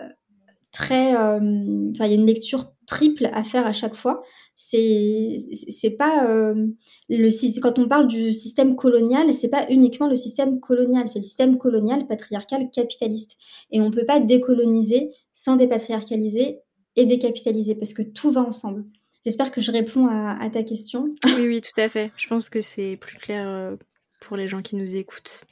très, 0.71 1.13
euh, 1.15 1.91
enfin 1.91 2.05
il 2.05 2.09
y 2.09 2.13
a 2.13 2.15
une 2.15 2.25
lecture 2.25 2.71
triple 2.91 3.29
à 3.31 3.43
faire 3.43 3.65
à 3.65 3.71
chaque 3.71 3.95
fois. 3.95 4.21
C'est 4.55 5.95
pas 5.97 6.27
euh, 6.27 6.67
le 7.09 7.59
quand 7.61 7.79
on 7.79 7.87
parle 7.87 8.07
du 8.07 8.33
système 8.33 8.75
colonial, 8.75 9.33
c'est 9.33 9.49
pas 9.49 9.65
uniquement 9.69 10.07
le 10.07 10.17
système 10.17 10.59
colonial, 10.59 11.07
c'est 11.07 11.19
le 11.19 11.23
système 11.23 11.57
colonial 11.57 12.05
patriarcal 12.05 12.69
capitaliste. 12.69 13.37
Et 13.71 13.79
on 13.81 13.91
peut 13.91 14.05
pas 14.05 14.19
décoloniser 14.19 15.11
sans 15.33 15.55
dépatriarcaliser 15.55 16.59
et 16.97 17.05
décapitaliser 17.05 17.75
parce 17.75 17.93
que 17.93 18.03
tout 18.03 18.31
va 18.31 18.41
ensemble. 18.41 18.83
J'espère 19.25 19.51
que 19.51 19.61
je 19.61 19.71
réponds 19.71 20.07
à, 20.07 20.49
ta 20.49 20.63
question. 20.63 21.15
Oui, 21.25 21.47
oui, 21.47 21.61
tout 21.61 21.79
à 21.79 21.87
fait. 21.87 22.11
Je 22.17 22.27
pense 22.27 22.49
que 22.49 22.61
c'est 22.61 22.97
plus 22.97 23.17
clair 23.17 23.47
euh, 23.47 23.75
pour 24.19 24.35
les 24.35 24.47
gens 24.47 24.61
qui 24.61 24.75
nous 24.75 24.95
écoutent. 24.95 25.43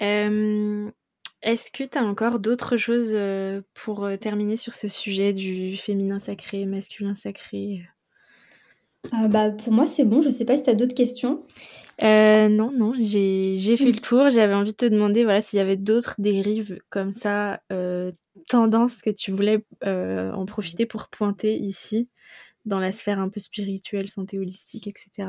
Euh, 0.00 0.90
est-ce 1.42 1.70
que 1.70 1.84
tu 1.84 1.98
as 1.98 2.04
encore 2.04 2.38
d'autres 2.38 2.76
choses 2.76 3.12
euh, 3.12 3.62
pour 3.74 4.08
terminer 4.20 4.56
sur 4.56 4.74
ce 4.74 4.88
sujet 4.88 5.32
du 5.32 5.76
féminin 5.76 6.20
sacré, 6.20 6.64
masculin 6.64 7.14
sacré? 7.14 7.82
Bah, 9.28 9.50
Pour 9.50 9.72
moi, 9.72 9.86
c'est 9.86 10.04
bon. 10.04 10.22
Je 10.22 10.28
ne 10.28 10.32
sais 10.32 10.44
pas 10.44 10.56
si 10.56 10.62
tu 10.62 10.70
as 10.70 10.74
d'autres 10.74 10.94
questions. 10.94 11.42
non, 12.00 12.72
non, 12.72 12.94
j'ai 12.96 13.76
fait 13.76 13.92
le 13.92 14.00
tour. 14.00 14.30
J'avais 14.30 14.54
envie 14.54 14.72
de 14.72 14.76
te 14.76 14.86
demander 14.86 15.24
voilà, 15.24 15.40
s'il 15.40 15.58
y 15.58 15.60
avait 15.60 15.76
d'autres 15.76 16.14
dérives 16.18 16.78
comme 16.90 17.12
ça, 17.12 17.60
tendances 18.48 19.02
que 19.02 19.10
tu 19.10 19.32
voulais 19.32 19.64
en 19.84 20.44
profiter 20.46 20.86
pour 20.86 21.08
pointer 21.08 21.56
ici 21.56 22.08
dans 22.64 22.78
la 22.78 22.92
sphère 22.92 23.18
un 23.18 23.28
peu 23.28 23.40
spirituelle, 23.40 24.08
santé 24.08 24.38
holistique, 24.38 24.86
etc. 24.86 25.28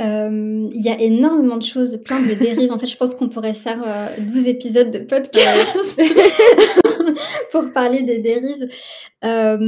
Euh, 0.00 0.68
il 0.72 0.80
y 0.80 0.88
a 0.88 0.98
énormément 1.00 1.58
de 1.58 1.62
choses, 1.62 2.02
plein 2.02 2.20
de 2.20 2.34
dérives. 2.34 2.72
En 2.72 2.78
fait, 2.78 2.86
je 2.86 2.96
pense 2.96 3.14
qu'on 3.14 3.28
pourrait 3.28 3.54
faire 3.54 3.78
12 4.18 4.46
euh, 4.46 4.48
épisodes 4.48 4.90
de 4.90 5.00
podcast 5.00 6.00
pour 7.52 7.72
parler 7.72 8.02
des 8.02 8.18
dérives. 8.18 8.68
Euh, 9.24 9.58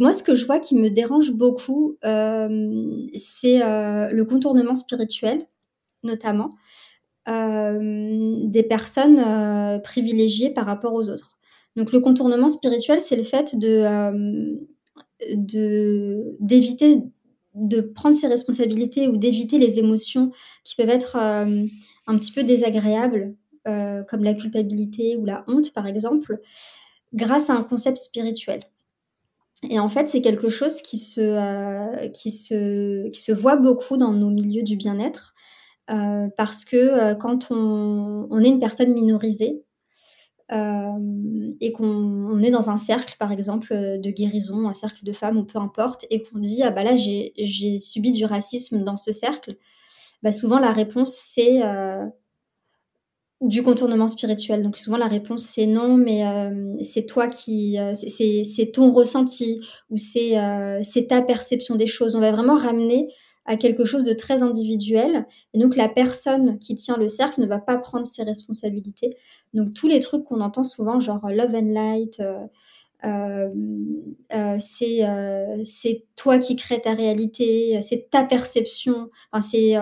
moi, 0.00 0.12
ce 0.12 0.22
que 0.22 0.34
je 0.34 0.44
vois 0.44 0.58
qui 0.58 0.74
me 0.76 0.90
dérange 0.90 1.32
beaucoup, 1.32 1.96
c'est 2.02 3.58
le 3.60 4.22
contournement 4.24 4.74
spirituel, 4.74 5.46
notamment, 6.02 6.50
des 7.26 8.62
personnes 8.68 9.80
privilégiées 9.82 10.50
par 10.50 10.66
rapport 10.66 10.92
aux 10.92 11.08
autres. 11.08 11.38
Donc, 11.74 11.92
le 11.92 12.00
contournement 12.00 12.48
spirituel, 12.48 13.00
c'est 13.00 13.16
le 13.16 13.22
fait 13.22 13.56
de 13.58 14.58
d'éviter 16.40 17.02
de 17.58 17.80
prendre 17.80 18.14
ses 18.14 18.26
responsabilités 18.26 19.08
ou 19.08 19.16
d'éviter 19.16 19.58
les 19.58 19.78
émotions 19.78 20.32
qui 20.64 20.76
peuvent 20.76 20.88
être 20.88 21.16
euh, 21.16 21.66
un 22.06 22.18
petit 22.18 22.32
peu 22.32 22.42
désagréables, 22.42 23.34
euh, 23.66 24.02
comme 24.04 24.24
la 24.24 24.34
culpabilité 24.34 25.16
ou 25.16 25.24
la 25.24 25.44
honte 25.48 25.72
par 25.72 25.86
exemple, 25.86 26.40
grâce 27.14 27.50
à 27.50 27.54
un 27.54 27.62
concept 27.62 27.98
spirituel. 27.98 28.64
Et 29.68 29.80
en 29.80 29.88
fait, 29.88 30.08
c'est 30.08 30.20
quelque 30.20 30.50
chose 30.50 30.82
qui 30.82 30.98
se, 30.98 31.20
euh, 31.20 32.08
qui, 32.08 32.30
se, 32.30 33.08
qui 33.08 33.20
se 33.20 33.32
voit 33.32 33.56
beaucoup 33.56 33.96
dans 33.96 34.12
nos 34.12 34.30
milieux 34.30 34.62
du 34.62 34.76
bien-être, 34.76 35.34
parce 36.36 36.66
que 36.66 37.14
quand 37.14 37.50
on, 37.50 38.28
on, 38.30 38.42
est 38.42 38.48
une 38.48 38.60
personne 38.60 38.92
minorisée 38.92 39.64
et 40.50 41.72
qu'on 41.72 42.42
est 42.42 42.50
dans 42.50 42.70
un 42.70 42.76
cercle, 42.78 43.16
par 43.18 43.32
exemple, 43.32 43.68
de 43.72 44.10
guérison, 44.10 44.68
un 44.68 44.72
cercle 44.72 45.04
de 45.04 45.12
femmes 45.12 45.36
ou 45.36 45.44
peu 45.44 45.58
importe, 45.58 46.06
et 46.10 46.22
qu'on 46.22 46.38
dit 46.38 46.62
ah 46.62 46.70
bah 46.70 46.82
là 46.82 46.96
j'ai 46.96 47.78
subi 47.80 48.12
du 48.12 48.24
racisme 48.24 48.82
dans 48.82 48.96
ce 48.96 49.12
cercle, 49.12 49.56
bah 50.22 50.32
souvent 50.32 50.58
la 50.58 50.72
réponse 50.72 51.14
c'est 51.14 51.62
du 53.40 53.62
contournement 53.62 54.08
spirituel. 54.08 54.62
Donc 54.62 54.76
souvent 54.76 54.96
la 54.96 55.06
réponse 55.06 55.42
c'est 55.42 55.66
non, 55.66 55.96
mais 55.96 56.26
euh, 56.26 56.76
c'est 56.82 57.06
toi 57.06 57.28
qui, 57.28 57.78
euh, 57.78 57.92
c'est 57.94 58.72
ton 58.72 58.92
ressenti 58.92 59.60
ou 59.90 59.96
euh, 59.96 60.78
c'est 60.82 61.06
ta 61.06 61.22
perception 61.22 61.76
des 61.76 61.86
choses. 61.86 62.16
On 62.16 62.20
va 62.20 62.32
vraiment 62.32 62.56
ramener 62.56 63.08
à 63.48 63.56
quelque 63.56 63.84
chose 63.84 64.04
de 64.04 64.12
très 64.12 64.42
individuel. 64.42 65.26
Et 65.54 65.58
donc 65.58 65.74
la 65.74 65.88
personne 65.88 66.58
qui 66.58 66.76
tient 66.76 66.96
le 66.96 67.08
cercle 67.08 67.40
ne 67.40 67.46
va 67.46 67.58
pas 67.58 67.78
prendre 67.78 68.06
ses 68.06 68.22
responsabilités. 68.22 69.16
Donc 69.54 69.74
tous 69.74 69.88
les 69.88 69.98
trucs 69.98 70.24
qu'on 70.24 70.40
entend 70.40 70.64
souvent, 70.64 71.00
genre 71.00 71.28
love 71.30 71.54
and 71.54 71.72
light. 71.72 72.22
c'est 74.60 76.04
toi 76.14 76.38
qui 76.38 76.56
crée 76.56 76.80
ta 76.80 76.94
réalité, 76.94 77.80
c'est 77.82 78.10
ta 78.10 78.22
perception, 78.22 79.08
enfin, 79.32 79.40
c'est 79.40 79.74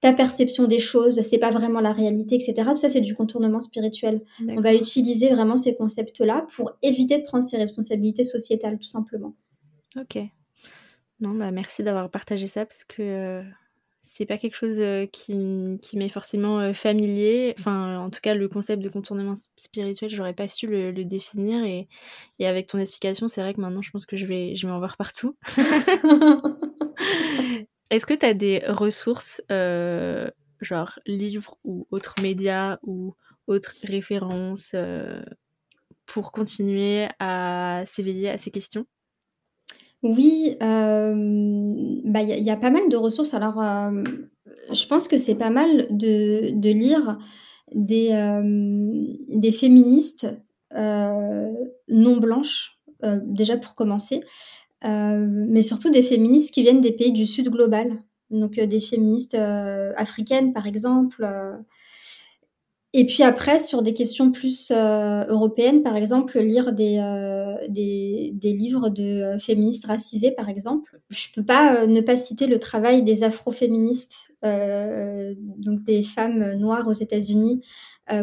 ta 0.00 0.12
perception 0.12 0.66
des 0.66 0.78
choses, 0.78 1.22
c'est 1.22 1.38
pas 1.38 1.50
vraiment 1.50 1.80
la 1.80 1.92
réalité, 1.92 2.34
etc. 2.34 2.54
Tout 2.68 2.74
ça, 2.80 2.90
c'est 2.90 3.00
du 3.00 3.14
contournement 3.14 3.60
spirituel. 3.60 4.20
On 4.48 4.60
va 4.60 4.74
utiliser 4.74 5.30
vraiment 5.30 5.56
ces 5.56 5.74
concepts-là 5.74 6.46
pour 6.54 6.72
éviter 6.82 7.16
de 7.18 7.22
prendre 7.22 7.42
ses 7.42 7.56
responsabilités 7.56 8.24
sociétales, 8.24 8.78
tout 8.78 8.86
simplement. 8.86 9.34
Ok. 9.98 10.18
Non, 11.20 11.34
bah 11.34 11.50
merci 11.50 11.82
d'avoir 11.82 12.10
partagé 12.10 12.46
ça 12.46 12.66
parce 12.66 12.84
que 12.84 13.00
euh, 13.00 13.42
c'est 14.02 14.26
pas 14.26 14.36
quelque 14.36 14.54
chose 14.54 14.78
euh, 14.78 15.06
qui, 15.06 15.78
qui 15.80 15.96
m'est 15.96 16.10
forcément 16.10 16.60
euh, 16.60 16.74
familier. 16.74 17.54
Enfin, 17.58 17.98
en 17.98 18.10
tout 18.10 18.20
cas, 18.20 18.34
le 18.34 18.48
concept 18.48 18.82
de 18.82 18.90
contournement 18.90 19.32
spirituel, 19.56 20.10
j'aurais 20.10 20.34
pas 20.34 20.46
su 20.46 20.66
le, 20.66 20.92
définir. 21.04 21.64
Et, 21.64 21.88
et, 22.38 22.46
avec 22.46 22.66
ton 22.66 22.78
explication, 22.78 23.28
c'est 23.28 23.40
vrai 23.40 23.54
que 23.54 23.60
maintenant, 23.62 23.80
je 23.80 23.90
pense 23.90 24.04
que 24.04 24.16
je 24.18 24.26
vais, 24.26 24.56
je 24.56 24.66
vais 24.66 24.72
en 24.72 24.78
voir 24.78 24.98
partout. 24.98 25.38
Est-ce 27.90 28.04
que 28.04 28.14
tu 28.14 28.26
as 28.26 28.34
des 28.34 28.62
ressources, 28.66 29.40
genre 30.60 30.98
livres 31.06 31.56
ou 31.64 31.86
autres 31.90 32.16
médias 32.20 32.78
ou 32.82 33.14
autres 33.46 33.74
références 33.84 34.74
pour 36.04 36.32
continuer 36.32 37.08
à 37.20 37.84
s'éveiller 37.86 38.28
à 38.28 38.38
ces 38.38 38.50
questions? 38.50 38.86
Oui, 40.02 40.56
euh, 40.62 41.14
bah, 42.04 42.22
il 42.22 42.44
y, 42.44 42.50
a 42.50 42.56
pas 42.56 42.70
mal 42.70 42.88
de 42.88 42.96
ressources. 42.96 43.34
Alors, 43.34 43.62
je 44.72 44.86
pense 44.86 45.08
que 45.08 45.16
c'est 45.16 45.34
pas 45.34 45.50
mal 45.50 45.86
de, 45.90 46.70
lire 46.70 47.18
des, 47.74 48.10
des 49.28 49.52
féministes 49.52 50.28
non 50.72 52.16
blanches, 52.18 52.78
déjà 53.02 53.56
pour 53.56 53.74
commencer. 53.74 54.22
Euh, 54.84 55.26
mais 55.28 55.62
surtout 55.62 55.90
des 55.90 56.02
féministes 56.02 56.52
qui 56.52 56.62
viennent 56.62 56.80
des 56.80 56.92
pays 56.92 57.12
du 57.12 57.26
Sud 57.26 57.48
global. 57.48 58.02
Donc 58.30 58.58
euh, 58.58 58.66
des 58.66 58.80
féministes 58.80 59.34
euh, 59.34 59.92
africaines, 59.96 60.52
par 60.52 60.66
exemple. 60.66 61.26
Et 62.92 63.04
puis 63.04 63.22
après, 63.22 63.58
sur 63.58 63.82
des 63.82 63.92
questions 63.92 64.30
plus 64.30 64.70
européennes, 64.70 65.82
par 65.82 65.96
exemple, 65.96 66.38
lire 66.38 66.72
des, 66.72 66.96
des, 67.68 68.32
des, 68.34 68.52
livres 68.52 68.88
de 68.88 69.36
féministes 69.38 69.86
racisées, 69.86 70.32
par 70.32 70.48
exemple. 70.48 71.00
Je 71.10 71.28
ne 71.28 71.34
peux 71.34 71.46
pas 71.46 71.86
ne 71.86 72.00
pas 72.00 72.16
citer 72.16 72.46
le 72.46 72.58
travail 72.58 73.02
des 73.02 73.24
afroféministes, 73.24 74.16
donc 74.42 75.82
des 75.84 76.02
femmes 76.02 76.54
noires 76.54 76.86
aux 76.86 76.92
États-Unis, 76.92 77.62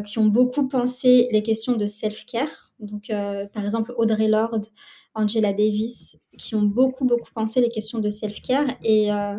qui 0.06 0.20
ont 0.20 0.28
beaucoup 0.28 0.68
pensé 0.68 1.28
les 1.32 1.44
questions 1.44 1.76
de 1.76 1.88
self-care. 1.88 2.74
Donc, 2.80 3.12
par 3.54 3.64
exemple, 3.64 3.94
Audrey 3.98 4.28
Lorde, 4.28 4.68
Angela 5.16 5.54
Davis, 5.54 6.22
qui 6.38 6.56
ont 6.56 6.64
beaucoup, 6.64 7.06
beaucoup 7.06 7.32
pensé 7.34 7.62
les 7.62 7.70
questions 7.70 8.00
de 8.00 8.10
self-care. 8.10 8.68
Et 8.84 9.12
euh, 9.12 9.38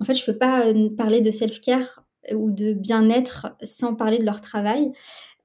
en 0.00 0.04
fait, 0.04 0.14
je 0.14 0.22
ne 0.22 0.26
peux 0.26 0.38
pas 0.38 0.66
euh, 0.66 0.88
parler 0.96 1.20
de 1.20 1.30
self-care 1.30 2.04
ou 2.34 2.50
de 2.50 2.72
bien-être 2.72 3.56
sans 3.62 3.94
parler 3.94 4.18
de 4.18 4.24
leur 4.24 4.40
travail. 4.40 4.92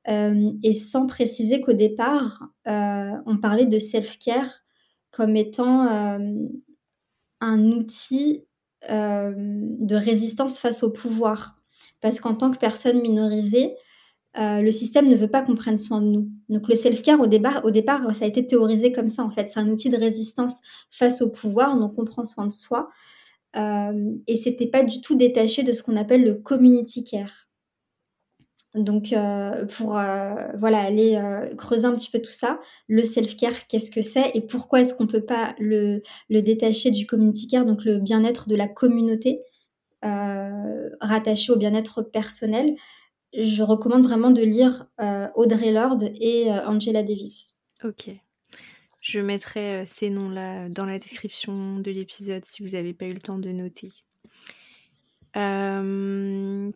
Euh, 0.10 0.52
et 0.64 0.74
sans 0.74 1.08
préciser 1.08 1.62
qu'au 1.62 1.74
départ, 1.74 2.48
on 2.66 3.38
parlait 3.42 3.66
de 3.66 3.80
self-care 3.80 4.64
comme 5.12 5.36
étant 5.36 5.88
un 7.42 7.72
outil 7.72 8.46
de 8.90 9.96
résistance 9.96 10.60
face 10.60 10.84
au 10.84 10.92
pouvoir. 10.92 11.58
Parce 12.02 12.20
qu'en 12.20 12.36
tant 12.36 12.52
que 12.52 12.58
personne 12.58 13.02
minorisée, 13.02 13.76
euh, 14.38 14.62
le 14.62 14.72
système 14.72 15.08
ne 15.08 15.16
veut 15.16 15.30
pas 15.30 15.42
qu'on 15.42 15.56
prenne 15.56 15.78
soin 15.78 16.02
de 16.02 16.08
nous. 16.08 16.30
Donc 16.50 16.68
le 16.68 16.76
self-care, 16.76 17.20
au 17.20 17.28
départ, 17.28 17.66
au 17.66 17.72
départ, 17.72 18.14
ça 18.14 18.26
a 18.26 18.28
été 18.28 18.46
théorisé 18.46 18.92
comme 18.92 19.08
ça, 19.08 19.24
en 19.24 19.32
fait. 19.32 19.50
C'est 19.50 19.60
un 19.60 19.70
outil 19.70 19.90
de 19.90 19.98
résistance 19.98 20.62
face 20.92 21.22
au 21.22 21.30
pouvoir, 21.30 21.78
donc 21.78 21.94
on 21.98 22.06
prend 22.06 22.24
soin 22.24 22.46
de 22.46 22.52
soi. 22.52 22.90
Euh, 23.56 24.12
et 24.28 24.36
c'était 24.36 24.68
pas 24.68 24.84
du 24.84 25.02
tout 25.02 25.16
détaché 25.16 25.64
de 25.64 25.72
ce 25.72 25.82
qu'on 25.82 25.96
appelle 25.96 26.24
le 26.24 26.36
community 26.36 27.04
care. 27.04 27.47
Donc 28.76 29.12
euh, 29.12 29.66
pour 29.66 29.90
voilà, 29.90 30.80
aller 30.80 31.20
creuser 31.58 31.86
un 31.86 31.94
petit 31.94 32.12
peu 32.12 32.20
tout 32.20 32.32
ça, 32.32 32.60
le 32.88 33.04
self-care, 33.04 33.68
qu'est-ce 33.68 33.90
que 33.90 34.02
c'est 34.02 34.32
et 34.36 34.42
pourquoi 34.42 34.82
est-ce 34.82 34.94
qu'on 34.94 35.06
ne 35.06 35.10
peut 35.10 35.26
pas 35.26 35.56
le, 35.60 36.04
le, 36.30 36.42
détacher 36.42 36.92
du 36.92 37.08
community 37.08 37.48
care, 37.48 37.66
donc 37.66 37.84
le 37.86 38.00
bien-être 38.00 38.50
de 38.50 38.56
la 38.56 38.68
communauté, 38.68 39.42
rattaché 40.04 41.52
au 41.52 41.58
bien-être 41.58 42.02
personnel? 42.02 42.76
Je 43.34 43.62
recommande 43.62 44.04
vraiment 44.04 44.32
de 44.32 44.42
lire 44.42 44.88
euh, 45.02 45.28
Audrey 45.36 45.72
Lorde 45.72 46.12
et 46.20 46.52
euh, 46.52 46.66
Angela 46.66 47.04
Davis. 47.04 47.56
Ok. 47.84 48.10
Je 49.02 49.20
mettrai 49.20 49.82
euh, 49.82 49.84
ces 49.86 50.10
noms-là 50.10 50.70
dans 50.70 50.86
la 50.86 50.98
description 50.98 51.80
de 51.80 51.92
l'épisode 51.92 52.46
si 52.46 52.64
vous 52.64 52.72
n'avez 52.72 52.94
pas 52.94 53.06
eu 53.06 53.14
le 53.14 53.20
temps 53.20 53.38
de 53.38 53.52
noter. 53.52 53.92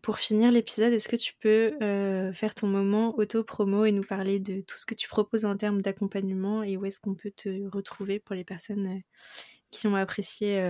Pour 0.01 0.19
finir 0.19 0.51
l'épisode, 0.51 0.93
est-ce 0.93 1.07
que 1.07 1.15
tu 1.15 1.33
peux 1.39 1.73
faire 2.33 2.53
ton 2.53 2.67
moment 2.67 3.17
auto-promo 3.17 3.85
et 3.85 3.91
nous 3.91 4.03
parler 4.03 4.39
de 4.39 4.61
tout 4.61 4.77
ce 4.77 4.85
que 4.85 4.95
tu 4.95 5.07
proposes 5.07 5.45
en 5.45 5.57
termes 5.57 5.81
d'accompagnement 5.81 6.63
et 6.63 6.77
où 6.77 6.85
est-ce 6.85 6.99
qu'on 6.99 7.15
peut 7.15 7.31
te 7.35 7.67
retrouver 7.69 8.19
pour 8.19 8.35
les 8.35 8.43
personnes 8.43 9.01
qui 9.71 9.87
ont 9.87 9.95
apprécié 9.95 10.61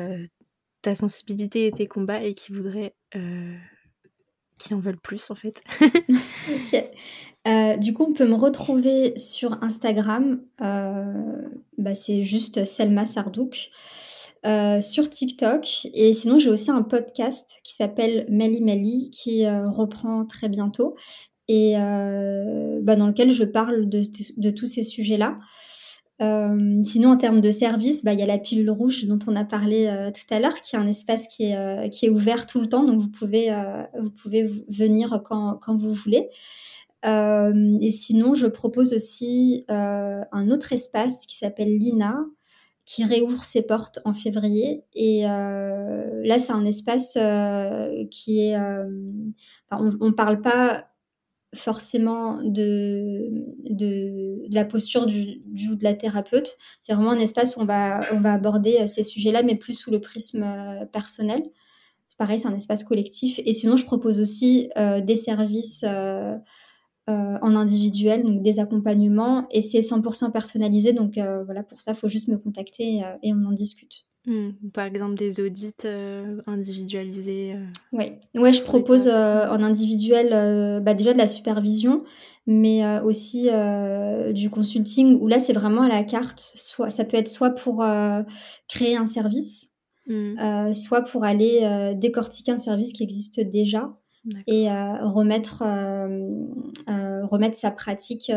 ta 0.81 0.95
sensibilité 0.95 1.67
et 1.67 1.71
tes 1.71 1.87
combats 1.87 2.23
et 2.23 2.33
qui 2.33 2.53
voudraient 2.53 2.95
qui 4.61 4.73
en 4.73 4.79
veulent 4.79 5.01
plus 5.01 5.31
en 5.31 5.35
fait? 5.35 5.63
ok. 5.81 6.85
Euh, 7.47 7.77
du 7.77 7.93
coup, 7.93 8.05
on 8.07 8.13
peut 8.13 8.27
me 8.27 8.35
retrouver 8.35 9.17
sur 9.17 9.61
Instagram. 9.63 10.41
Euh, 10.61 11.49
bah, 11.77 11.95
c'est 11.95 12.23
juste 12.23 12.65
Selma 12.65 13.05
Sardouk. 13.05 13.71
Euh, 14.45 14.81
sur 14.81 15.07
TikTok. 15.07 15.87
Et 15.93 16.13
sinon, 16.13 16.39
j'ai 16.39 16.49
aussi 16.49 16.71
un 16.71 16.81
podcast 16.81 17.59
qui 17.63 17.75
s'appelle 17.75 18.25
Mali 18.27 18.61
Mali 18.61 19.11
qui 19.11 19.47
reprend 19.47 20.25
très 20.25 20.49
bientôt 20.49 20.95
et 21.47 21.73
bah, 21.75 22.95
dans 22.95 23.07
lequel 23.07 23.31
je 23.31 23.43
parle 23.43 23.87
de, 23.87 24.49
tous 24.49 24.67
ces 24.67 24.83
sujets-là. 24.83 25.37
Euh, 26.21 26.81
sinon, 26.83 27.09
en 27.09 27.17
termes 27.17 27.41
de 27.41 27.51
service, 27.51 28.03
bah, 28.03 28.13
il 28.13 28.19
y 28.19 28.23
a 28.23 28.27
la 28.27 28.37
pilule 28.37 28.69
rouge 28.69 29.05
dont 29.05 29.19
on 29.27 29.35
a 29.35 29.43
parlé 29.43 29.87
euh, 29.87 30.11
tout 30.11 30.31
à 30.33 30.39
l'heure, 30.39 30.61
qui 30.61 30.75
est 30.75 30.79
un 30.79 30.87
espace 30.87 31.27
qui 31.27 31.45
est, 31.45 31.57
euh, 31.57 31.87
qui 31.89 32.05
est 32.05 32.09
ouvert 32.09 32.45
tout 32.45 32.61
le 32.61 32.67
temps, 32.67 32.83
donc 32.83 33.01
vous 33.01 33.09
pouvez, 33.09 33.51
vous 33.97 34.11
pouvez 34.11 34.45
venir 34.69 35.21
quand, 35.25 35.57
quand 35.61 35.75
vous 35.75 35.93
voulez. 35.93 36.29
et 37.03 37.91
sinon, 37.91 38.35
je 38.35 38.47
propose 38.47 38.93
aussi 38.93 39.65
un 39.67 40.51
autre 40.51 40.73
espace 40.73 41.25
qui 41.25 41.37
s'appelle 41.37 41.77
Lina, 41.77 42.17
qui 42.85 43.03
réouvre 43.05 43.43
ses 43.43 43.61
portes 43.61 43.99
en 44.05 44.13
février. 44.13 44.83
Et 44.93 45.23
là, 45.23 46.39
c'est 46.39 46.51
un 46.51 46.65
espace 46.65 47.17
qui 48.09 48.39
est... 48.39 48.57
on 49.71 50.07
ne 50.07 50.11
parle 50.11 50.41
pas 50.41 50.91
forcément 51.53 52.41
de, 52.43 53.29
de, 53.69 54.43
la 54.49 54.63
posture 54.63 55.05
du, 55.05 55.41
ou 55.69 55.75
de 55.75 55.83
la 55.83 55.93
thérapeute. 55.93 56.57
C'est 56.79 56.93
vraiment 56.93 57.11
un 57.11 57.19
espace 57.19 57.57
où 57.57 57.61
on 57.61 57.65
va, 57.65 57.99
on 58.13 58.19
va 58.19 58.33
aborder 58.33 58.77
euh, 58.79 58.87
ces 58.87 59.03
sujets-là, 59.03 59.43
mais 59.43 59.55
plus 59.55 59.73
sous 59.73 59.91
le 59.91 59.99
prisme 59.99 60.43
euh, 60.43 60.85
personnel. 60.85 61.43
Pareil, 62.17 62.37
c'est 62.37 62.47
un 62.47 62.55
espace 62.55 62.83
collectif. 62.83 63.39
Et 63.45 63.51
sinon, 63.51 63.77
je 63.77 63.85
propose 63.85 64.21
aussi 64.21 64.69
euh, 64.77 65.01
des 65.01 65.15
services 65.15 65.83
en 67.41 67.55
individuel, 67.55 68.23
donc 68.23 68.41
des 68.41 68.59
accompagnements, 68.59 69.47
et 69.51 69.61
c'est 69.61 69.81
100% 69.81 70.31
personnalisé. 70.31 70.93
Donc 70.93 71.13
voilà, 71.45 71.63
pour 71.63 71.79
ça, 71.81 71.91
il 71.91 71.97
faut 71.97 72.07
juste 72.07 72.27
me 72.27 72.37
contacter 72.37 73.01
et 73.23 73.33
on 73.33 73.45
en 73.45 73.51
discute. 73.51 74.05
Mmh. 74.27 74.49
Par 74.73 74.85
exemple, 74.85 75.15
des 75.15 75.41
audits, 75.41 75.73
individualisés, 76.45 77.55
heu, 77.55 77.65
Ouais. 77.91 78.19
Ouais, 78.35 78.53
je 78.53 78.61
propose, 78.61 79.07
en 79.07 79.63
individuel, 79.63 80.29
bah, 80.83 80.93
déjà 80.93 81.13
de 81.13 81.17
la 81.17 81.27
supervision, 81.27 82.03
mais 82.47 82.83
aussi, 83.01 83.49
du 84.33 84.49
consulting 84.49 85.19
où 85.19 85.27
là, 85.27 85.39
c'est 85.39 85.53
vraiment 85.53 85.81
à 85.81 85.89
la 85.89 86.03
carte. 86.03 86.39
Soit 86.55 86.89
ça 86.89 87.03
peut 87.05 87.17
être 87.17 87.29
soit 87.29 87.51
pour, 87.51 87.83
créer 88.67 88.95
un 88.95 89.05
service, 89.05 89.69
Mmh. 90.07 90.39
heu, 90.39 90.73
soit 90.73 91.03
pour 91.03 91.23
aller, 91.23 91.93
décortiquer 91.95 92.51
un 92.51 92.57
service 92.57 92.91
qui 92.91 93.03
existe 93.03 93.39
déjà 93.39 93.97
et 94.47 94.69
heu, 94.69 94.97
remettre, 95.07 95.61
hem, 95.63 96.71
heu, 96.89 97.25
remettre 97.25 97.57
sa 97.57 97.71
pratique, 97.71 98.31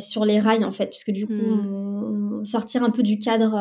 sur 0.00 0.24
les 0.24 0.40
rails, 0.40 0.64
en 0.64 0.72
fait. 0.72 0.88
Puisque 0.88 1.10
du 1.12 1.28
coup, 1.28 1.44
Mmh. 1.46 1.68
on 1.68 2.40
on 2.40 2.44
sortir 2.44 2.84
un 2.84 2.90
peu 2.90 3.02
du 3.02 3.18
cadre, 3.18 3.54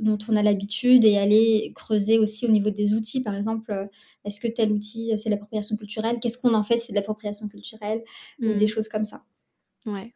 dont 0.00 0.18
on 0.28 0.36
a 0.36 0.42
l'habitude 0.42 1.04
et 1.04 1.18
aller 1.18 1.72
creuser 1.76 2.18
aussi 2.18 2.46
au 2.46 2.50
niveau 2.50 2.70
des 2.70 2.94
outils. 2.94 3.22
Par 3.22 3.34
exemple, 3.36 3.88
est-ce 4.24 4.40
que 4.40 4.48
tel 4.48 4.72
outil, 4.72 5.12
c'est 5.18 5.30
l'appropriation 5.30 5.76
culturelle? 5.76 6.18
Qu'est-ce 6.20 6.38
qu'on 6.38 6.54
en 6.54 6.64
fait 6.64 6.76
c'est 6.76 6.92
de 6.92 6.96
l'appropriation 6.98 7.48
culturelle? 7.48 8.02
Ou 8.44 8.54
des 8.54 8.66
Mmh. 8.66 8.68
choses 8.68 8.88
comme 8.88 9.04
ça. 9.04 9.22
Ouais, 9.84 10.14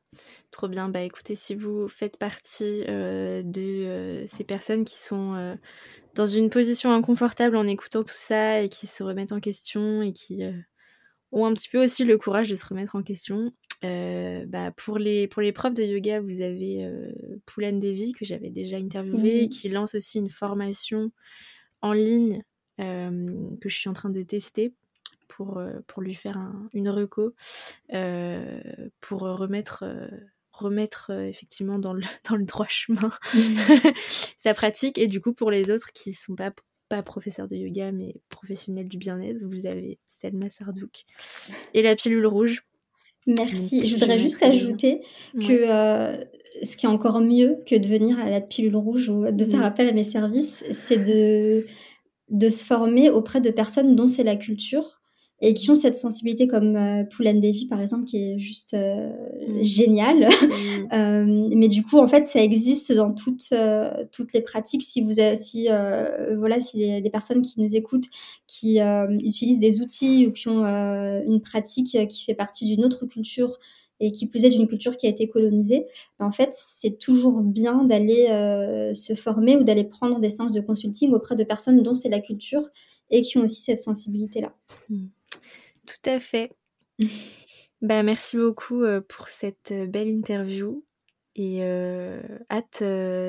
trop 0.52 0.68
bien. 0.68 0.88
Bah, 0.88 1.00
écoutez, 1.02 1.36
si 1.36 1.54
vous 1.56 1.88
faites 1.88 2.18
partie, 2.18 2.82
de, 2.86 4.24
ces 4.28 4.44
personnes 4.44 4.84
qui 4.84 4.96
sont, 4.98 5.58
dans 6.16 6.26
une 6.26 6.50
position 6.50 6.92
inconfortable 6.92 7.56
en 7.56 7.66
écoutant 7.68 8.02
tout 8.04 8.16
ça 8.16 8.62
et 8.62 8.68
qui 8.70 8.86
se 8.88 9.02
remettent 9.04 9.32
en 9.32 9.40
question 9.40 10.02
et 10.02 10.12
qui, 10.14 10.44
heu, 10.44 10.54
ont 11.32 11.46
un 11.46 11.54
petit 11.54 11.68
peu 11.70 11.82
aussi 11.82 12.04
le 12.04 12.18
courage 12.18 12.50
de 12.50 12.56
se 12.56 12.66
remettre 12.66 12.96
en 12.96 13.02
question, 13.02 13.52
heu, 13.84 14.46
bah, 14.48 14.72
pour 14.76 14.98
les 14.98 15.28
pour 15.28 15.42
les 15.42 15.52
profs 15.52 15.74
de 15.74 15.82
yoga, 15.84 16.20
vous 16.20 16.42
avez, 16.42 16.84
heu, 16.86 17.40
Poulan 17.46 17.74
Devi 17.78 18.12
que 18.12 18.24
j'avais 18.24 18.50
déjà 18.50 18.78
interviewé, 18.78 19.48
Oui. 19.48 19.50
qui 19.50 19.68
lance 19.68 19.94
aussi 19.94 20.18
une 20.20 20.30
formation 20.30 21.12
en 21.82 21.92
ligne, 21.92 22.42
hem, 22.78 23.58
que 23.60 23.68
je 23.68 23.76
suis 23.78 23.88
en 23.90 23.94
train 23.94 24.10
de 24.10 24.22
tester 24.22 24.74
pour, 25.28 25.62
pour 25.88 26.02
lui 26.02 26.14
faire 26.14 26.38
un 26.38 26.68
une 26.74 26.88
reco, 26.90 27.34
pour 29.00 29.20
remettre, 29.22 29.84
remettre, 30.58 31.12
heu, 31.12 31.26
effectivement 31.28 31.78
dans 31.78 31.92
le 31.94 32.02
dans 32.30 32.36
le 32.36 32.44
droit 32.44 32.66
chemin 32.68 33.10
sa 34.36 34.54
pratique 34.54 34.98
et 34.98 35.06
du 35.08 35.20
coup, 35.20 35.32
pour 35.34 35.50
les 35.50 35.70
autres 35.70 35.92
qui 35.92 36.12
sont 36.12 36.34
pas 36.34 36.52
pas 36.88 37.02
professeurs 37.02 37.48
de 37.48 37.56
yoga, 37.56 37.90
mais 37.92 38.14
professionnels 38.28 38.88
du 38.88 38.96
bien-être, 38.98 39.38
vous 39.42 39.66
avez 39.66 39.98
Selma 40.06 40.48
Sardouk 40.50 41.04
et 41.74 41.82
la 41.82 41.96
pilule 41.96 42.26
rouge. 42.26 42.62
Merci. 43.26 43.80
Je 43.82 43.86
je 43.88 43.94
voudrais 43.94 44.18
juste 44.18 44.42
ajouter 44.42 45.02
que, 45.40 45.52
Ouais. 45.52 45.60
heu, 45.68 46.24
ce 46.62 46.76
qui 46.76 46.86
est 46.86 46.88
encore 46.88 47.20
mieux 47.20 47.58
que 47.66 47.74
de 47.74 47.86
venir 47.86 48.18
à 48.20 48.30
la 48.30 48.40
pilule 48.40 48.76
rouge 48.76 49.08
ou 49.08 49.30
de 49.30 49.44
faire 49.46 49.60
Mmh. 49.60 49.64
appel 49.64 49.88
à 49.88 49.92
mes 49.92 50.04
services, 50.04 50.64
c'est 50.70 50.98
de 51.02 51.66
de 52.30 52.48
se 52.48 52.64
former 52.64 53.10
auprès 53.10 53.40
de 53.40 53.50
personnes 53.50 53.96
dont 53.96 54.08
c'est 54.08 54.24
la 54.24 54.36
culture 54.36 54.95
et 55.42 55.52
qui 55.54 55.70
ont 55.70 55.74
cette 55.76 55.96
sensibilité 55.96 56.46
comme, 56.48 56.76
heu, 56.76 57.06
Poulan 57.14 57.34
Devi, 57.34 57.66
par 57.66 57.80
exemple, 57.80 58.04
qui 58.06 58.16
est 58.18 58.38
juste, 58.38 58.74
heu, 58.74 59.08
Mmh. 59.48 59.62
génial. 59.64 60.16
Mmh. 60.20 60.28
Hem, 60.92 61.48
mais 61.54 61.68
du 61.68 61.82
coup, 61.82 61.98
en 61.98 62.06
fait, 62.06 62.24
ça 62.26 62.42
existe 62.42 62.92
dans 62.92 63.12
toutes, 63.12 63.44
heu, 63.52 63.88
toutes 64.12 64.32
les 64.32 64.40
pratiques. 64.40 64.82
Si 64.82 65.02
vous 65.02 65.14
si, 65.36 65.68
heu, 65.70 66.34
voilà, 66.36 66.56
a 66.56 67.00
des 67.00 67.10
personnes 67.10 67.42
qui 67.42 67.60
nous 67.60 67.74
écoutent, 67.76 68.06
qui, 68.46 68.78
utilisent 69.24 69.58
des 69.58 69.80
outils 69.82 70.26
ou 70.26 70.32
qui 70.32 70.48
ont, 70.48 70.64
une 70.64 71.40
pratique 71.40 71.96
qui 72.08 72.24
fait 72.24 72.34
partie 72.34 72.66
d'une 72.66 72.84
autre 72.84 73.06
culture 73.06 73.58
et 74.00 74.12
qui 74.12 74.26
plus 74.26 74.44
est 74.44 74.50
d'une 74.50 74.68
culture 74.68 74.96
qui 74.96 75.06
a 75.06 75.10
été 75.10 75.28
colonisée, 75.28 75.86
en 76.18 76.30
fait, 76.30 76.50
c'est 76.52 76.98
toujours 76.98 77.40
bien 77.40 77.84
d'aller, 77.84 78.26
se 78.94 79.14
former 79.14 79.56
ou 79.56 79.64
d'aller 79.64 79.84
prendre 79.84 80.18
des 80.20 80.30
séances 80.30 80.52
de 80.52 80.60
consulting 80.60 81.12
auprès 81.12 81.34
de 81.36 81.44
personnes 81.44 81.82
dont 81.82 81.94
c'est 81.94 82.08
la 82.10 82.20
culture 82.20 82.68
et 83.10 83.22
qui 83.22 83.38
ont 83.38 83.42
aussi 83.44 83.60
cette 83.62 83.78
sensibilité-là. 83.78 84.52
Mmh. 84.90 85.06
Tout 85.86 86.10
à 86.10 86.20
fait. 86.20 86.52
Bah, 87.82 88.02
merci 88.02 88.38
beaucoup, 88.38 88.84
heu, 88.84 89.02
pour 89.02 89.28
cette, 89.28 89.70
heu, 89.70 89.86
belle 89.86 90.08
interview 90.08 90.82
et 91.34 91.62
heu, 91.62 92.22
hâte, 92.50 92.82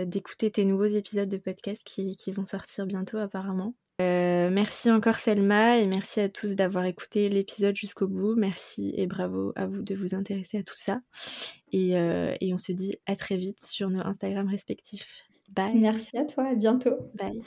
d'écouter 0.07 0.49
tes 0.49 0.63
nouveaux 0.63 0.85
épisodes 0.85 1.27
de 1.27 1.35
podcast 1.35 1.83
qui 1.85 2.15
qui 2.15 2.31
vont 2.31 2.45
sortir 2.45 2.85
bientôt 2.85 3.17
apparemment. 3.17 3.75
Merci 3.99 4.89
encore 4.89 5.17
Selma 5.17 5.77
et 5.79 5.85
merci 5.85 6.21
à 6.21 6.29
tous 6.29 6.55
d'avoir 6.55 6.85
écouté 6.85 7.27
l'épisode 7.27 7.75
jusqu'au 7.75 8.07
bout. 8.07 8.35
Merci 8.37 8.93
et 8.95 9.05
bravo 9.05 9.51
à 9.57 9.65
vous 9.65 9.81
de 9.81 9.95
vous 9.95 10.15
intéresser 10.15 10.59
à 10.59 10.63
tout 10.63 10.77
ça 10.77 11.01
et 11.73 11.89
et 11.91 12.53
on 12.53 12.57
se 12.57 12.71
dit 12.71 12.95
à 13.05 13.17
très 13.17 13.35
vite 13.35 13.61
sur 13.61 13.89
nos 13.89 13.99
Instagram 13.99 14.47
respectifs. 14.47 15.25
Bye. 15.49 15.77
Merci 15.77 16.17
à 16.17 16.23
toi, 16.25 16.45
à 16.45 16.55
bientôt. 16.55 16.95
Bye. 17.19 17.41